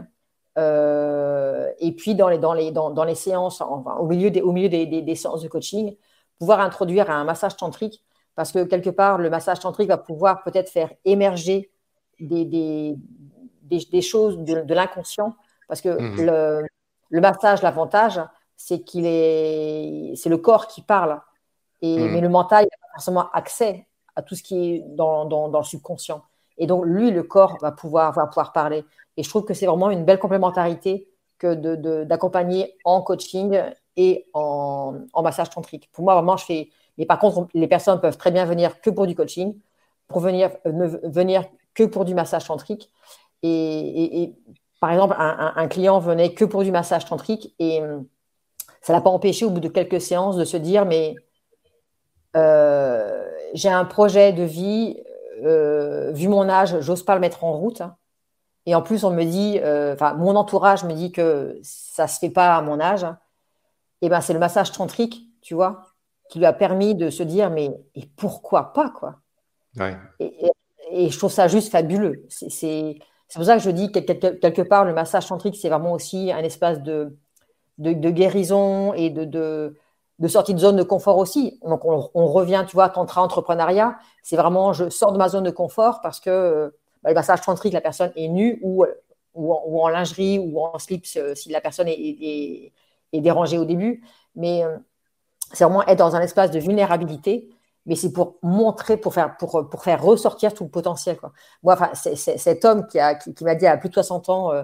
et 0.57 1.93
puis, 1.97 2.15
dans 2.17 2.29
les, 2.29 2.39
dans 2.39 2.53
les, 2.53 2.73
dans, 2.73 2.91
dans 2.91 3.05
les 3.05 3.15
séances, 3.15 3.61
enfin, 3.61 3.97
au 3.99 4.07
milieu, 4.07 4.31
des, 4.31 4.43
au 4.43 4.53
milieu 4.53 4.69
des, 4.69 4.87
des, 4.87 5.15
séances 5.15 5.43
de 5.43 5.49
coaching, 5.49 5.97
pouvoir 6.39 6.61
introduire 6.61 7.11
un 7.11 7.25
massage 7.25 7.57
tantrique. 7.57 8.05
Parce 8.35 8.51
que 8.51 8.65
quelque 8.65 8.91
part, 8.91 9.19
le 9.19 9.31
massage 9.31 9.61
tantrique 9.61 9.89
va 9.89 9.99
pouvoir 9.99 10.43
peut-être 10.43 10.69
faire 10.69 10.93
émerger 11.05 11.71
des, 12.19 12.97
des 13.63 14.03
choses 14.03 14.39
de, 14.39 14.63
de 14.63 14.75
l'inconscient 14.75 15.37
parce 15.69 15.81
que 15.81 15.89
mmh 15.89 16.67
le, 17.11 17.21
massage, 17.21 17.63
l'avantage, 17.63 18.21
c'est 18.57 18.81
qu'il 18.81 19.07
est, 19.07 20.15
c'est 20.17 20.29
le 20.29 20.39
corps 20.39 20.67
qui 20.67 20.83
parle. 20.83 21.21
Et, 21.81 21.99
mmh. 21.99 22.13
Mais 22.13 22.21
le 22.21 22.29
mental, 22.29 22.65
n'a 22.65 22.77
pas 22.81 22.93
forcément 22.95 23.31
accès 23.31 23.87
à 24.17 24.23
tout 24.23 24.35
ce 24.35 24.43
qui 24.43 24.75
est 24.75 24.85
dans, 24.87 25.25
dans, 25.25 25.59
le 25.59 25.65
subconscient. 25.65 26.23
Et 26.59 26.67
donc, 26.67 26.85
lui, 26.87 27.11
le 27.11 27.23
corps 27.23 27.59
va 27.61 27.73
pouvoir, 27.73 28.13
va 28.13 28.27
pouvoir 28.27 28.53
parler. 28.53 28.85
Et 29.17 29.23
je 29.23 29.29
trouve 29.29 29.45
que 29.45 29.55
c'est 29.55 29.67
vraiment 29.67 29.91
une 29.91 30.05
belle 30.05 30.19
complémentarité 30.19 31.09
que 31.39 31.55
d'accompagner 32.05 32.65
de, 32.65 32.73
en 32.85 33.03
coaching 33.03 33.61
et 33.97 34.27
en, 34.35 34.95
massage 35.23 35.51
tantrique. 35.51 35.89
Pour 35.93 36.05
moi, 36.05 36.15
vraiment, 36.15 36.37
je 36.37 36.45
fais. 36.45 36.69
Mais 36.99 37.07
par 37.07 37.19
contre, 37.19 37.49
les 37.55 37.69
personnes 37.69 38.01
peuvent 38.01 38.17
très 38.17 38.31
bien 38.31 38.45
venir 38.45 38.81
que 38.81 38.91
pour 38.91 39.07
du 39.07 39.15
coaching, 39.15 39.55
pour 40.09 40.21
venir, 40.21 40.51
ne 40.65 40.87
venir 41.09 41.45
que 41.75 41.83
pour 41.85 42.05
du 42.05 42.15
massage 42.15 42.47
tantrique. 42.47 42.91
Et, 43.43 44.33
par 44.81 44.93
exemple, 44.93 45.15
un, 45.19 45.69
client 45.69 45.99
venait 45.99 46.33
que 46.35 46.45
pour 46.45 46.63
du 46.63 46.71
massage 46.71 47.05
tantrique 47.05 47.55
et 47.59 47.83
hum, 47.83 48.07
ça 48.81 48.93
ne 48.93 48.99
l'a 48.99 49.03
pas 49.03 49.11
empêché 49.11 49.45
au 49.45 49.51
bout 49.51 49.61
de 49.61 49.69
quelques 49.69 50.01
séances 50.01 50.37
de 50.37 50.45
se 50.45 50.57
dire 50.57 50.85
mais 50.85 51.15
euh, 52.37 53.25
j'ai 53.55 53.71
un 53.71 53.85
projet 53.85 54.33
de 54.33 54.43
vie, 54.43 54.97
euh, 55.45 56.11
vu 56.13 56.29
mon 56.29 56.49
âge, 56.49 56.81
j'ose 56.81 57.03
pas 57.05 57.15
le 57.15 57.21
mettre 57.21 57.45
en 57.45 57.53
route. 57.57 57.83
Et 58.67 58.75
en 58.75 58.83
plus, 58.83 59.05
on 59.05 59.11
me 59.11 59.25
dit, 59.25 59.61
euh, 59.63 59.95
enfin, 59.95 60.15
mon 60.15 60.37
entourage 60.37 60.85
me 60.85 60.93
dit 60.95 61.13
que 61.13 61.59
ça 61.63 62.07
se 62.07 62.19
fait 62.19 62.31
pas 62.31 62.57
à 62.57 62.63
mon 62.63 62.81
âge. 62.81 63.07
Et 64.05 64.11
ben, 64.11 64.21
c'est 64.21 64.35
le 64.35 64.39
massage 64.39 64.71
tantrique, 64.71 65.31
tu 65.41 65.55
vois, 65.55 65.81
qui 66.29 66.39
lui 66.39 66.45
a 66.45 66.53
permis 66.53 66.95
de 66.95 67.09
se 67.09 67.23
dire, 67.23 67.49
mais 67.49 67.71
et 67.95 68.07
pourquoi 68.17 68.75
pas, 68.75 68.91
quoi? 68.91 69.17
Et, 70.21 70.51
et, 70.91 71.09
je 71.09 71.17
trouve 71.17 71.33
ça 71.33 71.49
juste 71.49 71.73
fabuleux. 71.73 72.27
C'est 72.29 72.99
pour 73.35 73.47
ça 73.47 73.57
que 73.57 73.63
je 73.63 73.71
dis 73.71 73.91
que 73.91 74.01
quelque 74.01 74.61
part, 74.61 74.85
le 74.85 74.93
massage 74.93 75.27
tantrique, 75.27 75.57
c'est 75.57 75.71
vraiment 75.71 75.93
aussi 75.93 76.31
un 76.33 76.41
espace 76.41 76.83
de, 76.83 77.17
de, 77.79 78.11
guérison 78.11 78.93
et 78.93 79.09
de, 79.09 79.25
de, 79.25 80.29
sortie 80.29 80.53
de 80.53 80.59
zone 80.59 80.77
de 80.77 80.83
confort 80.83 81.17
aussi. 81.17 81.59
Donc, 81.65 81.87
on, 81.87 82.27
revient, 82.27 82.67
tu 82.69 82.75
vois, 82.75 82.91
tantra 82.91 83.23
entrepreneuriat, 83.23 83.97
c'est 84.23 84.37
vraiment, 84.37 84.75
je 84.75 84.91
sors 84.91 85.13
de 85.13 85.19
ma 85.19 85.31
zone 85.31 85.45
de 85.45 85.51
confort 85.51 86.03
parce 86.03 86.21
que 86.21 86.75
bah, 87.03 87.09
le 87.09 87.15
massage 87.15 87.41
tantrique, 87.41 87.73
la 87.73 87.81
personne 87.81 88.13
est 88.17 88.29
nue 88.29 88.59
ou, 88.61 88.85
ou, 89.33 89.83
en, 89.83 89.89
lingerie 89.89 90.39
ou 90.39 90.61
en 90.61 90.79
slip 90.79 91.07
si 91.07 91.49
la 91.49 91.63
personne 91.63 91.89
est, 91.89 91.99
est, 91.99 92.19
est 92.21 92.73
dérangée 93.21 93.59
au 93.59 93.65
début. 93.65 94.05
Mais 94.37 94.65
euh, 94.65 94.77
c'est 95.53 95.65
vraiment 95.65 95.87
être 95.87 95.99
dans 95.99 96.17
un 96.17 96.21
espace 96.21 96.51
de 96.51 96.59
vulnérabilité 96.59 97.55
mais 97.87 97.97
c'est 97.97 98.13
pour 98.13 98.39
montrer, 98.43 98.97
pour 98.97 99.13
faire, 99.15 99.37
pour, 99.37 99.69
pour 99.69 99.83
faire 99.83 100.03
ressortir 100.03 100.55
tout 100.55 100.65
le 100.65 100.71
potentiel. 100.71 101.17
Quoi. 101.17 101.33
Moi, 101.63 101.75
enfin, 101.75 101.91
c'est, 101.95 102.17
cet 102.17 102.65
homme 102.65 102.87
qui, 102.87 102.99
a, 102.99 103.15
qui, 103.15 103.45
m'a 103.45 103.55
dit 103.55 103.67
à 103.67 103.77
plus 103.77 103.89
de 103.89 103.95
60 103.95 104.29
ans, 104.31 104.53
euh, 104.53 104.63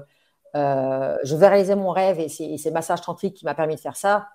euh, 0.57 1.17
je 1.23 1.37
vais 1.37 1.49
réaliser 1.49 1.75
mon 1.75 1.91
rêve 1.91 2.19
et 2.19 2.29
c'est, 2.29 2.57
c'est 2.57 2.71
massage 2.71 3.03
tantrique 3.03 3.35
qui 3.35 3.45
m'a 3.45 3.55
permis 3.55 3.77
de 3.77 3.81
faire 3.81 3.97
ça. 3.97 4.29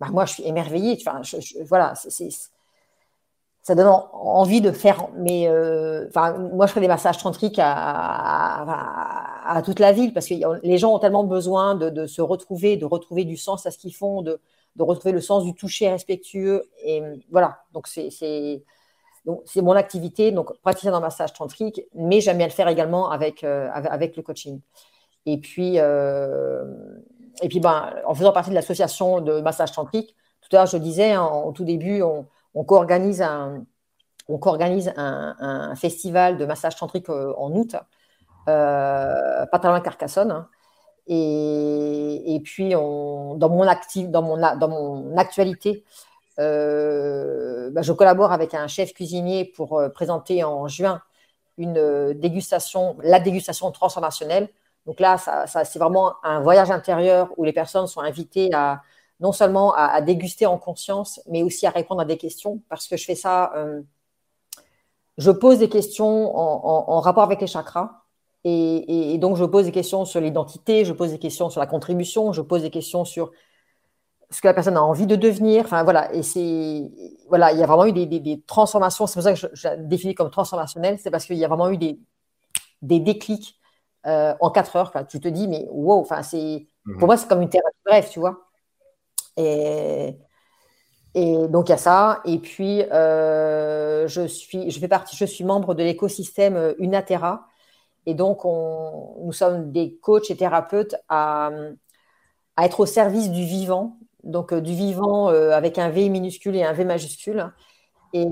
Bah, 0.00 0.08
moi, 0.10 0.24
je 0.26 0.34
suis 0.34 0.46
émerveillée. 0.46 0.98
Enfin, 1.00 1.22
voilà, 1.68 1.94
c'est, 1.94 2.28
ça 3.66 3.74
donne 3.74 3.88
envie 4.12 4.60
de 4.60 4.70
faire. 4.70 5.08
Mais 5.16 5.48
euh, 5.48 6.08
moi, 6.52 6.68
je 6.68 6.72
fais 6.72 6.80
des 6.80 6.86
massages 6.86 7.18
tantriques 7.18 7.58
à, 7.60 9.60
toute 9.64 9.80
la 9.80 9.90
ville 9.90 10.14
parce 10.14 10.28
que 10.28 10.34
les 10.64 10.78
gens 10.78 10.94
ont 10.94 11.00
tellement 11.00 11.24
besoin 11.24 11.74
de, 11.74 12.06
se 12.06 12.22
retrouver, 12.22 12.76
de 12.76 12.84
retrouver 12.84 13.24
du 13.24 13.36
sens 13.36 13.66
à 13.66 13.72
ce 13.72 13.78
qu'ils 13.78 13.92
font, 13.92 14.22
de, 14.22 14.38
retrouver 14.78 15.10
le 15.10 15.20
sens 15.20 15.42
du 15.42 15.52
toucher 15.52 15.88
respectueux. 15.88 16.70
Et 16.84 17.02
voilà, 17.32 17.58
donc 17.72 17.88
c'est 17.88 18.62
mon 19.56 19.72
activité, 19.72 20.30
donc 20.30 20.56
praticien 20.60 20.92
dans 20.92 21.00
massage 21.00 21.32
tantrique, 21.32 21.80
mais 21.92 22.20
j'aime 22.20 22.38
bien 22.38 22.46
le 22.46 22.52
faire 22.52 22.68
également 22.68 23.10
avec, 23.10 23.42
avec, 23.42 24.16
le 24.16 24.22
coaching. 24.22 24.60
Et 25.24 25.38
puis, 25.38 25.78
et 25.78 27.48
puis 27.48 27.58
ben, 27.58 27.92
en 28.06 28.14
faisant 28.14 28.30
partie 28.30 28.50
de 28.50 28.54
l'association 28.54 29.20
de 29.20 29.40
massage 29.40 29.72
tantrique, 29.72 30.14
tout 30.40 30.54
à 30.54 30.60
l'heure, 30.60 30.66
je 30.66 30.76
disais, 30.76 31.10
hein, 31.10 31.22
en, 31.22 31.50
tout 31.50 31.64
début, 31.64 32.02
on, 32.02 32.26
on 32.56 32.64
co-organise 32.64 33.22
un, 33.22 33.64
on 34.28 34.40
un, 34.42 35.76
festival 35.76 36.38
de 36.38 36.46
massage 36.46 36.74
tantrique 36.76 37.08
euh, 37.10 37.32
en 37.36 37.52
août, 37.52 37.76
euh, 38.48 39.46
pas 39.46 39.58
très 39.58 39.68
loin 39.68 39.78
de 39.78 39.84
Carcassonne. 39.84 40.30
Hein. 40.30 40.48
Et, 41.06 42.40
puis, 42.44 42.70
dans, 42.70 43.36
mon 43.38 43.62
actif, 43.68 44.08
dans, 44.08 44.22
mon, 44.22 44.36
dans 44.36 44.68
mon 44.68 45.16
actualité, 45.16 45.84
euh, 46.40 47.70
bah, 47.70 47.82
je 47.82 47.92
collabore 47.92 48.32
avec 48.32 48.54
un 48.54 48.66
chef 48.66 48.92
cuisinier 48.92 49.44
pour 49.44 49.80
présenter 49.94 50.42
en 50.42 50.66
juin 50.66 51.00
une 51.58 52.12
dégustation, 52.14 52.96
la 53.02 53.20
dégustation 53.20 53.70
transformationnelle. 53.70 54.48
Donc 54.86 54.98
là, 54.98 55.16
ça, 55.18 55.46
c'est 55.46 55.78
vraiment 55.78 56.14
un 56.24 56.40
voyage 56.40 56.70
intérieur 56.72 57.32
où 57.36 57.44
les 57.44 57.52
personnes 57.52 57.86
sont 57.86 58.00
invitées 58.00 58.50
à 58.52 58.82
non 59.20 59.32
seulement 59.32 59.74
à, 59.74 60.00
déguster 60.02 60.46
en 60.46 60.58
conscience, 60.58 61.20
mais 61.28 61.42
aussi 61.42 61.66
à 61.66 61.70
répondre 61.70 62.00
à 62.00 62.04
des 62.04 62.18
questions, 62.18 62.62
parce 62.68 62.86
que 62.86 62.96
je 62.96 63.04
fais 63.04 63.14
ça 63.14 63.52
je 65.18 65.30
pose 65.30 65.58
des 65.58 65.68
questions 65.68 66.36
en, 66.36 67.00
rapport 67.00 67.22
avec 67.22 67.40
les 67.40 67.46
chakras. 67.46 68.02
Et, 68.44 69.18
donc, 69.18 69.36
je 69.36 69.44
pose 69.44 69.64
des 69.64 69.72
questions 69.72 70.04
sur 70.04 70.20
l'identité, 70.20 70.84
je 70.84 70.92
pose 70.92 71.10
des 71.10 71.18
questions 71.18 71.50
sur 71.50 71.60
la 71.60 71.66
contribution, 71.66 72.32
je 72.32 72.42
pose 72.42 72.62
des 72.62 72.70
questions 72.70 73.04
sur 73.04 73.32
ce 74.30 74.40
que 74.40 74.46
la 74.46 74.54
personne 74.54 74.76
a 74.76 74.82
envie 74.82 75.06
de 75.06 75.16
devenir. 75.16 75.64
Enfin, 75.64 75.82
voilà. 75.82 76.12
Et 76.14 76.22
c'est, 76.22 76.90
voilà, 77.28 77.52
il 77.52 77.58
y 77.58 77.62
a 77.62 77.66
vraiment 77.66 77.86
eu 77.86 77.92
des, 77.92 78.42
transformations. 78.46 79.06
C'est 79.06 79.14
pour 79.14 79.22
ça 79.22 79.32
que 79.32 79.38
je, 79.38 79.46
je 79.52 79.68
la 79.68 79.76
définis 79.76 80.14
comme 80.14 80.30
transformationnelle. 80.30 80.98
C'est 80.98 81.10
parce 81.10 81.24
qu'il 81.24 81.36
y 81.36 81.44
a 81.44 81.48
vraiment 81.48 81.70
eu 81.70 81.76
des, 81.76 81.98
des 82.82 83.00
déclics 83.00 83.58
euh, 84.06 84.34
en 84.40 84.50
quatre 84.50 84.76
heures. 84.76 84.92
tu 85.08 85.18
te 85.18 85.28
dis, 85.28 85.48
mais 85.48 85.66
wow, 85.70 86.00
enfin, 86.00 86.22
c'est, 86.22 86.68
pour 86.84 86.94
mhm. 86.94 87.06
moi, 87.06 87.16
c'est 87.16 87.28
comme 87.28 87.42
une 87.42 87.48
thérapie 87.48 87.76
bref, 87.84 88.10
tu 88.10 88.20
vois. 88.20 88.45
Et, 89.36 90.16
donc 91.14 91.68
il 91.68 91.70
y 91.70 91.74
a 91.74 91.78
ça. 91.78 92.20
Et 92.24 92.38
puis 92.38 92.82
euh, 92.82 94.06
je 94.08 94.26
suis, 94.26 94.70
je 94.70 94.78
fais 94.78 94.88
partie, 94.88 95.16
je 95.16 95.24
suis 95.24 95.44
membre 95.44 95.74
de 95.74 95.82
l'écosystème 95.82 96.56
euh, 96.56 96.74
Unatera. 96.78 97.46
Et 98.06 98.14
donc 98.14 98.44
on, 98.44 99.16
nous 99.24 99.32
sommes 99.32 99.72
des 99.72 99.96
coachs 99.96 100.30
et 100.30 100.36
thérapeutes 100.36 100.94
à, 101.08 101.50
à 102.56 102.66
être 102.66 102.80
au 102.80 102.86
service 102.86 103.30
du 103.30 103.44
vivant. 103.44 103.98
Donc 104.24 104.52
euh, 104.52 104.60
du 104.60 104.74
vivant 104.74 105.28
avec 105.28 105.78
un 105.78 105.90
V 105.90 106.08
minuscule 106.08 106.56
et 106.56 106.64
un 106.64 106.72
V 106.72 106.84
majuscule. 106.84 107.52
Et, 108.12 108.30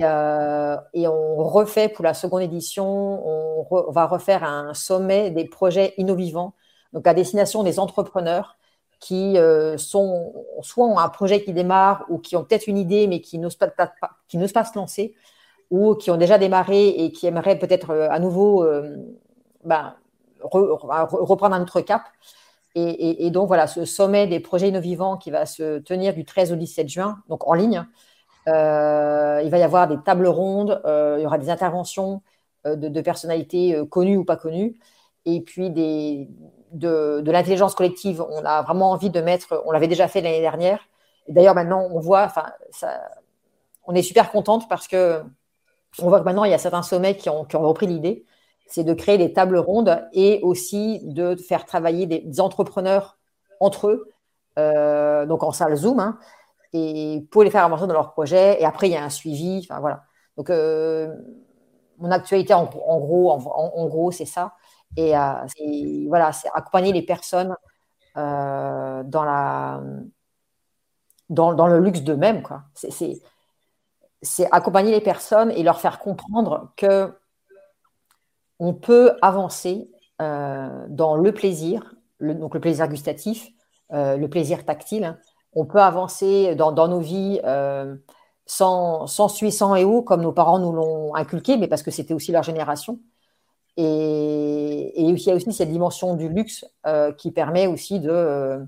et 0.94 1.09
on 1.09 1.36
refait 1.44 1.88
pour 1.90 2.05
la 2.05 2.14
seconde 2.14 2.40
édition, 2.42 2.86
on, 2.86 3.66
on, 3.70 3.90
va 3.90 4.07
refaire 4.07 4.42
un 4.42 4.72
sommet 4.72 5.30
des 5.30 5.44
projets 5.44 5.92
innovants, 5.98 6.55
donc 6.94 7.07
à 7.07 7.12
destination 7.12 7.62
des 7.64 7.78
entrepreneurs 7.78 8.57
qui 9.05 9.36
euh, 9.36 9.76
sont 9.76 10.32
soit 10.62 10.86
ont 10.86 10.98
un 10.98 11.11
projet 11.11 11.44
qui 11.44 11.52
démarre 11.52 12.07
ou 12.09 12.16
qui 12.18 12.36
ont 12.36 12.44
peut-être 12.44 12.68
une 12.68 12.78
idée 12.78 13.07
mais 13.07 13.20
qui 13.20 13.38
n'osent 13.38 13.57
pas, 13.57 13.68
qui 14.28 14.38
n'osent 14.38 14.55
pas 14.55 14.64
se 14.64 14.78
lancer 14.78 15.14
ou 15.70 15.94
qui 15.94 16.11
ont 16.11 16.16
déjà 16.16 16.38
démarré 16.38 16.88
et 16.88 17.12
qui 17.12 17.26
aimeraient 17.26 17.59
peut-être 17.59 17.90
euh, 17.90 18.09
à 18.11 18.18
nouveau 18.18 18.64
euh, 18.64 18.96
ben, 19.62 19.94
reprendre 20.40 21.55
un 21.55 21.62
autre 21.62 21.82
cap. 21.82 22.02
Et, 22.76 23.30
donc 23.30 23.46
voilà, 23.46 23.68
ce 23.68 23.84
sommet 23.84 24.26
des 24.26 24.40
projets 24.40 24.68
innovants 24.68 25.16
qui 25.16 25.30
va 25.30 25.46
se 25.46 25.78
tenir 25.78 26.12
du 26.12 26.24
13 26.24 26.52
au 26.52 26.57
17 26.57 26.88
juin, 26.88 27.18
donc 27.28 27.46
en 27.46 27.55
ligne. 27.55 27.86
il 28.46 28.52
va 28.52 29.59
y 29.59 29.62
avoir 29.62 29.86
des 29.86 29.96
tables 30.05 30.26
rondes, 30.26 30.82
il 30.84 31.22
y 31.22 31.26
aura 31.26 31.38
des 31.38 31.50
interventions 31.50 32.20
de, 32.64 32.74
de, 32.74 33.00
personnalités 33.00 33.80
connues 33.90 34.16
ou 34.16 34.24
pas 34.24 34.36
connues, 34.36 34.76
et 35.24 35.40
puis 35.40 35.70
des, 35.70 36.28
de, 36.75 37.22
l'intelligence 37.31 37.75
collective. 37.75 38.22
On 38.22 38.45
a 38.45 38.62
vraiment 38.62 38.91
envie 38.91 39.11
de 39.11 39.20
mettre, 39.20 39.62
on 39.66 39.70
l'avait 39.70 39.89
déjà 39.89 40.09
fait 40.09 40.20
l'année 40.20 40.41
dernière. 40.41 40.81
Et 41.27 41.33
d'ailleurs, 41.33 41.55
maintenant, 41.55 41.89
on 41.91 42.01
voit, 42.01 42.25
enfin, 42.25 42.47
on 43.87 43.95
est 43.95 44.03
super 44.03 44.31
contente 44.31 44.68
parce 44.68 44.89
que 44.89 45.22
on 46.03 46.09
voit 46.09 46.18
que 46.18 46.25
maintenant, 46.25 46.45
il 46.45 46.51
y 46.51 46.55
a 46.55 46.59
certains 46.59 46.83
sommets 46.83 47.16
qui 47.16 47.31
ont, 47.31 47.47
repris 47.53 47.87
l'idée. 47.87 48.27
C'est 48.66 48.83
de 48.83 48.95
créer 48.95 49.16
des 49.16 49.33
tables 49.33 49.59
rondes 49.59 50.05
et 50.12 50.41
aussi 50.43 51.01
de 51.05 51.37
faire 51.37 51.64
travailler 51.66 52.07
des, 52.07 52.41
entrepreneurs 52.41 53.16
entre 53.61 53.89
eux, 53.89 54.11
euh, 54.59 55.25
donc 55.27 55.45
en 55.45 55.53
salle 55.53 55.77
Zoom, 55.77 56.01
hein, 56.01 56.18
et 56.72 57.25
pour 57.31 57.45
les 57.45 57.51
faire 57.51 57.64
avancer 57.64 57.87
dans 57.87 57.93
leur 57.93 58.12
projet. 58.12 58.61
Et 58.61 58.64
après, 58.64 58.89
il 58.89 58.93
y 58.93 58.97
a 58.97 59.05
un 59.05 59.11
suivi. 59.11 59.61
Enfin, 59.62 59.81
voilà. 59.81 60.05
Donc, 60.37 60.51
euh, 60.51 61.14
mon 61.99 62.11
actualité, 62.11 62.55
en, 62.55 62.64
gros, 62.64 63.31
en 63.31 63.87
gros, 63.87 64.11
c'est 64.11 64.25
ça. 64.25 64.55
Et 64.97 65.16
euh, 65.16 65.32
voilà, 66.09 66.32
c'est 66.32 66.49
accompagner 66.55 66.92
les 66.92 67.03
personnes 67.03 67.57
euh, 68.16 69.03
dans, 69.05 69.34
le 71.28 71.78
luxe 71.80 72.03
d'eux-mêmes. 72.03 72.42
C'est 74.22 74.49
accompagner 74.53 74.92
les 74.92 75.01
personnes 75.01 75.51
et 75.51 75.62
leur 75.62 75.80
faire 75.80 75.99
comprendre 75.99 76.72
que 76.76 77.12
on 78.61 78.72
peut 78.72 79.16
avancer 79.20 79.90
euh, 80.22 80.86
dans 80.88 81.16
le 81.16 81.32
plaisir, 81.32 81.95
le, 82.18 82.34
donc 82.34 82.55
le 82.55 82.61
plaisir 82.61 82.88
gustatif, 82.88 83.49
le 83.90 84.26
plaisir 84.26 84.64
tactile. 84.64 85.18
On 85.53 85.66
peut 85.66 85.80
avancer 85.80 86.57
dans, 86.57 86.72
nos 86.88 87.01
vies 87.01 87.40
sans, 88.47 89.07
sans 89.07 89.28
sans 89.28 89.74
et 89.76 89.84
haut, 89.84 90.03
comme 90.03 90.22
nos 90.22 90.32
parents 90.32 90.59
nous 90.59 90.72
l'ont 90.72 91.14
inculqué, 91.14 91.57
mais 91.57 91.68
parce 91.68 91.82
que 91.82 91.90
c'était 91.90 92.14
aussi 92.14 92.32
leur 92.32 92.42
génération. 92.42 92.99
Et, 93.77 94.93
il 94.97 95.18
y 95.18 95.31
a 95.31 95.35
aussi 95.35 95.53
cette 95.53 95.70
dimension 95.70 96.14
du 96.14 96.29
luxe 96.29 96.64
euh, 96.87 97.12
qui 97.12 97.31
permet 97.31 97.66
aussi 97.66 98.01
de, 98.01 98.66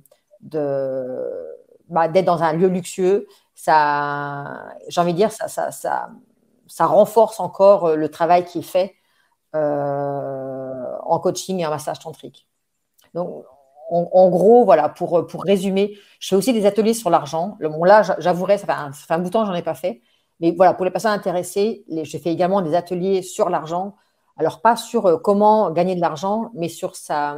bah, 1.88 2.08
d'être 2.08 2.24
dans 2.24 2.42
un 2.42 2.52
lieu 2.52 2.68
luxueux. 2.68 3.26
Ça, 3.54 4.66
j'ai 4.88 5.00
envie 5.00 5.12
de 5.12 5.18
dire, 5.18 5.32
ça, 5.32 5.48
ça, 5.48 5.70
ça, 5.70 6.86
renforce 6.86 7.40
encore 7.40 7.96
le 7.96 8.08
travail 8.10 8.44
qui 8.44 8.58
est 8.58 8.62
fait 8.62 8.94
euh, 9.54 10.96
en 11.04 11.18
coaching 11.20 11.60
et 11.60 11.66
en 11.66 11.70
massage 11.70 12.00
tantrique. 12.00 12.48
Donc, 13.14 13.44
en, 13.88 14.28
gros, 14.28 14.64
voilà, 14.64 14.88
pour, 14.88 15.26
pour 15.28 15.44
résumer, 15.44 15.96
je 16.18 16.28
fais 16.28 16.36
aussi 16.36 16.52
des 16.52 16.66
ateliers 16.66 16.94
sur 16.94 17.08
l'argent. 17.08 17.56
Là, 17.60 18.02
j'avouerai, 18.18 18.58
ça, 18.58 18.66
ça 18.66 18.92
fait 18.92 19.14
un, 19.14 19.18
bout 19.18 19.26
de 19.26 19.30
temps 19.30 19.44
j'en 19.46 19.54
ai 19.54 19.62
pas 19.62 19.74
fait. 19.74 20.02
Mais 20.40 20.50
voilà, 20.50 20.74
pour 20.74 20.84
les 20.84 20.90
personnes 20.90 21.12
intéressées, 21.12 21.84
les, 21.86 22.04
je 22.04 22.18
fais 22.18 22.32
également 22.32 22.62
des 22.62 22.74
ateliers 22.74 23.22
sur 23.22 23.48
l'argent 23.48 23.94
alors, 24.36 24.60
pas 24.60 24.76
sur 24.76 25.06
euh, 25.06 25.16
comment 25.16 25.70
gagner 25.70 25.94
de 25.94 26.00
l'argent, 26.00 26.50
mais 26.54 26.68
sur 26.68 26.94
sa, 26.94 27.36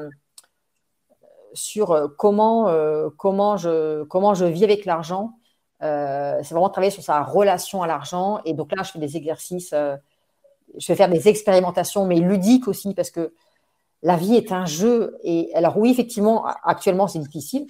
sur 1.52 1.92
euh, 1.92 2.08
comment, 2.18 2.68
euh, 2.68 3.08
comment, 3.16 3.56
je, 3.56 4.02
comment 4.04 4.34
je 4.34 4.44
vis 4.44 4.64
avec 4.64 4.84
l'argent. 4.84 5.34
c'est 5.80 6.50
vraiment 6.50 6.70
travailler 6.70 6.90
sur 6.90 7.02
sa 7.02 7.22
relation 7.22 7.82
à 7.82 7.86
l'argent. 7.86 8.40
Et 8.44 8.52
donc 8.54 8.74
là, 8.76 8.82
je 8.82 8.90
fais 8.90 8.98
des 8.98 9.16
exercices, 9.16 9.72
je 9.72 10.86
vais 10.88 10.96
faire 10.96 11.08
des 11.08 11.28
expérimentations, 11.28 12.04
mais 12.04 12.16
ludiques 12.16 12.66
aussi, 12.68 12.94
parce 12.94 13.10
que 13.10 13.32
la 14.02 14.16
vie 14.16 14.34
est 14.34 14.50
un 14.52 14.66
jeu. 14.66 15.16
Et 15.22 15.52
alors 15.54 15.78
oui, 15.78 15.90
effectivement, 15.90 16.46
actuellement, 16.64 17.06
c'est 17.06 17.20
difficile. 17.20 17.66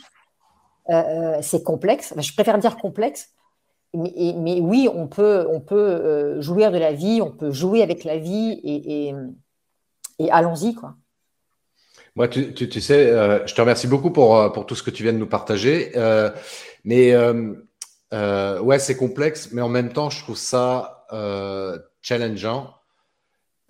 c'est 1.43 1.63
complexe. 1.63 2.15
je 2.17 2.33
préfère 2.33 2.59
dire 2.59 2.79
complexe 2.79 3.31
mais, 3.95 4.61
oui, 4.61 4.89
on 4.93 5.09
peut, 5.09 5.47
on 5.51 5.61
peut 5.61 5.77
euh, 5.77 6.41
jouir 6.41 6.71
de 6.71 6.79
la 6.79 6.93
vie, 6.93 7.21
on 7.23 7.31
peut 7.31 7.53
jouer 7.53 7.83
avec 7.83 8.05
la 8.05 8.19
vie 8.19 8.61
et, 8.63 9.15
et, 10.19 10.31
allons-y. 10.31 10.75
quoi. 10.75 10.95
Moi, 12.15 12.29
tu, 12.29 12.53
tu, 12.53 12.81
sais, 12.81 13.11
euh, 13.11 13.47
je 13.47 13.55
te 13.55 13.61
remercie 13.61 13.87
beaucoup 13.87 14.11
pour, 14.11 14.37
euh, 14.37 14.51
pour 14.51 14.67
tout 14.67 14.75
ce 14.75 14.83
que 14.83 14.91
tu 14.91 15.05
viens 15.05 15.13
de 15.13 15.19
nous 15.19 15.29
partager. 15.29 15.93
mais 16.85 17.17
ouais, 17.17 18.79
c'est 18.79 18.97
complexe, 18.97 19.51
mais 19.53 19.63
en 19.63 19.69
même 19.69 19.93
temps, 19.93 20.11
je 20.11 20.23
trouve 20.23 20.37
ça 20.37 21.07
challengeant. 22.03 22.75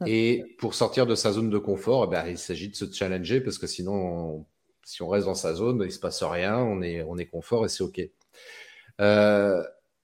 Et 0.06 0.44
pour 0.58 0.74
sortir 0.74 1.06
de 1.06 1.16
sa 1.16 1.32
zone 1.32 1.50
de 1.50 1.58
confort, 1.58 2.04
eh 2.04 2.10
ben, 2.10 2.24
il 2.28 2.38
s'agit 2.38 2.68
de 2.68 2.76
se 2.76 2.90
challenger 2.90 3.40
parce 3.40 3.58
que 3.58 3.66
sinon, 3.66 4.46
si 4.84 5.02
on 5.02 5.08
reste 5.08 5.26
dans 5.26 5.34
sa 5.34 5.54
zone, 5.54 5.78
il 5.80 5.86
ne 5.86 5.90
se 5.90 5.98
passe 5.98 6.22
rien, 6.22 6.56
on 6.56 6.82
est, 6.82 7.02
on 7.02 7.18
est 7.18 7.26
confort 7.26 7.66
et 7.66 7.68
c'est 7.68 7.82
OK. 7.82 8.00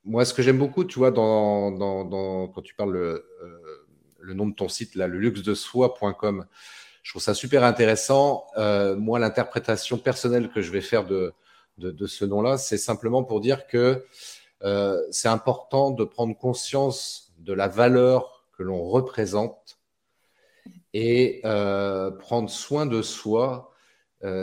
Moi, 0.07 0.27
ce 0.27 0.35
que 0.35 0.43
j'aime 0.43 0.59
beaucoup, 0.59 0.85
tu 0.85 0.99
vois, 0.99 1.13
quand 1.13 2.63
tu 2.63 2.75
parles 2.75 2.93
le, 2.93 3.27
euh, 3.43 3.87
le, 4.19 4.35
nom 4.35 4.47
de 4.47 4.55
ton 4.55 4.69
site, 4.69 4.97
là, 4.97 5.07
le 5.07 5.19
luxe-de-soi.com, 5.19 6.45
je 7.03 7.11
trouve 7.11 7.23
ça 7.23 7.33
super 7.33 7.65
intéressant. 7.65 8.47
Euh, 8.59 8.97
moi, 8.97 9.19
l'interprétation 9.19 9.97
personnelle 9.97 10.51
que 10.51 10.61
je 10.61 10.71
vais 10.71 10.83
faire 10.83 11.07
de, 11.07 11.33
de, 11.79 11.91
de 11.91 12.07
ce 12.07 12.27
nom-là, 12.27 12.59
c'est 12.59 12.77
simplement 12.77 13.25
pour 13.25 13.41
dire 13.41 13.67
que 13.67 14.05
euh, 14.63 15.01
c'est 15.11 15.29
important 15.29 15.91
de 15.91 16.05
prendre 16.05 16.37
conscience 16.37 17.33
de 17.39 17.55
la 17.55 17.69
valeur 17.69 18.45
que 18.59 18.63
l'on 18.63 18.85
représente 18.85 19.79
et 20.93 21.41
prendre 21.43 22.49
soin 22.49 22.87
de 22.87 23.03
soi. 23.03 23.73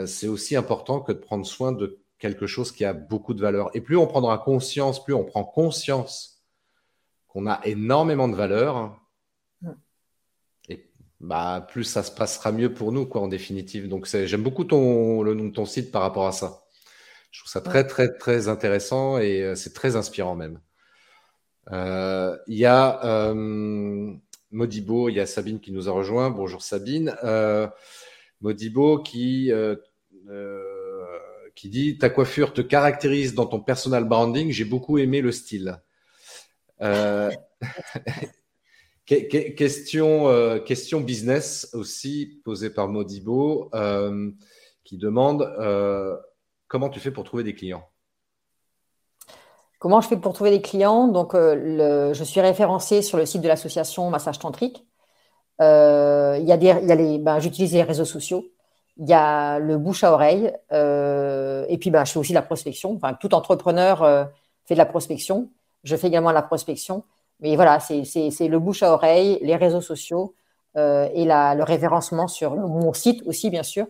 C'est 0.06 0.28
aussi 0.28 0.54
important 0.54 1.00
que 1.00 1.12
de 1.12 1.18
prendre 1.18 1.46
soin 1.46 1.72
de 1.72 2.01
quelque 2.22 2.46
chose 2.46 2.70
qui 2.70 2.84
a 2.84 2.92
beaucoup 2.92 3.34
de 3.34 3.40
valeur. 3.40 3.68
Et 3.74 3.80
plus 3.80 3.96
on 3.96 4.06
prendra 4.06 4.38
conscience, 4.38 5.02
plus 5.02 5.12
on 5.12 5.24
prend 5.24 5.42
conscience 5.42 6.44
qu'on 7.26 7.48
a 7.48 7.60
énormément 7.64 8.28
de 8.28 8.36
valeur. 8.36 8.96
Mm. 9.60 9.72
Et 10.68 10.88
bah, 11.18 11.66
plus 11.68 11.82
ça 11.82 12.04
se 12.04 12.12
passera 12.12 12.52
mieux 12.52 12.72
pour 12.72 12.92
nous, 12.92 13.06
quoi, 13.06 13.22
en 13.22 13.26
définitive. 13.26 13.88
Donc, 13.88 14.06
j'aime 14.06 14.44
beaucoup 14.44 14.62
ton, 14.62 15.24
le 15.24 15.34
nom 15.34 15.46
de 15.46 15.50
ton 15.50 15.66
site 15.66 15.90
par 15.90 16.02
rapport 16.02 16.28
à 16.28 16.32
ça. 16.32 16.62
Je 17.32 17.40
trouve 17.40 17.50
ça 17.50 17.60
très, 17.60 17.84
très, 17.88 18.16
très 18.16 18.46
intéressant 18.46 19.18
et 19.18 19.42
euh, 19.42 19.54
c'est 19.56 19.72
très 19.72 19.96
inspirant 19.96 20.36
même. 20.36 20.60
Euh, 21.72 22.38
il 22.46 22.56
y 22.56 22.66
a 22.66 23.04
euh, 23.04 24.14
Modibo, 24.52 25.08
il 25.08 25.16
y 25.16 25.20
a 25.20 25.26
Sabine 25.26 25.58
qui 25.58 25.72
nous 25.72 25.88
a 25.88 25.92
rejoint. 25.92 26.30
Bonjour 26.30 26.62
Sabine. 26.62 27.16
Modibo 28.40 28.98
qui, 28.98 29.50
qui 31.54 31.68
dit 31.68 31.98
Ta 31.98 32.10
coiffure 32.10 32.52
te 32.52 32.60
caractérise 32.60 33.34
dans 33.34 33.46
ton 33.46 33.60
personal 33.60 34.04
branding. 34.04 34.50
J'ai 34.50 34.64
beaucoup 34.64 34.98
aimé 34.98 35.20
le 35.20 35.32
style. 35.32 35.80
question, 39.06 40.60
question 40.66 41.00
business 41.00 41.68
aussi 41.74 42.40
posée 42.44 42.70
par 42.70 42.88
Modibo 42.88 43.70
qui 44.82 44.98
demande 44.98 45.48
comment 46.66 46.88
tu 46.88 46.98
fais 46.98 47.12
pour 47.12 47.24
trouver 47.24 47.44
des 47.44 47.54
clients? 47.54 47.84
Comment 49.82 50.00
je 50.00 50.06
fais 50.06 50.16
pour 50.16 50.32
trouver 50.32 50.52
des 50.52 50.62
clients? 50.62 51.08
Donc, 51.08 51.34
euh, 51.34 52.14
je 52.14 52.22
suis 52.22 52.40
référencée 52.40 53.02
sur 53.02 53.18
le 53.18 53.26
site 53.26 53.42
de 53.42 53.48
l'association 53.48 54.10
Massage 54.10 54.38
Tantrique. 54.38 54.86
Euh, 55.60 56.38
il 56.38 56.46
y 56.46 56.52
a 56.52 56.56
les, 56.94 57.18
ben, 57.18 57.40
j'utilise 57.40 57.72
les 57.72 57.82
réseaux 57.82 58.04
sociaux. 58.04 58.44
Il 58.96 59.08
y 59.08 59.12
a 59.12 59.58
le 59.58 59.78
bouche 59.78 60.04
à 60.04 60.12
oreille. 60.12 60.52
Euh, 60.70 61.31
et 61.68 61.78
puis, 61.78 61.90
ben, 61.90 62.04
je 62.04 62.12
fais 62.12 62.18
aussi 62.18 62.32
de 62.32 62.36
la 62.36 62.42
prospection. 62.42 62.94
Enfin, 62.94 63.14
tout 63.14 63.34
entrepreneur 63.34 64.30
fait 64.64 64.74
de 64.74 64.78
la 64.78 64.86
prospection. 64.86 65.48
Je 65.84 65.96
fais 65.96 66.08
également 66.08 66.30
de 66.30 66.34
la 66.34 66.42
prospection. 66.42 67.04
Mais 67.40 67.56
voilà, 67.56 67.80
c'est, 67.80 68.02
le 68.02 68.58
bouche 68.58 68.82
à 68.82 68.92
oreille, 68.92 69.38
les 69.42 69.56
réseaux 69.56 69.80
sociaux 69.80 70.34
et 70.76 71.24
le 71.24 71.62
référencement 71.62 72.28
sur 72.28 72.54
mon 72.56 72.92
site 72.92 73.22
aussi, 73.26 73.50
bien 73.50 73.62
sûr. 73.62 73.86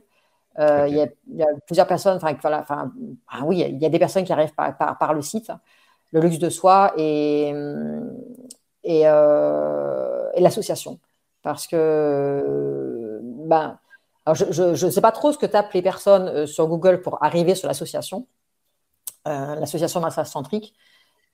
Euh, 0.59 0.87
il, 0.89 0.97
y 0.97 1.43
a, 1.43 1.47
plusieurs 1.67 1.87
personnes, 1.87 2.17
enfin, 2.17 2.37
voilà, 2.41 2.65
ah 2.69 3.41
oui, 3.45 3.61
il 3.61 3.79
y 3.79 3.87
a 3.87 3.89
des 3.89 3.99
personnes 3.99 4.25
qui 4.25 4.33
arrivent 4.33 4.55
par, 4.55 4.99
par, 4.99 5.15
le 5.15 5.23
site, 5.23 5.51
le 6.13 6.21
luxe 6.21 6.39
de 6.39 6.51
soi 6.51 6.93
et, 6.99 7.55
et, 8.85 9.03
euh, 9.07 10.31
et 10.35 10.41
l'association. 10.41 10.99
Parce 11.43 11.67
que, 11.67 13.21
ben, 13.23 13.79
je 14.27 14.85
ne 14.87 14.91
sais 14.91 15.01
pas 15.01 15.13
trop 15.13 15.33
ce 15.33 15.39
que 15.39 15.47
tapent 15.47 15.73
les 15.73 15.83
personnes 15.83 16.29
euh, 16.29 16.47
sur 16.47 16.67
Google 16.69 17.01
pour 17.03 17.23
arriver 17.23 17.55
sur 17.55 17.69
l'association, 17.69 18.27
l'association 19.25 20.01
massage 20.01 20.29
centrique. 20.29 20.75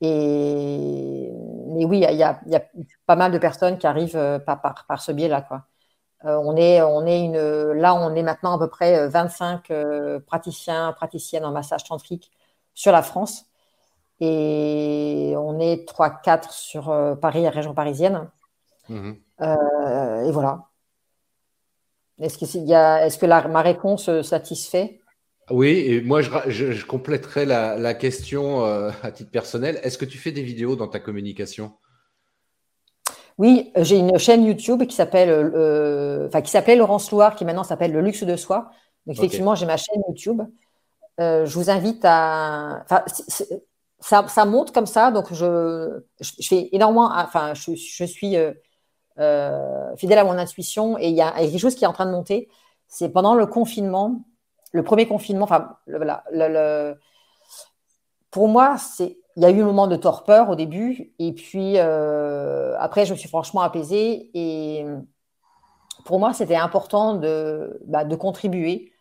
Et, 0.01 1.30
mais 1.68 1.84
oui, 1.84 2.05
il 2.09 2.14
y, 2.14 2.18
y, 2.18 2.22
a, 2.22 2.41
pas 3.07 3.16
mal 3.16 3.32
de 3.32 3.39
personnes 3.39 3.78
qui 3.78 3.86
arrivent 3.86 4.41
par, 4.47 4.61
par, 4.61 4.86
par 4.86 5.01
ce 5.01 5.12
biais-là. 5.12 5.43
Quoi. 5.43 5.64
Euh, 6.24 6.36
on 6.43 6.57
est, 6.57 6.82
on 6.82 7.07
est 7.07 7.24
une, 7.24 7.39
là, 7.80 7.95
on 7.95 8.14
est 8.14 8.22
maintenant 8.22 8.57
à 8.57 8.59
peu 8.59 8.68
près 8.68 9.09
25 9.09 9.70
euh, 9.70 10.16
euh, 10.16 10.20
praticiens, 10.20 10.93
praticiennes 10.93 11.45
en 11.45 11.53
massage 11.53 11.84
tantrique 11.84 12.30
sur 12.74 12.93
la 12.93 13.03
France. 13.03 13.47
Et 14.20 15.34
on 15.36 15.61
est 15.61 15.89
3-4 15.89 16.51
sur 16.51 17.16
Paris, 17.20 17.43
la 17.43 17.51
région 17.51 17.72
parisienne. 17.74 18.28
Mhm. 18.89 19.16
et 19.41 20.30
voilà. 20.32 20.68
Est-ce 22.21 22.39
que, 22.39 22.59
y 22.59 22.75
a, 22.75 23.07
est-ce 23.07 23.19
que 23.19 23.27
ma 23.27 23.62
réponse 23.62 24.23
satisfait? 24.23 25.01
Oui, 25.51 25.83
et 25.87 26.01
moi 26.03 26.21
je, 26.21 26.31
je, 26.49 26.85
compléterai 26.85 27.47
la, 27.47 27.79
la 27.79 27.95
question 27.95 28.64
à 28.64 29.11
titre 29.12 29.31
personnel. 29.31 29.81
Est-ce 29.83 29.97
que 29.97 30.05
tu 30.05 30.19
fais 30.19 30.33
des 30.33 30.43
vidéos 30.43 30.77
dans 30.77 30.89
ta 30.89 31.01
communication? 31.01 31.73
Oui, 33.39 33.73
j'ai 33.77 33.99
une 33.99 34.19
chaîne 34.19 34.45
YouTube 34.45 34.85
qui 34.87 34.97
s'appelle, 34.97 35.31
euh, 35.31 36.27
enfin 36.27 36.43
qui 36.43 36.51
s'appelait 36.51 36.75
Laurence 36.75 37.11
Loire, 37.12 37.37
qui 37.37 37.45
maintenant 37.45 37.62
s'appelle 37.62 37.93
Le 37.93 38.01
Luxe 38.01 38.25
de 38.25 38.37
Soi. 38.37 38.71
Donc 39.07 39.16
effectivement, 39.16 39.55
j'ai 39.55 39.64
ma 39.64 39.77
chaîne 39.77 40.03
YouTube. 40.09 40.43
Euh, 41.21 41.47
je 41.47 41.55
vous 41.55 41.71
invite 41.71 42.05
à, 42.05 42.83
enfin, 42.83 43.05
ça, 44.01 44.27
ça, 44.27 44.45
monte 44.45 44.73
comme 44.73 44.87
ça, 44.87 45.12
donc 45.12 45.33
je, 45.33 46.01
je, 46.21 46.49
fais 46.49 46.69
énormément, 46.73 47.11
enfin, 47.12 47.55
je, 47.55 47.75
je 47.75 48.05
suis 48.05 48.37
euh, 48.37 48.53
fidèle 49.97 50.19
à 50.19 50.25
mon 50.25 50.39
intuition 50.39 50.99
et 50.99 51.09
il 51.09 51.14
y, 51.14 51.23
a 51.23 51.33
quelque 51.33 51.59
chose 51.59 51.75
qui 51.75 51.85
est 51.85 51.89
en 51.89 51.93
train 51.93 52.07
de 52.07 52.12
monter. 52.12 52.49
C'est 52.87 53.09
pendant 53.11 53.35
le 53.35 53.47
confinement, 53.47 54.23
le 54.73 54.83
premier 54.83 55.07
confinement, 55.07 55.45
enfin, 55.45 55.77
le, 55.87 55.99
le, 56.31 56.95
pour 58.31 58.49
moi, 58.49 58.77
c'est 58.79 59.19
il 59.39 59.43
y 59.43 59.45
a 59.45 59.51
eu 59.51 59.62
un 59.62 59.66
moment 59.66 59.87
de 59.87 59.95
torpeur 59.95 60.51
au 60.51 60.57
début, 60.57 61.12
et 61.21 61.33
puis 61.33 61.75
euh, 61.77 62.77
après, 62.81 63.07
je 63.07 63.12
me 63.12 63.16
suis 63.16 63.29
franchement 63.29 63.61
apaisée. 63.61 64.33
Et 64.35 64.85
pour 66.05 66.19
moi, 66.19 66.33
c'était 66.33 66.57
important 66.57 67.14
de, 67.14 67.81
bah, 67.87 68.05
de, 68.05 68.16
contribuer. 68.16 68.93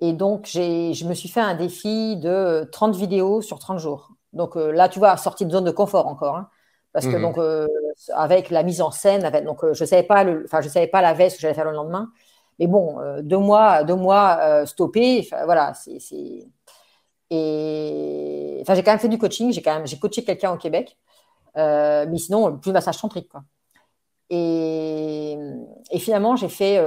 Et 0.00 0.14
donc, 0.14 0.46
je 0.46 1.06
me 1.06 1.12
suis 1.12 1.28
fait 1.28 1.40
un 1.42 1.54
défi 1.54 2.16
de 2.16 2.66
30 2.72 2.96
vidéos 2.96 3.42
sur 3.42 3.58
30 3.58 3.78
jours. 3.78 4.12
Donc 4.32 4.56
euh, 4.56 4.72
là, 4.72 4.88
tu 4.88 4.98
vois, 4.98 5.14
sortie 5.18 5.44
de 5.44 5.50
zone 5.50 5.64
de 5.64 5.70
confort 5.70 6.06
encore. 6.06 6.36
Hein. 6.36 6.48
parce 6.94 7.04
que 7.06 7.16
mhm. 7.16 7.22
donc, 7.22 7.36
euh, 7.36 7.66
avec 8.14 8.50
la 8.50 8.62
mise 8.62 8.80
en 8.80 8.90
scène, 8.90 9.24
avec, 9.24 9.44
donc, 9.44 9.60
je 9.62 9.82
ne 9.82 9.86
savais, 9.86 10.02
pas 10.02 10.24
je 10.24 10.68
savais 10.68 10.86
pas 10.86 11.02
la 11.02 11.14
veille 11.14 11.30
ce 11.30 11.36
que 11.36 11.42
j'allais 11.42 11.54
faire 11.54 11.64
le 11.64 11.72
lendemain. 11.72 12.10
Mais 12.58 12.66
bon, 12.66 12.98
deux 13.22 13.38
mois, 13.38 13.84
deux 13.84 13.94
mois 13.94 14.64
stoppés, 14.66 15.28
voilà, 15.44 15.74
c'est 15.74 15.98
et 17.30 18.58
enfin, 18.62 18.74
j'ai 18.74 18.82
quand 18.82 18.92
même 18.92 19.00
fait 19.00 19.08
du 19.08 19.18
coaching, 19.18 19.52
j'ai 19.52 19.62
quand 19.62 19.74
même 19.74 19.86
j'ai 19.86 19.98
coaché 19.98 20.24
quelqu'un 20.24 20.52
au 20.52 20.56
Québec, 20.56 20.96
euh, 21.56 22.06
mais 22.08 22.18
sinon 22.18 22.56
plus 22.58 22.70
de 22.70 22.74
massage 22.74 23.00
tantrique 23.00 23.28
quoi. 23.28 23.42
Et, 24.28 25.36
et 25.92 25.98
finalement, 26.00 26.34
j'ai 26.34 26.48
fait 26.48 26.78
30 26.78 26.84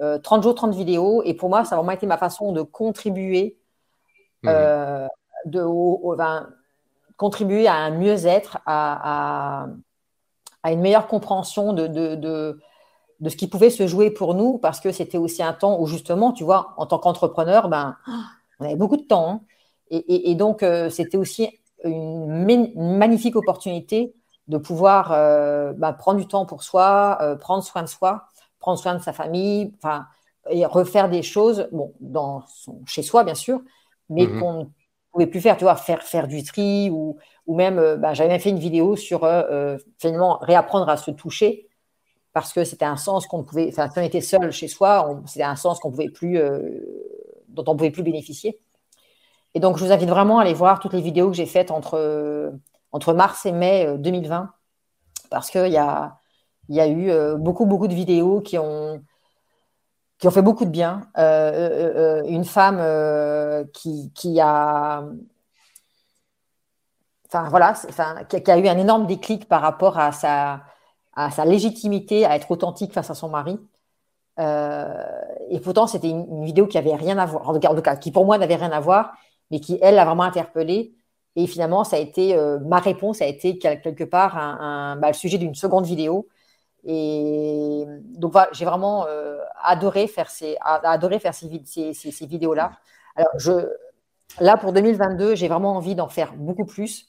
euh, 0.00 0.42
jours, 0.42 0.54
30 0.54 0.74
vidéos, 0.74 1.22
et 1.24 1.34
pour 1.34 1.48
moi, 1.48 1.64
ça 1.64 1.76
a 1.76 1.78
vraiment 1.78 1.92
été 1.92 2.06
ma 2.06 2.18
façon 2.18 2.52
de 2.52 2.62
contribuer, 2.62 3.56
mmh. 4.42 4.48
euh, 4.48 5.06
de, 5.44 5.64
contribuer 7.16 7.68
à 7.68 7.74
un 7.74 7.90
mieux-être, 7.90 8.58
à, 8.66 9.62
à, 9.62 9.66
à, 10.62 10.72
une 10.72 10.80
meilleure 10.80 11.06
compréhension 11.06 11.72
de, 11.72 11.86
de, 11.86 12.14
de, 12.14 12.60
de, 13.20 13.28
ce 13.28 13.36
qui 13.36 13.48
pouvait 13.48 13.70
se 13.70 13.86
jouer 13.86 14.10
pour 14.10 14.34
nous, 14.34 14.58
parce 14.58 14.80
que 14.80 14.92
c'était 14.92 15.18
aussi 15.18 15.42
un 15.42 15.52
temps 15.52 15.80
où 15.80 15.86
justement, 15.86 16.32
tu 16.32 16.44
vois, 16.44 16.74
en 16.76 16.86
tant 16.86 16.98
qu'entrepreneur, 16.98 17.68
ben, 17.68 17.96
on 18.60 18.64
avait 18.64 18.76
beaucoup 18.76 18.96
de 18.96 19.02
temps. 19.02 19.28
Hein. 19.28 19.40
Et, 19.90 20.34
donc, 20.34 20.62
euh, 20.62 20.88
c'était 20.88 21.18
aussi 21.18 21.48
une, 21.84 22.72
magnifique 22.76 23.36
opportunité 23.36 24.14
de 24.48 24.56
pouvoir 24.56 25.12
euh, 25.12 25.72
bah, 25.74 25.92
prendre 25.92 26.18
du 26.18 26.26
temps 26.26 26.46
pour 26.46 26.62
soi, 26.62 27.18
euh, 27.20 27.36
prendre 27.36 27.62
soin 27.62 27.82
de 27.82 27.88
soi, 27.88 28.24
prendre 28.58 28.78
soin 28.78 28.94
de 28.94 29.02
sa 29.02 29.12
famille, 29.12 29.72
enfin, 29.76 30.06
et 30.50 30.64
refaire 30.64 31.10
des 31.10 31.22
choses, 31.22 31.68
bon, 31.72 31.92
dans 32.00 32.42
son, 32.48 32.80
chez 32.86 33.02
soi, 33.02 33.22
bien 33.22 33.34
sûr, 33.34 33.60
mais 34.08 34.26
qu'on 34.26 34.70
ne 35.12 35.24
pouvait 35.24 35.26
plus 35.26 35.40
faire, 35.40 35.56
tu 35.56 35.64
vois, 35.64 35.76
faire, 35.76 36.02
faire 36.02 36.28
du 36.28 36.42
tri 36.42 36.90
ou, 36.90 37.18
ou 37.46 37.56
même, 37.56 37.96
bah, 37.96 38.14
j'avais 38.14 38.30
même 38.30 38.40
fait 38.40 38.50
une 38.50 38.58
vidéo 38.58 38.96
sur 38.96 39.20
finalement 39.98 40.38
réapprendre 40.40 40.88
à 40.88 40.96
se 40.96 41.10
toucher 41.10 41.68
parce 42.32 42.52
que 42.52 42.64
c'était 42.64 42.86
un 42.86 42.96
sens 42.96 43.26
qu'on 43.26 43.44
pouvait, 43.44 43.68
enfin, 43.68 43.90
si 43.90 43.98
on 43.98 44.02
était 44.02 44.22
seul 44.22 44.50
chez 44.52 44.68
soi, 44.68 45.20
c'était 45.26 45.44
un 45.44 45.56
sens 45.56 45.78
qu'on 45.80 45.90
pouvait 45.90 46.08
plus, 46.08 46.40
dont 47.48 47.64
on 47.66 47.76
pouvait 47.76 47.90
plus 47.90 48.02
bénéficier. 48.02 48.58
Et 49.54 49.60
donc, 49.60 49.76
je 49.76 49.84
vous 49.84 49.92
invite 49.92 50.08
vraiment 50.08 50.38
à 50.38 50.42
aller 50.42 50.54
voir 50.54 50.80
toutes 50.80 50.94
les 50.94 51.02
vidéos 51.02 51.30
que 51.30 51.36
j'ai 51.36 51.46
faites 51.46 51.70
entre, 51.70 52.52
entre 52.92 53.14
mars 53.14 53.46
et 53.46 53.52
mai 53.52 53.96
2020, 53.98 54.42
euh, 54.42 54.46
parce 55.30 55.50
qu'il 55.50 55.68
y 55.72 55.76
a, 55.76 56.18
y 56.68 56.80
a 56.80 56.86
eu 56.86 57.10
euh, 57.10 57.36
beaucoup, 57.36 57.66
beaucoup 57.66 57.88
de 57.88 57.94
vidéos 57.94 58.40
qui 58.40 58.58
ont, 58.58 59.02
qui 60.22 60.28
ont 60.28 60.30
fait 60.30 60.40
beaucoup 60.40 60.64
de 60.64 60.70
bien. 60.70 61.08
Euh, 61.18 62.22
une 62.28 62.44
femme 62.44 62.78
qui, 63.72 64.40
a. 64.40 65.02
Enfin, 67.26 67.48
voilà, 67.50 67.72
enfin, 67.88 68.22
qui, 68.28 68.48
a 68.48 68.56
eu 68.56 68.68
un 68.68 68.78
énorme 68.78 69.08
déclic 69.08 69.48
par 69.48 69.60
rapport 69.60 69.98
à 69.98 70.12
sa, 70.12 70.62
à 71.16 71.32
sa 71.32 71.44
légitimité 71.44 72.24
à 72.24 72.36
être 72.36 72.52
authentique 72.52 72.92
face 72.92 73.10
à 73.10 73.14
son 73.14 73.30
mari. 73.30 73.58
et 74.38 75.60
pourtant, 75.60 75.88
c'était 75.88 76.10
une, 76.10 76.44
vidéo 76.44 76.68
qui 76.68 76.78
avait 76.78 76.94
rien 76.94 77.18
à 77.18 77.26
voir, 77.26 77.48
en 77.48 77.54
tout 77.54 77.82
cas, 77.82 77.96
qui 77.96 78.12
pour 78.12 78.24
moi 78.24 78.38
n'avait 78.38 78.54
rien 78.54 78.70
à 78.70 78.78
voir, 78.78 79.14
mais 79.50 79.58
qui, 79.58 79.76
elle, 79.82 79.98
a 79.98 80.04
vraiment 80.04 80.22
interpellé. 80.22 80.94
Et 81.34 81.48
finalement, 81.48 81.82
ça 81.82 81.96
a 81.96 81.98
été 81.98 82.36
euh, 82.36 82.60
ma 82.60 82.78
réponse 82.78 83.22
a 83.22 83.26
été 83.26 83.58
quelque 83.58 84.04
part 84.04 84.36
bah, 85.00 85.08
le 85.08 85.14
sujet 85.14 85.38
d'une 85.38 85.56
seconde 85.56 85.84
vidéo. 85.84 86.28
Et 86.84 87.84
donc 88.16 88.32
voilà, 88.32 88.48
j'ai 88.52 88.64
vraiment 88.64 89.06
euh, 89.06 89.38
adoré 89.62 90.06
faire 90.06 90.30
ces, 90.30 90.56
vidéos-là. 92.22 92.72
Alors 93.16 93.32
là 94.40 94.56
pour 94.56 94.72
2022, 94.72 95.34
j'ai 95.34 95.48
vraiment 95.48 95.76
envie 95.76 95.94
d'en 95.94 96.08
faire 96.08 96.34
beaucoup 96.34 96.64
plus 96.64 97.08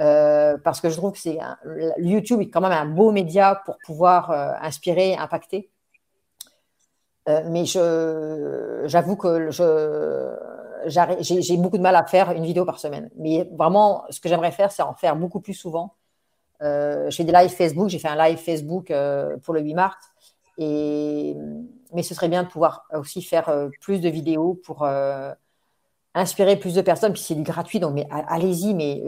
euh, 0.00 0.58
parce 0.64 0.80
que 0.80 0.90
je 0.90 0.96
trouve 0.96 1.12
que 1.12 2.00
YouTube 2.00 2.40
est 2.40 2.50
quand 2.50 2.60
même 2.60 2.72
un 2.72 2.86
beau 2.86 3.12
média 3.12 3.62
pour 3.64 3.76
pouvoir 3.86 4.30
inspirer, 4.62 5.14
impacter. 5.16 5.70
mais 7.26 7.64
j'avoue 7.66 9.16
que 9.16 9.50
je, 9.50 10.34
j'ai 11.20 11.56
beaucoup 11.56 11.78
de 11.78 11.82
mal 11.82 11.94
à 11.94 12.04
faire 12.04 12.32
une 12.32 12.44
vidéo 12.44 12.64
par 12.64 12.80
semaine. 12.80 13.10
Mais 13.16 13.48
vraiment, 13.52 14.04
ce 14.10 14.18
que 14.20 14.28
j'aimerais 14.28 14.50
faire, 14.50 14.72
c'est 14.72 14.82
en 14.82 14.94
faire 14.94 15.14
beaucoup 15.14 15.40
plus 15.40 15.54
souvent 15.54 15.94
je 16.60 17.14
fais 17.14 17.24
des 17.24 17.32
lives 17.32 17.50
Facebook. 17.50 17.88
J'ai 17.88 17.98
fait 17.98 18.08
un 18.08 18.16
live 18.16 18.38
Facebook 18.38 18.92
pour 19.42 19.54
le 19.54 19.60
8 19.60 19.74
mars. 19.74 19.96
Et, 20.56 21.36
mais 21.92 22.02
ce 22.02 22.14
serait 22.14 22.28
bien 22.28 22.44
de 22.44 22.48
pouvoir 22.48 22.86
aussi 22.92 23.22
faire 23.22 23.52
plus 23.80 24.00
de 24.00 24.08
vidéos 24.08 24.60
pour 24.64 24.86
inspirer 26.14 26.56
plus 26.56 26.74
de 26.74 26.80
personnes. 26.80 27.12
Puis 27.12 27.22
c'est 27.22 27.34
du 27.34 27.42
gratuit, 27.42 27.80
donc 27.80 27.94
mais 27.94 28.06
allez-y, 28.10 28.74
mais 28.74 29.02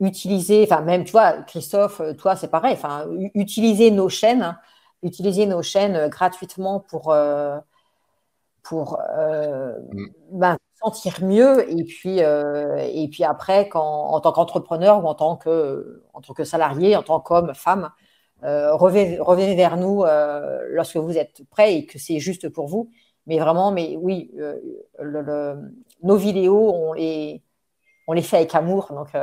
utiliser, 0.00 0.64
enfin 0.64 0.80
même, 0.80 1.04
tu 1.04 1.12
vois, 1.12 1.42
Christophe, 1.42 2.00
toi, 2.18 2.36
c'est 2.36 2.48
pareil, 2.48 2.74
enfin, 2.74 3.06
utiliser 3.34 3.90
nos 3.90 4.08
chaînes, 4.08 4.56
utiliser 5.02 5.46
nos 5.46 5.62
chaînes 5.62 6.08
gratuitement 6.08 6.80
pour, 6.80 7.14
pour 8.62 8.98
mm. 8.98 10.06
ben, 10.32 10.56
sentir 10.82 11.22
mieux 11.24 11.68
et 11.70 11.84
puis, 11.84 12.22
euh, 12.22 12.76
et 12.92 13.08
puis 13.08 13.24
après, 13.24 13.68
quand, 13.68 13.82
en 13.82 14.20
tant 14.20 14.32
qu'entrepreneur 14.32 15.04
ou 15.04 15.08
en 15.08 15.14
tant 15.14 15.36
que, 15.36 16.02
en 16.14 16.20
tant 16.20 16.34
que 16.34 16.44
salarié, 16.44 16.96
en 16.96 17.02
tant 17.02 17.20
qu'homme, 17.20 17.54
femme, 17.54 17.90
euh, 18.44 18.74
revenez, 18.74 19.54
vers 19.56 19.76
nous 19.76 20.04
euh, 20.04 20.60
lorsque 20.70 20.96
vous 20.96 21.18
êtes 21.18 21.42
prêt 21.50 21.74
et 21.76 21.86
que 21.86 21.98
c'est 21.98 22.18
juste 22.20 22.48
pour 22.48 22.68
vous. 22.68 22.90
Mais 23.26 23.38
vraiment, 23.38 23.70
mais 23.70 23.96
oui, 24.00 24.32
nos 26.02 26.16
vidéos, 26.16 26.72
on 26.74 26.92
les, 26.94 27.42
on 28.06 28.12
les 28.12 28.22
fait 28.22 28.38
avec 28.38 28.54
amour, 28.54 28.88
donc 28.92 29.14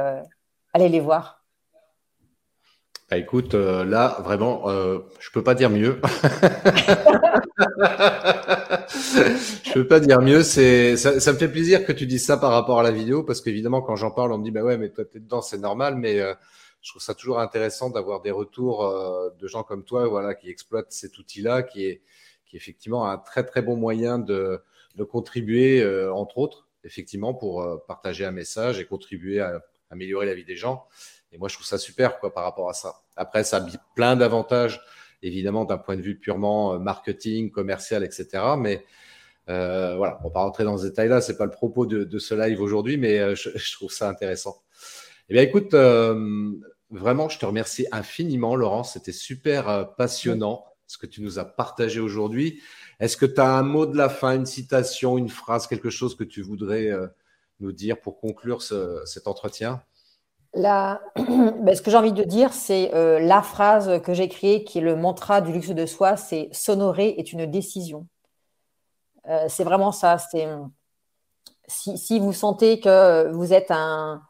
allez 0.74 0.90
les 0.90 1.00
voir. 1.00 1.37
Bah, 3.10 3.18
écoute, 3.18 3.54
là, 3.54 4.18
vraiment, 4.24 4.68
je 4.68 5.32
peux 5.32 5.44
pas 5.44 5.56
dire 5.56 5.70
mieux. 5.70 6.02
je 9.64 9.74
peux 9.74 9.88
pas 9.88 10.00
dire 10.00 10.22
mieux. 10.22 10.44
C'est 10.44 10.98
ça, 10.98 11.20
ça, 11.20 11.34
me 11.34 11.38
fait 11.38 11.48
plaisir 11.50 11.86
que 11.86 11.92
tu 11.92 12.06
dises 12.06 12.26
ça 12.26 12.38
par 12.38 12.52
rapport 12.52 12.80
à 12.80 12.84
la 12.84 12.92
vidéo 12.92 13.24
parce 13.24 13.42
qu'évidemment 13.42 13.82
quand 13.82 13.96
j'en 13.96 14.12
parle, 14.12 14.32
on 14.32 14.38
me 14.38 14.44
dit 14.44 14.52
bah 14.52 14.64
ouais, 14.64 14.78
mais 14.78 14.90
toi 14.90 15.06
t'es 15.06 15.20
dedans, 15.20 15.42
c'est 15.42 15.58
normal. 15.58 15.96
Mais 15.96 16.20
euh, 16.20 16.34
je 16.82 16.92
trouve 16.92 17.02
ça 17.02 17.14
toujours 17.16 17.40
intéressant 17.40 17.90
d'avoir 17.90 18.22
des 18.22 18.32
retours 18.32 18.86
euh, 18.86 19.30
de 19.40 19.48
gens 19.48 19.64
comme 19.64 19.84
toi, 19.84 20.08
voilà, 20.08 20.36
qui 20.36 20.50
exploitent 20.50 20.92
cet 20.92 21.18
outil-là, 21.18 21.64
qui 21.64 21.86
est 21.86 22.02
qui 22.46 22.56
effectivement 22.56 23.10
un 23.10 23.18
très 23.18 23.44
très 23.46 23.62
bon 23.62 23.76
moyen 23.76 24.20
de 24.20 24.62
de 24.96 25.04
contribuer, 25.04 25.82
euh, 25.82 26.12
entre 26.14 26.38
autres, 26.40 26.68
effectivement, 26.84 27.34
pour 27.34 27.84
partager 27.88 28.26
un 28.26 28.32
message 28.32 28.80
et 28.80 28.86
contribuer 28.86 29.40
à 29.42 29.62
améliorer 29.92 30.26
la 30.26 30.34
vie 30.34 30.46
des 30.46 30.56
gens. 30.56 30.86
Et 31.32 31.38
moi, 31.38 31.50
je 31.50 31.56
trouve 31.56 31.68
ça 31.68 31.78
super 31.78 32.20
quoi 32.20 32.34
par 32.34 32.44
rapport 32.44 32.70
à 32.70 32.74
ça. 32.74 32.96
Après, 33.16 33.44
ça 33.44 33.58
a 33.58 33.68
plein 33.96 34.16
d'avantages 34.16 34.82
évidemment 35.24 35.66
d'un 35.66 35.78
point 35.78 35.96
de 35.96 36.02
vue 36.02 36.18
purement 36.18 36.74
euh, 36.74 36.80
marketing, 36.80 37.52
commercial, 37.52 38.04
etc. 38.04 38.44
Mais 38.58 38.86
euh, 39.50 39.96
voilà, 39.96 40.20
on 40.22 40.26
va 40.26 40.30
pas 40.30 40.42
rentrer 40.42 40.64
dans 40.64 40.78
ce 40.78 40.86
détail-là, 40.88 41.22
c'est 41.22 41.38
pas 41.38 41.46
le 41.46 41.52
propos 41.52 41.86
de, 41.86 42.20
ce 42.20 42.36
live 42.36 42.62
aujourd'hui, 42.62 42.98
mais 42.98 43.20
euh, 43.20 43.36
je, 43.36 43.74
trouve 43.74 43.92
ça 43.92 44.10
intéressant. 44.10 44.62
Eh 45.30 45.34
bien, 45.34 45.44
écoute, 45.44 45.74
vraiment, 46.90 47.30
je 47.30 47.38
te 47.38 47.46
remercie 47.46 47.86
infiniment, 47.92 48.56
Laurent. 48.56 48.84
C'était 48.84 49.12
super 49.12 49.94
passionnant 49.98 50.66
ce 50.86 50.98
que 50.98 51.06
tu 51.06 51.22
nous 51.22 51.38
as 51.38 51.44
partagé 51.44 52.00
aujourd'hui. 52.00 52.62
Est-ce 53.02 53.18
que 53.18 53.26
tu 53.26 53.42
as 53.42 53.58
un 53.58 53.64
mot 53.64 53.86
de 53.86 53.98
la 53.98 54.08
fin, 54.08 54.36
une 54.36 54.46
citation, 54.46 55.18
une 55.18 55.28
phrase, 55.28 55.68
quelque 55.68 55.90
chose 55.90 56.16
que 56.16 56.24
tu 56.24 56.42
voudrais 56.42 56.92
nous 57.60 57.74
dire 57.74 58.00
pour 58.00 58.22
conclure 58.22 58.62
cet 58.62 59.28
entretien? 59.28 59.82
ben, 61.16 61.76
ce 61.76 61.82
que 61.82 61.92
j'ai 61.92 61.98
envie 61.98 62.14
de 62.14 62.24
dire, 62.24 62.54
c'est 62.54 62.94
euh, 62.94 63.20
la 63.20 63.42
phrase 63.42 64.02
que 64.02 64.14
j'ai 64.14 64.28
créée, 64.28 64.64
qui 64.64 64.80
est 64.80 64.82
le 64.82 64.96
mantra 64.96 65.42
du 65.42 65.52
luxe 65.52 65.70
de 65.70 65.86
soi, 65.86 66.18
c'est 66.18 66.50
s'honorer 66.52 67.16
est 67.18 67.34
une 67.34 67.46
décision. 67.46 68.08
Euh, 69.28 69.46
c'est 69.50 69.64
vraiment 69.64 69.92
ça. 69.92 70.18
C'est 70.18 70.48
si, 71.68 72.20
vous 72.20 72.34
sentez 72.34 72.80
que 72.80 73.30
vous 73.32 73.54
êtes 73.54 73.72
un, 73.72 74.22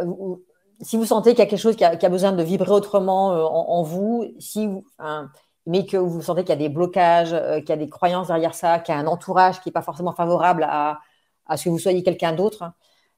euh, 0.00 0.36
si 0.82 0.96
vous 0.96 1.06
sentez 1.06 1.30
qu'il 1.30 1.38
y 1.38 1.42
a 1.42 1.46
quelque 1.46 1.58
chose 1.58 1.76
qui 1.76 1.84
a, 1.84 2.08
besoin 2.08 2.32
de 2.32 2.42
vibrer 2.42 2.70
autrement 2.72 3.28
en, 3.28 3.82
vous, 3.82 4.26
si 4.38 4.68
mais 5.66 5.86
que 5.86 5.96
vous 5.96 6.20
sentez 6.20 6.42
qu'il 6.42 6.50
y 6.50 6.52
a 6.52 6.56
des 6.56 6.68
blocages, 6.68 7.30
qu'il 7.60 7.70
y 7.70 7.72
a 7.72 7.76
des 7.76 7.88
croyances 7.88 8.26
derrière 8.26 8.54
ça, 8.54 8.78
qu'il 8.80 8.94
y 8.94 8.98
a 8.98 9.00
un 9.00 9.06
entourage 9.06 9.60
qui 9.62 9.68
n'est 9.68 9.72
pas 9.72 9.82
forcément 9.82 10.12
favorable 10.12 10.66
à, 10.68 11.00
ce 11.56 11.64
que 11.64 11.70
vous 11.70 11.78
soyez 11.78 12.02
quelqu'un 12.02 12.32
d'autre. 12.32 12.64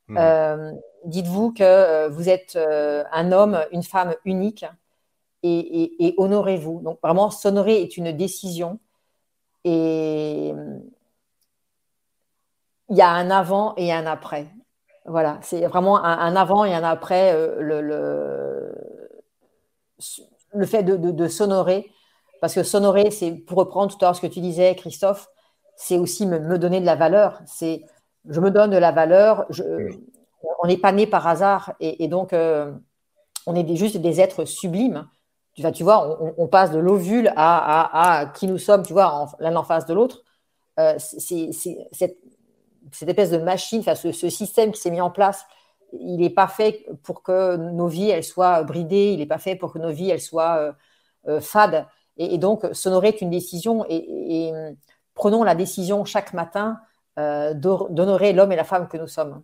Mmh 0.08 0.78
dites-vous 1.06 1.52
que 1.52 1.62
euh, 1.62 2.08
vous 2.08 2.28
êtes 2.28 2.56
euh, 2.56 3.04
un 3.12 3.32
homme, 3.32 3.64
une 3.72 3.82
femme 3.82 4.14
unique 4.24 4.64
et, 5.42 6.14
honorez-vous. 6.18 6.80
Donc 6.82 6.98
vraiment, 7.02 7.30
s'honorer 7.30 7.80
est 7.80 7.96
une 7.96 8.10
décision 8.10 8.80
et 9.64 10.52
il 12.88 12.96
y 12.96 13.00
a 13.00 13.10
un 13.10 13.30
avant 13.30 13.74
et 13.76 13.92
un 13.92 14.06
après. 14.06 14.48
Voilà, 15.04 15.38
c'est 15.42 15.66
vraiment 15.66 16.02
un, 16.02 16.34
avant 16.34 16.64
et 16.64 16.74
un 16.74 16.82
après 16.82 17.32
euh, 17.32 17.60
le, 17.60 17.80
le, 20.52 20.66
fait 20.66 20.82
de, 20.82 21.28
s'honorer. 21.28 21.92
Parce 22.40 22.54
que 22.54 22.64
s'honorer, 22.64 23.12
c'est 23.12 23.30
pour 23.30 23.58
reprendre 23.58 23.96
tout 23.96 24.04
à 24.04 24.08
l'heure 24.08 24.16
ce 24.16 24.20
que 24.20 24.26
tu 24.26 24.40
disais, 24.40 24.74
Christophe, 24.74 25.28
c'est 25.76 25.96
aussi 25.96 26.26
me, 26.26 26.58
donner 26.58 26.80
de 26.80 26.86
la 26.86 26.96
valeur. 26.96 27.40
C'est 27.46 27.84
je 28.28 28.40
me 28.40 28.50
donne 28.50 28.70
de 28.70 28.76
la 28.76 28.92
valeur, 28.92 29.46
je, 29.50 29.62
on 30.62 30.66
n'est 30.66 30.76
pas 30.76 30.92
né 30.92 31.06
par 31.06 31.26
hasard 31.26 31.74
et, 31.80 32.08
donc 32.08 32.32
euh, 32.32 32.72
on 33.46 33.54
est 33.54 33.76
juste 33.76 33.96
des 33.96 34.20
êtres 34.20 34.44
sublimes. 34.44 35.08
Tu, 35.54 35.62
tu 35.72 35.84
vois, 35.84 36.18
on, 36.36 36.46
passe 36.48 36.70
de 36.70 36.78
l'ovule 36.78 37.32
à, 37.34 38.30
qui 38.34 38.46
nous 38.46 38.58
sommes, 38.58 38.82
tu 38.82 38.92
vois, 38.92 39.26
l'un 39.38 39.56
en 39.56 39.64
face 39.64 39.86
de 39.86 39.94
l'autre. 39.94 40.22
Euh, 40.78 40.94
c'est 40.98 41.50
cette, 41.92 42.18
espèce 43.00 43.30
de 43.30 43.38
machine, 43.38 43.82
ce, 43.82 44.12
ce, 44.12 44.28
système 44.28 44.72
qui 44.72 44.80
s'est 44.80 44.90
mis 44.90 45.00
en 45.00 45.10
place, 45.10 45.46
il 45.92 46.18
n'est 46.18 46.30
pas 46.30 46.46
fait 46.46 46.86
pour 47.02 47.22
que 47.22 47.56
nos 47.56 47.86
vies 47.86 48.10
elles 48.10 48.24
soient 48.24 48.62
bridées, 48.64 49.12
il 49.12 49.18
n'est 49.20 49.26
pas 49.26 49.38
fait 49.38 49.56
pour 49.56 49.72
que 49.72 49.78
nos 49.78 49.90
vies 49.90 50.10
elles 50.10 50.20
soient 50.20 50.74
euh, 51.28 51.40
fades. 51.40 51.86
Et, 52.18 52.38
donc, 52.38 52.66
s'honorer 52.72 53.08
est 53.08 53.20
une 53.20 53.30
décision 53.30 53.84
et, 53.88 54.52
prenons 55.14 55.42
la 55.42 55.54
décision 55.54 56.04
chaque 56.04 56.34
matin 56.34 56.78
d'honorer 57.16 58.32
l'homme 58.32 58.52
et 58.52 58.56
la 58.56 58.64
femme 58.64 58.88
que 58.88 58.96
nous 58.96 59.06
sommes. 59.06 59.42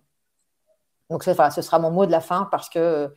Donc, 1.11 1.25
voilà, 1.25 1.51
ce 1.51 1.63
sera 1.63 1.79
mon 1.79 1.91
mot 1.91 2.07
de 2.07 2.11
la 2.11 2.21
fin 2.21 2.49
parce 2.51 2.69
que 2.69 3.13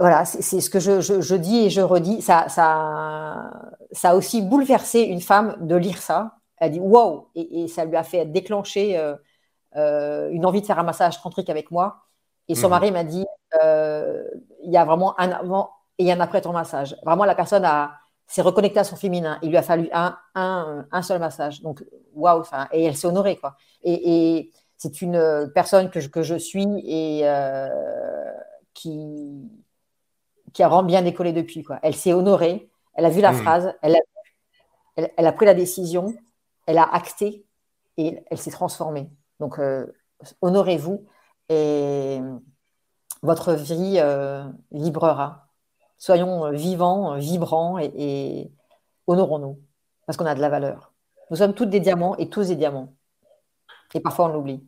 voilà, 0.00 0.24
c'est 0.24 0.60
ce 0.60 0.70
que 0.70 0.80
je, 0.80 1.34
dis 1.34 1.66
et 1.66 1.70
je 1.70 1.82
redis. 1.82 2.22
Ça, 2.22 2.48
ça, 2.48 3.50
ça 3.92 4.10
a 4.10 4.14
aussi 4.14 4.40
bouleversé 4.40 5.00
une 5.00 5.20
femme 5.20 5.56
de 5.60 5.76
lire 5.76 5.98
ça. 5.98 6.36
Elle 6.56 6.68
a 6.68 6.70
dit 6.70 6.80
wow 6.80 7.28
et, 7.34 7.68
ça 7.68 7.84
lui 7.84 7.96
a 7.96 8.02
fait 8.02 8.24
déclencher 8.24 8.96
euh, 8.96 9.14
euh, 9.76 10.30
une 10.30 10.46
envie 10.46 10.62
de 10.62 10.66
faire 10.66 10.78
un 10.78 10.84
massage 10.84 11.20
tantrique 11.20 11.50
avec 11.50 11.70
moi. 11.70 12.06
Et 12.48 12.54
son 12.54 12.68
mhm. 12.68 12.70
mari 12.70 12.92
m'a 12.92 13.04
dit 13.04 13.26
euh, 13.62 14.24
il 14.64 14.72
y 14.72 14.78
a 14.78 14.86
vraiment 14.86 15.18
un 15.20 15.32
avant 15.32 15.70
et 15.98 16.10
un 16.10 16.20
après 16.20 16.40
ton 16.40 16.52
massage. 16.52 16.96
Vraiment, 17.04 17.24
la 17.24 17.34
personne 17.34 17.66
s'est 18.30 18.42
reconnectée 18.42 18.80
à 18.80 18.84
son 18.84 18.96
féminin. 18.96 19.38
Il 19.42 19.50
lui 19.50 19.56
a 19.56 19.62
fallu 19.62 19.88
un, 19.92 20.16
un, 20.34 21.02
seul 21.02 21.18
massage. 21.18 21.62
Donc, 21.62 21.84
waouh, 22.14 22.42
et 22.72 22.84
elle 22.84 22.96
s'est 22.96 23.06
honorée. 23.06 23.36
Quoi. 23.36 23.56
et 23.82 24.50
c'est 24.80 25.02
une 25.02 25.16
euh, 25.16 25.46
personne 25.46 25.90
que 25.90 26.00
je, 26.00 26.08
que 26.08 26.22
je 26.22 26.36
suis 26.36 26.66
et 26.86 27.20
euh, 27.24 27.68
qui, 28.72 29.46
qui 30.54 30.62
a 30.62 30.68
vraiment 30.68 30.84
bien 30.84 31.02
décollé 31.02 31.34
depuis. 31.34 31.62
Quoi. 31.62 31.78
Elle 31.82 31.94
s'est 31.94 32.14
honorée, 32.14 32.70
elle 32.94 33.04
a 33.04 33.10
vu 33.10 33.20
la 33.20 33.32
mmh. 33.32 33.36
phrase, 33.42 33.74
elle 33.82 33.96
a, 33.96 35.02
elle, 35.18 35.26
a, 35.26 35.32
pris 35.32 35.44
la 35.44 35.52
décision, 35.52 36.14
elle 36.66 36.78
a 36.78 36.84
acté 36.94 37.44
et 37.98 38.24
elle 38.30 38.38
s'est 38.38 38.50
transformée. 38.50 39.10
Donc, 39.38 39.58
euh, 39.58 39.86
honorez-vous 40.40 41.06
et 41.50 42.18
votre 43.20 43.52
vie 43.52 44.02
vibrera. 44.72 45.49
Soyons 46.00 46.50
vivants, 46.50 47.16
vibrants 47.18 47.78
et, 47.78 47.92
et 47.96 48.50
honorons-nous 49.06 49.60
parce 50.06 50.16
qu'on 50.16 50.26
a 50.26 50.34
de 50.34 50.40
la 50.40 50.48
valeur. 50.48 50.92
Nous 51.30 51.36
sommes 51.36 51.54
toutes 51.54 51.70
des 51.70 51.78
diamants 51.78 52.16
et 52.16 52.28
tous 52.28 52.48
des 52.48 52.56
diamants. 52.56 52.92
Et 53.94 54.00
parfois, 54.00 54.24
on 54.24 54.32
l'oublie. 54.32 54.64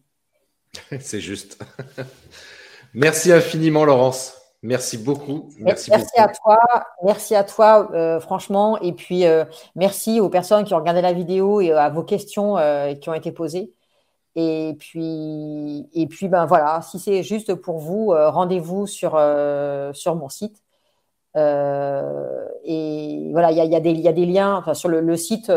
C'est 1.00 1.18
juste. 1.18 1.60
Merci 2.94 3.32
infiniment, 3.32 3.84
Laurence. 3.84 4.36
Merci 4.62 4.98
beaucoup. 4.98 5.48
Merci, 5.58 5.90
à 5.92 6.28
toi. 6.28 6.60
Merci 7.02 7.34
à 7.34 7.42
toi, 7.42 7.90
euh, 7.92 8.20
franchement. 8.20 8.78
Et 8.80 8.92
puis, 8.92 9.26
euh, 9.26 9.44
merci 9.74 10.20
aux 10.20 10.28
personnes 10.28 10.62
qui 10.64 10.72
ont 10.72 10.78
regardé 10.78 11.00
la 11.00 11.12
vidéo 11.12 11.60
et 11.60 11.72
à 11.72 11.88
vos 11.88 12.04
questions 12.04 12.58
euh, 12.58 12.94
qui 12.94 13.08
ont 13.08 13.14
été 13.14 13.32
posées. 13.32 13.72
Et 14.36 14.76
puis, 14.78 15.88
et 15.92 16.06
puis 16.06 16.28
ben 16.28 16.46
voilà, 16.46 16.80
si 16.82 17.00
c'est 17.00 17.24
juste 17.24 17.54
pour 17.54 17.78
vous, 17.78 18.14
rendez-vous 18.14 18.86
sur, 18.86 19.20
sur 19.94 20.14
mon 20.14 20.28
site. 20.28 20.62
Et 21.34 23.28
voilà, 23.32 23.50
il 23.50 23.56
y 23.56 23.76
a, 23.76 23.80
des 23.80 24.26
liens 24.26 24.56
enfin, 24.56 24.74
sur 24.74 24.88
le, 24.88 25.16
site, 25.16 25.50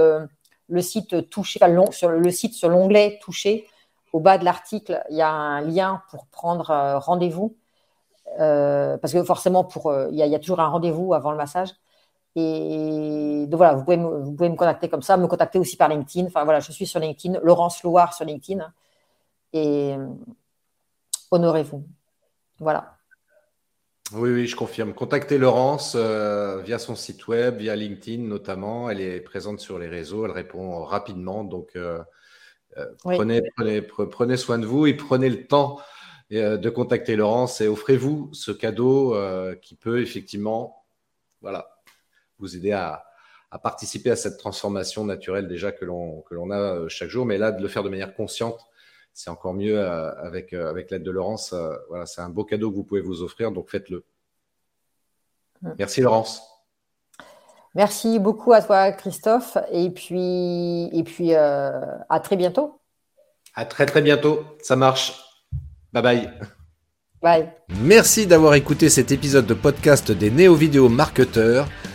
le 0.70 0.82
site 0.82 1.30
touché, 1.30 1.60
enfin, 1.62 1.92
sur 1.92 2.10
le 2.10 2.32
site 2.32 2.54
sur 2.54 2.70
l'onglet 2.70 3.20
touché 3.22 3.68
au 4.16 4.22
bas 4.22 4.38
de 4.38 4.46
l'article, 4.46 5.04
il 5.10 5.18
y 5.18 5.22
a 5.22 5.30
un 5.30 5.60
lien 5.60 6.02
pour 6.10 6.26
prendre 6.28 6.70
euh, 6.72 6.98
rendez-vous. 7.00 7.58
Euh, 8.40 8.98
parce 8.98 9.12
que 9.12 9.22
forcément, 9.26 9.66
pour, 9.66 9.88
euh, 9.88 10.08
il, 10.10 10.18
y 10.18 10.36
a, 10.36 10.40
toujours 10.40 10.62
un 10.62 10.70
rendez-vous 10.70 11.14
avant 11.14 11.32
le 11.32 11.38
massage. 11.38 11.72
Et 12.38 13.46
donc 13.50 13.58
voilà, 13.58 13.74
vous 13.74 13.84
pouvez, 13.84 13.98
me, 13.98 14.22
vous 14.22 14.32
pouvez 14.32 14.48
me 14.48 14.56
contacter 14.56 14.88
comme 14.88 15.02
ça, 15.02 15.18
me 15.18 15.28
contacter 15.28 15.60
aussi 15.60 15.76
par 15.76 15.90
LinkedIn. 15.90 16.28
Enfin 16.28 16.46
voilà, 16.46 16.62
je 16.62 16.72
suis 16.72 16.88
sur 16.88 17.02
LinkedIn, 17.02 17.40
Laurence 17.44 17.84
Loire 17.84 18.14
sur 18.14 18.24
LinkedIn. 18.24 18.66
Et 19.52 19.96
honorez-vous. 21.32 21.84
Voilà. 22.60 22.95
Oui, 24.12 24.30
oui, 24.30 24.48
je 24.48 24.56
confirme. 24.56 24.94
Contactez 24.94 25.40
Laurence 25.40 25.94
euh, 25.96 26.62
via 26.62 26.78
son 26.78 26.96
site 26.96 27.28
web, 27.28 27.58
via 27.58 27.76
LinkedIn 27.76 28.22
notamment. 28.22 28.88
Elle 28.90 29.02
est 29.02 29.20
présente 29.20 29.60
sur 29.60 29.80
les 29.80 29.88
réseaux, 29.88 30.26
elle 30.26 30.32
répond 30.32 30.84
rapidement. 30.84 31.44
Donc, 31.44 31.72
euh, 31.76 32.04
euh, 32.78 32.86
prenez, 33.00 33.42
prenez, 33.56 33.82
prenez, 33.82 34.38
soin 34.38 34.60
de 34.60 34.68
vous 34.68 34.86
et 34.86 34.94
prenez 34.94 35.30
le 35.30 35.48
temps 35.48 35.80
de 36.32 36.70
contacter 36.70 37.16
Laurence 37.16 37.62
et 37.62 37.68
offrez-vous 37.68 38.30
ce 38.34 38.52
cadeau 38.52 39.16
qui 39.62 39.76
peut 39.76 40.02
effectivement 40.02 40.86
voilà, 41.42 41.80
vous 42.40 42.56
aider 42.56 42.72
à, 42.72 43.06
à, 43.52 43.60
participer 43.60 44.10
à 44.10 44.16
cette 44.16 44.38
transformation 44.38 45.06
naturelle 45.06 45.48
déjà 45.48 45.72
que 45.72 45.86
l'on 45.86 46.52
a 46.52 46.90
chaque 46.90 47.10
jour, 47.10 47.26
mais 47.26 47.38
là, 47.38 47.52
de 47.52 47.62
le 47.62 47.68
faire 47.68 47.84
de 47.84 47.90
manière 47.90 48.16
consciente 48.16 48.60
c'est 49.16 49.30
encore 49.30 49.54
mieux 49.54 49.80
euh, 49.80 50.14
avec, 50.22 50.52
euh, 50.52 50.70
avec 50.70 50.92
l'aide 50.92 51.04
de 51.04 51.10
Laurence. 51.10 51.54
Euh, 51.54 51.74
voilà, 51.88 52.06
c'est 52.06 52.20
un 52.20 52.30
beau 52.30 52.44
cadeau 52.44 52.70
que 52.70 52.76
vous 52.76 52.84
pouvez 52.84 53.00
vous 53.00 53.24
offrir, 53.24 53.52
donc 53.52 53.70
faites-le. 53.70 54.04
Merci 55.80 56.02
Laurence. 56.02 56.44
Merci 57.74 58.20
beaucoup 58.20 58.52
à 58.54 58.62
toi 58.62 58.92
Christophe 58.92 59.58
et 59.72 59.90
puis, 59.90 60.90
et 60.92 61.04
puis 61.04 61.34
à 61.34 62.20
très 62.22 62.36
bientôt. 62.36 62.80
À 63.56 63.66
très 63.66 63.86
très 63.86 64.02
bientôt, 64.02 64.44
ça 64.62 64.76
marche. 64.76 65.24
Bye 65.92 66.04
bye. 66.04 66.34
Bye. 67.22 67.50
Merci 67.82 68.28
d'avoir 68.28 68.54
écouté 68.54 68.90
cet 68.90 69.12
épisode 69.12 69.48
de 69.48 69.54
podcast 69.54 70.12
des 70.12 70.30
néo-vidéo 70.30 70.90
marketeurs. 70.90 71.68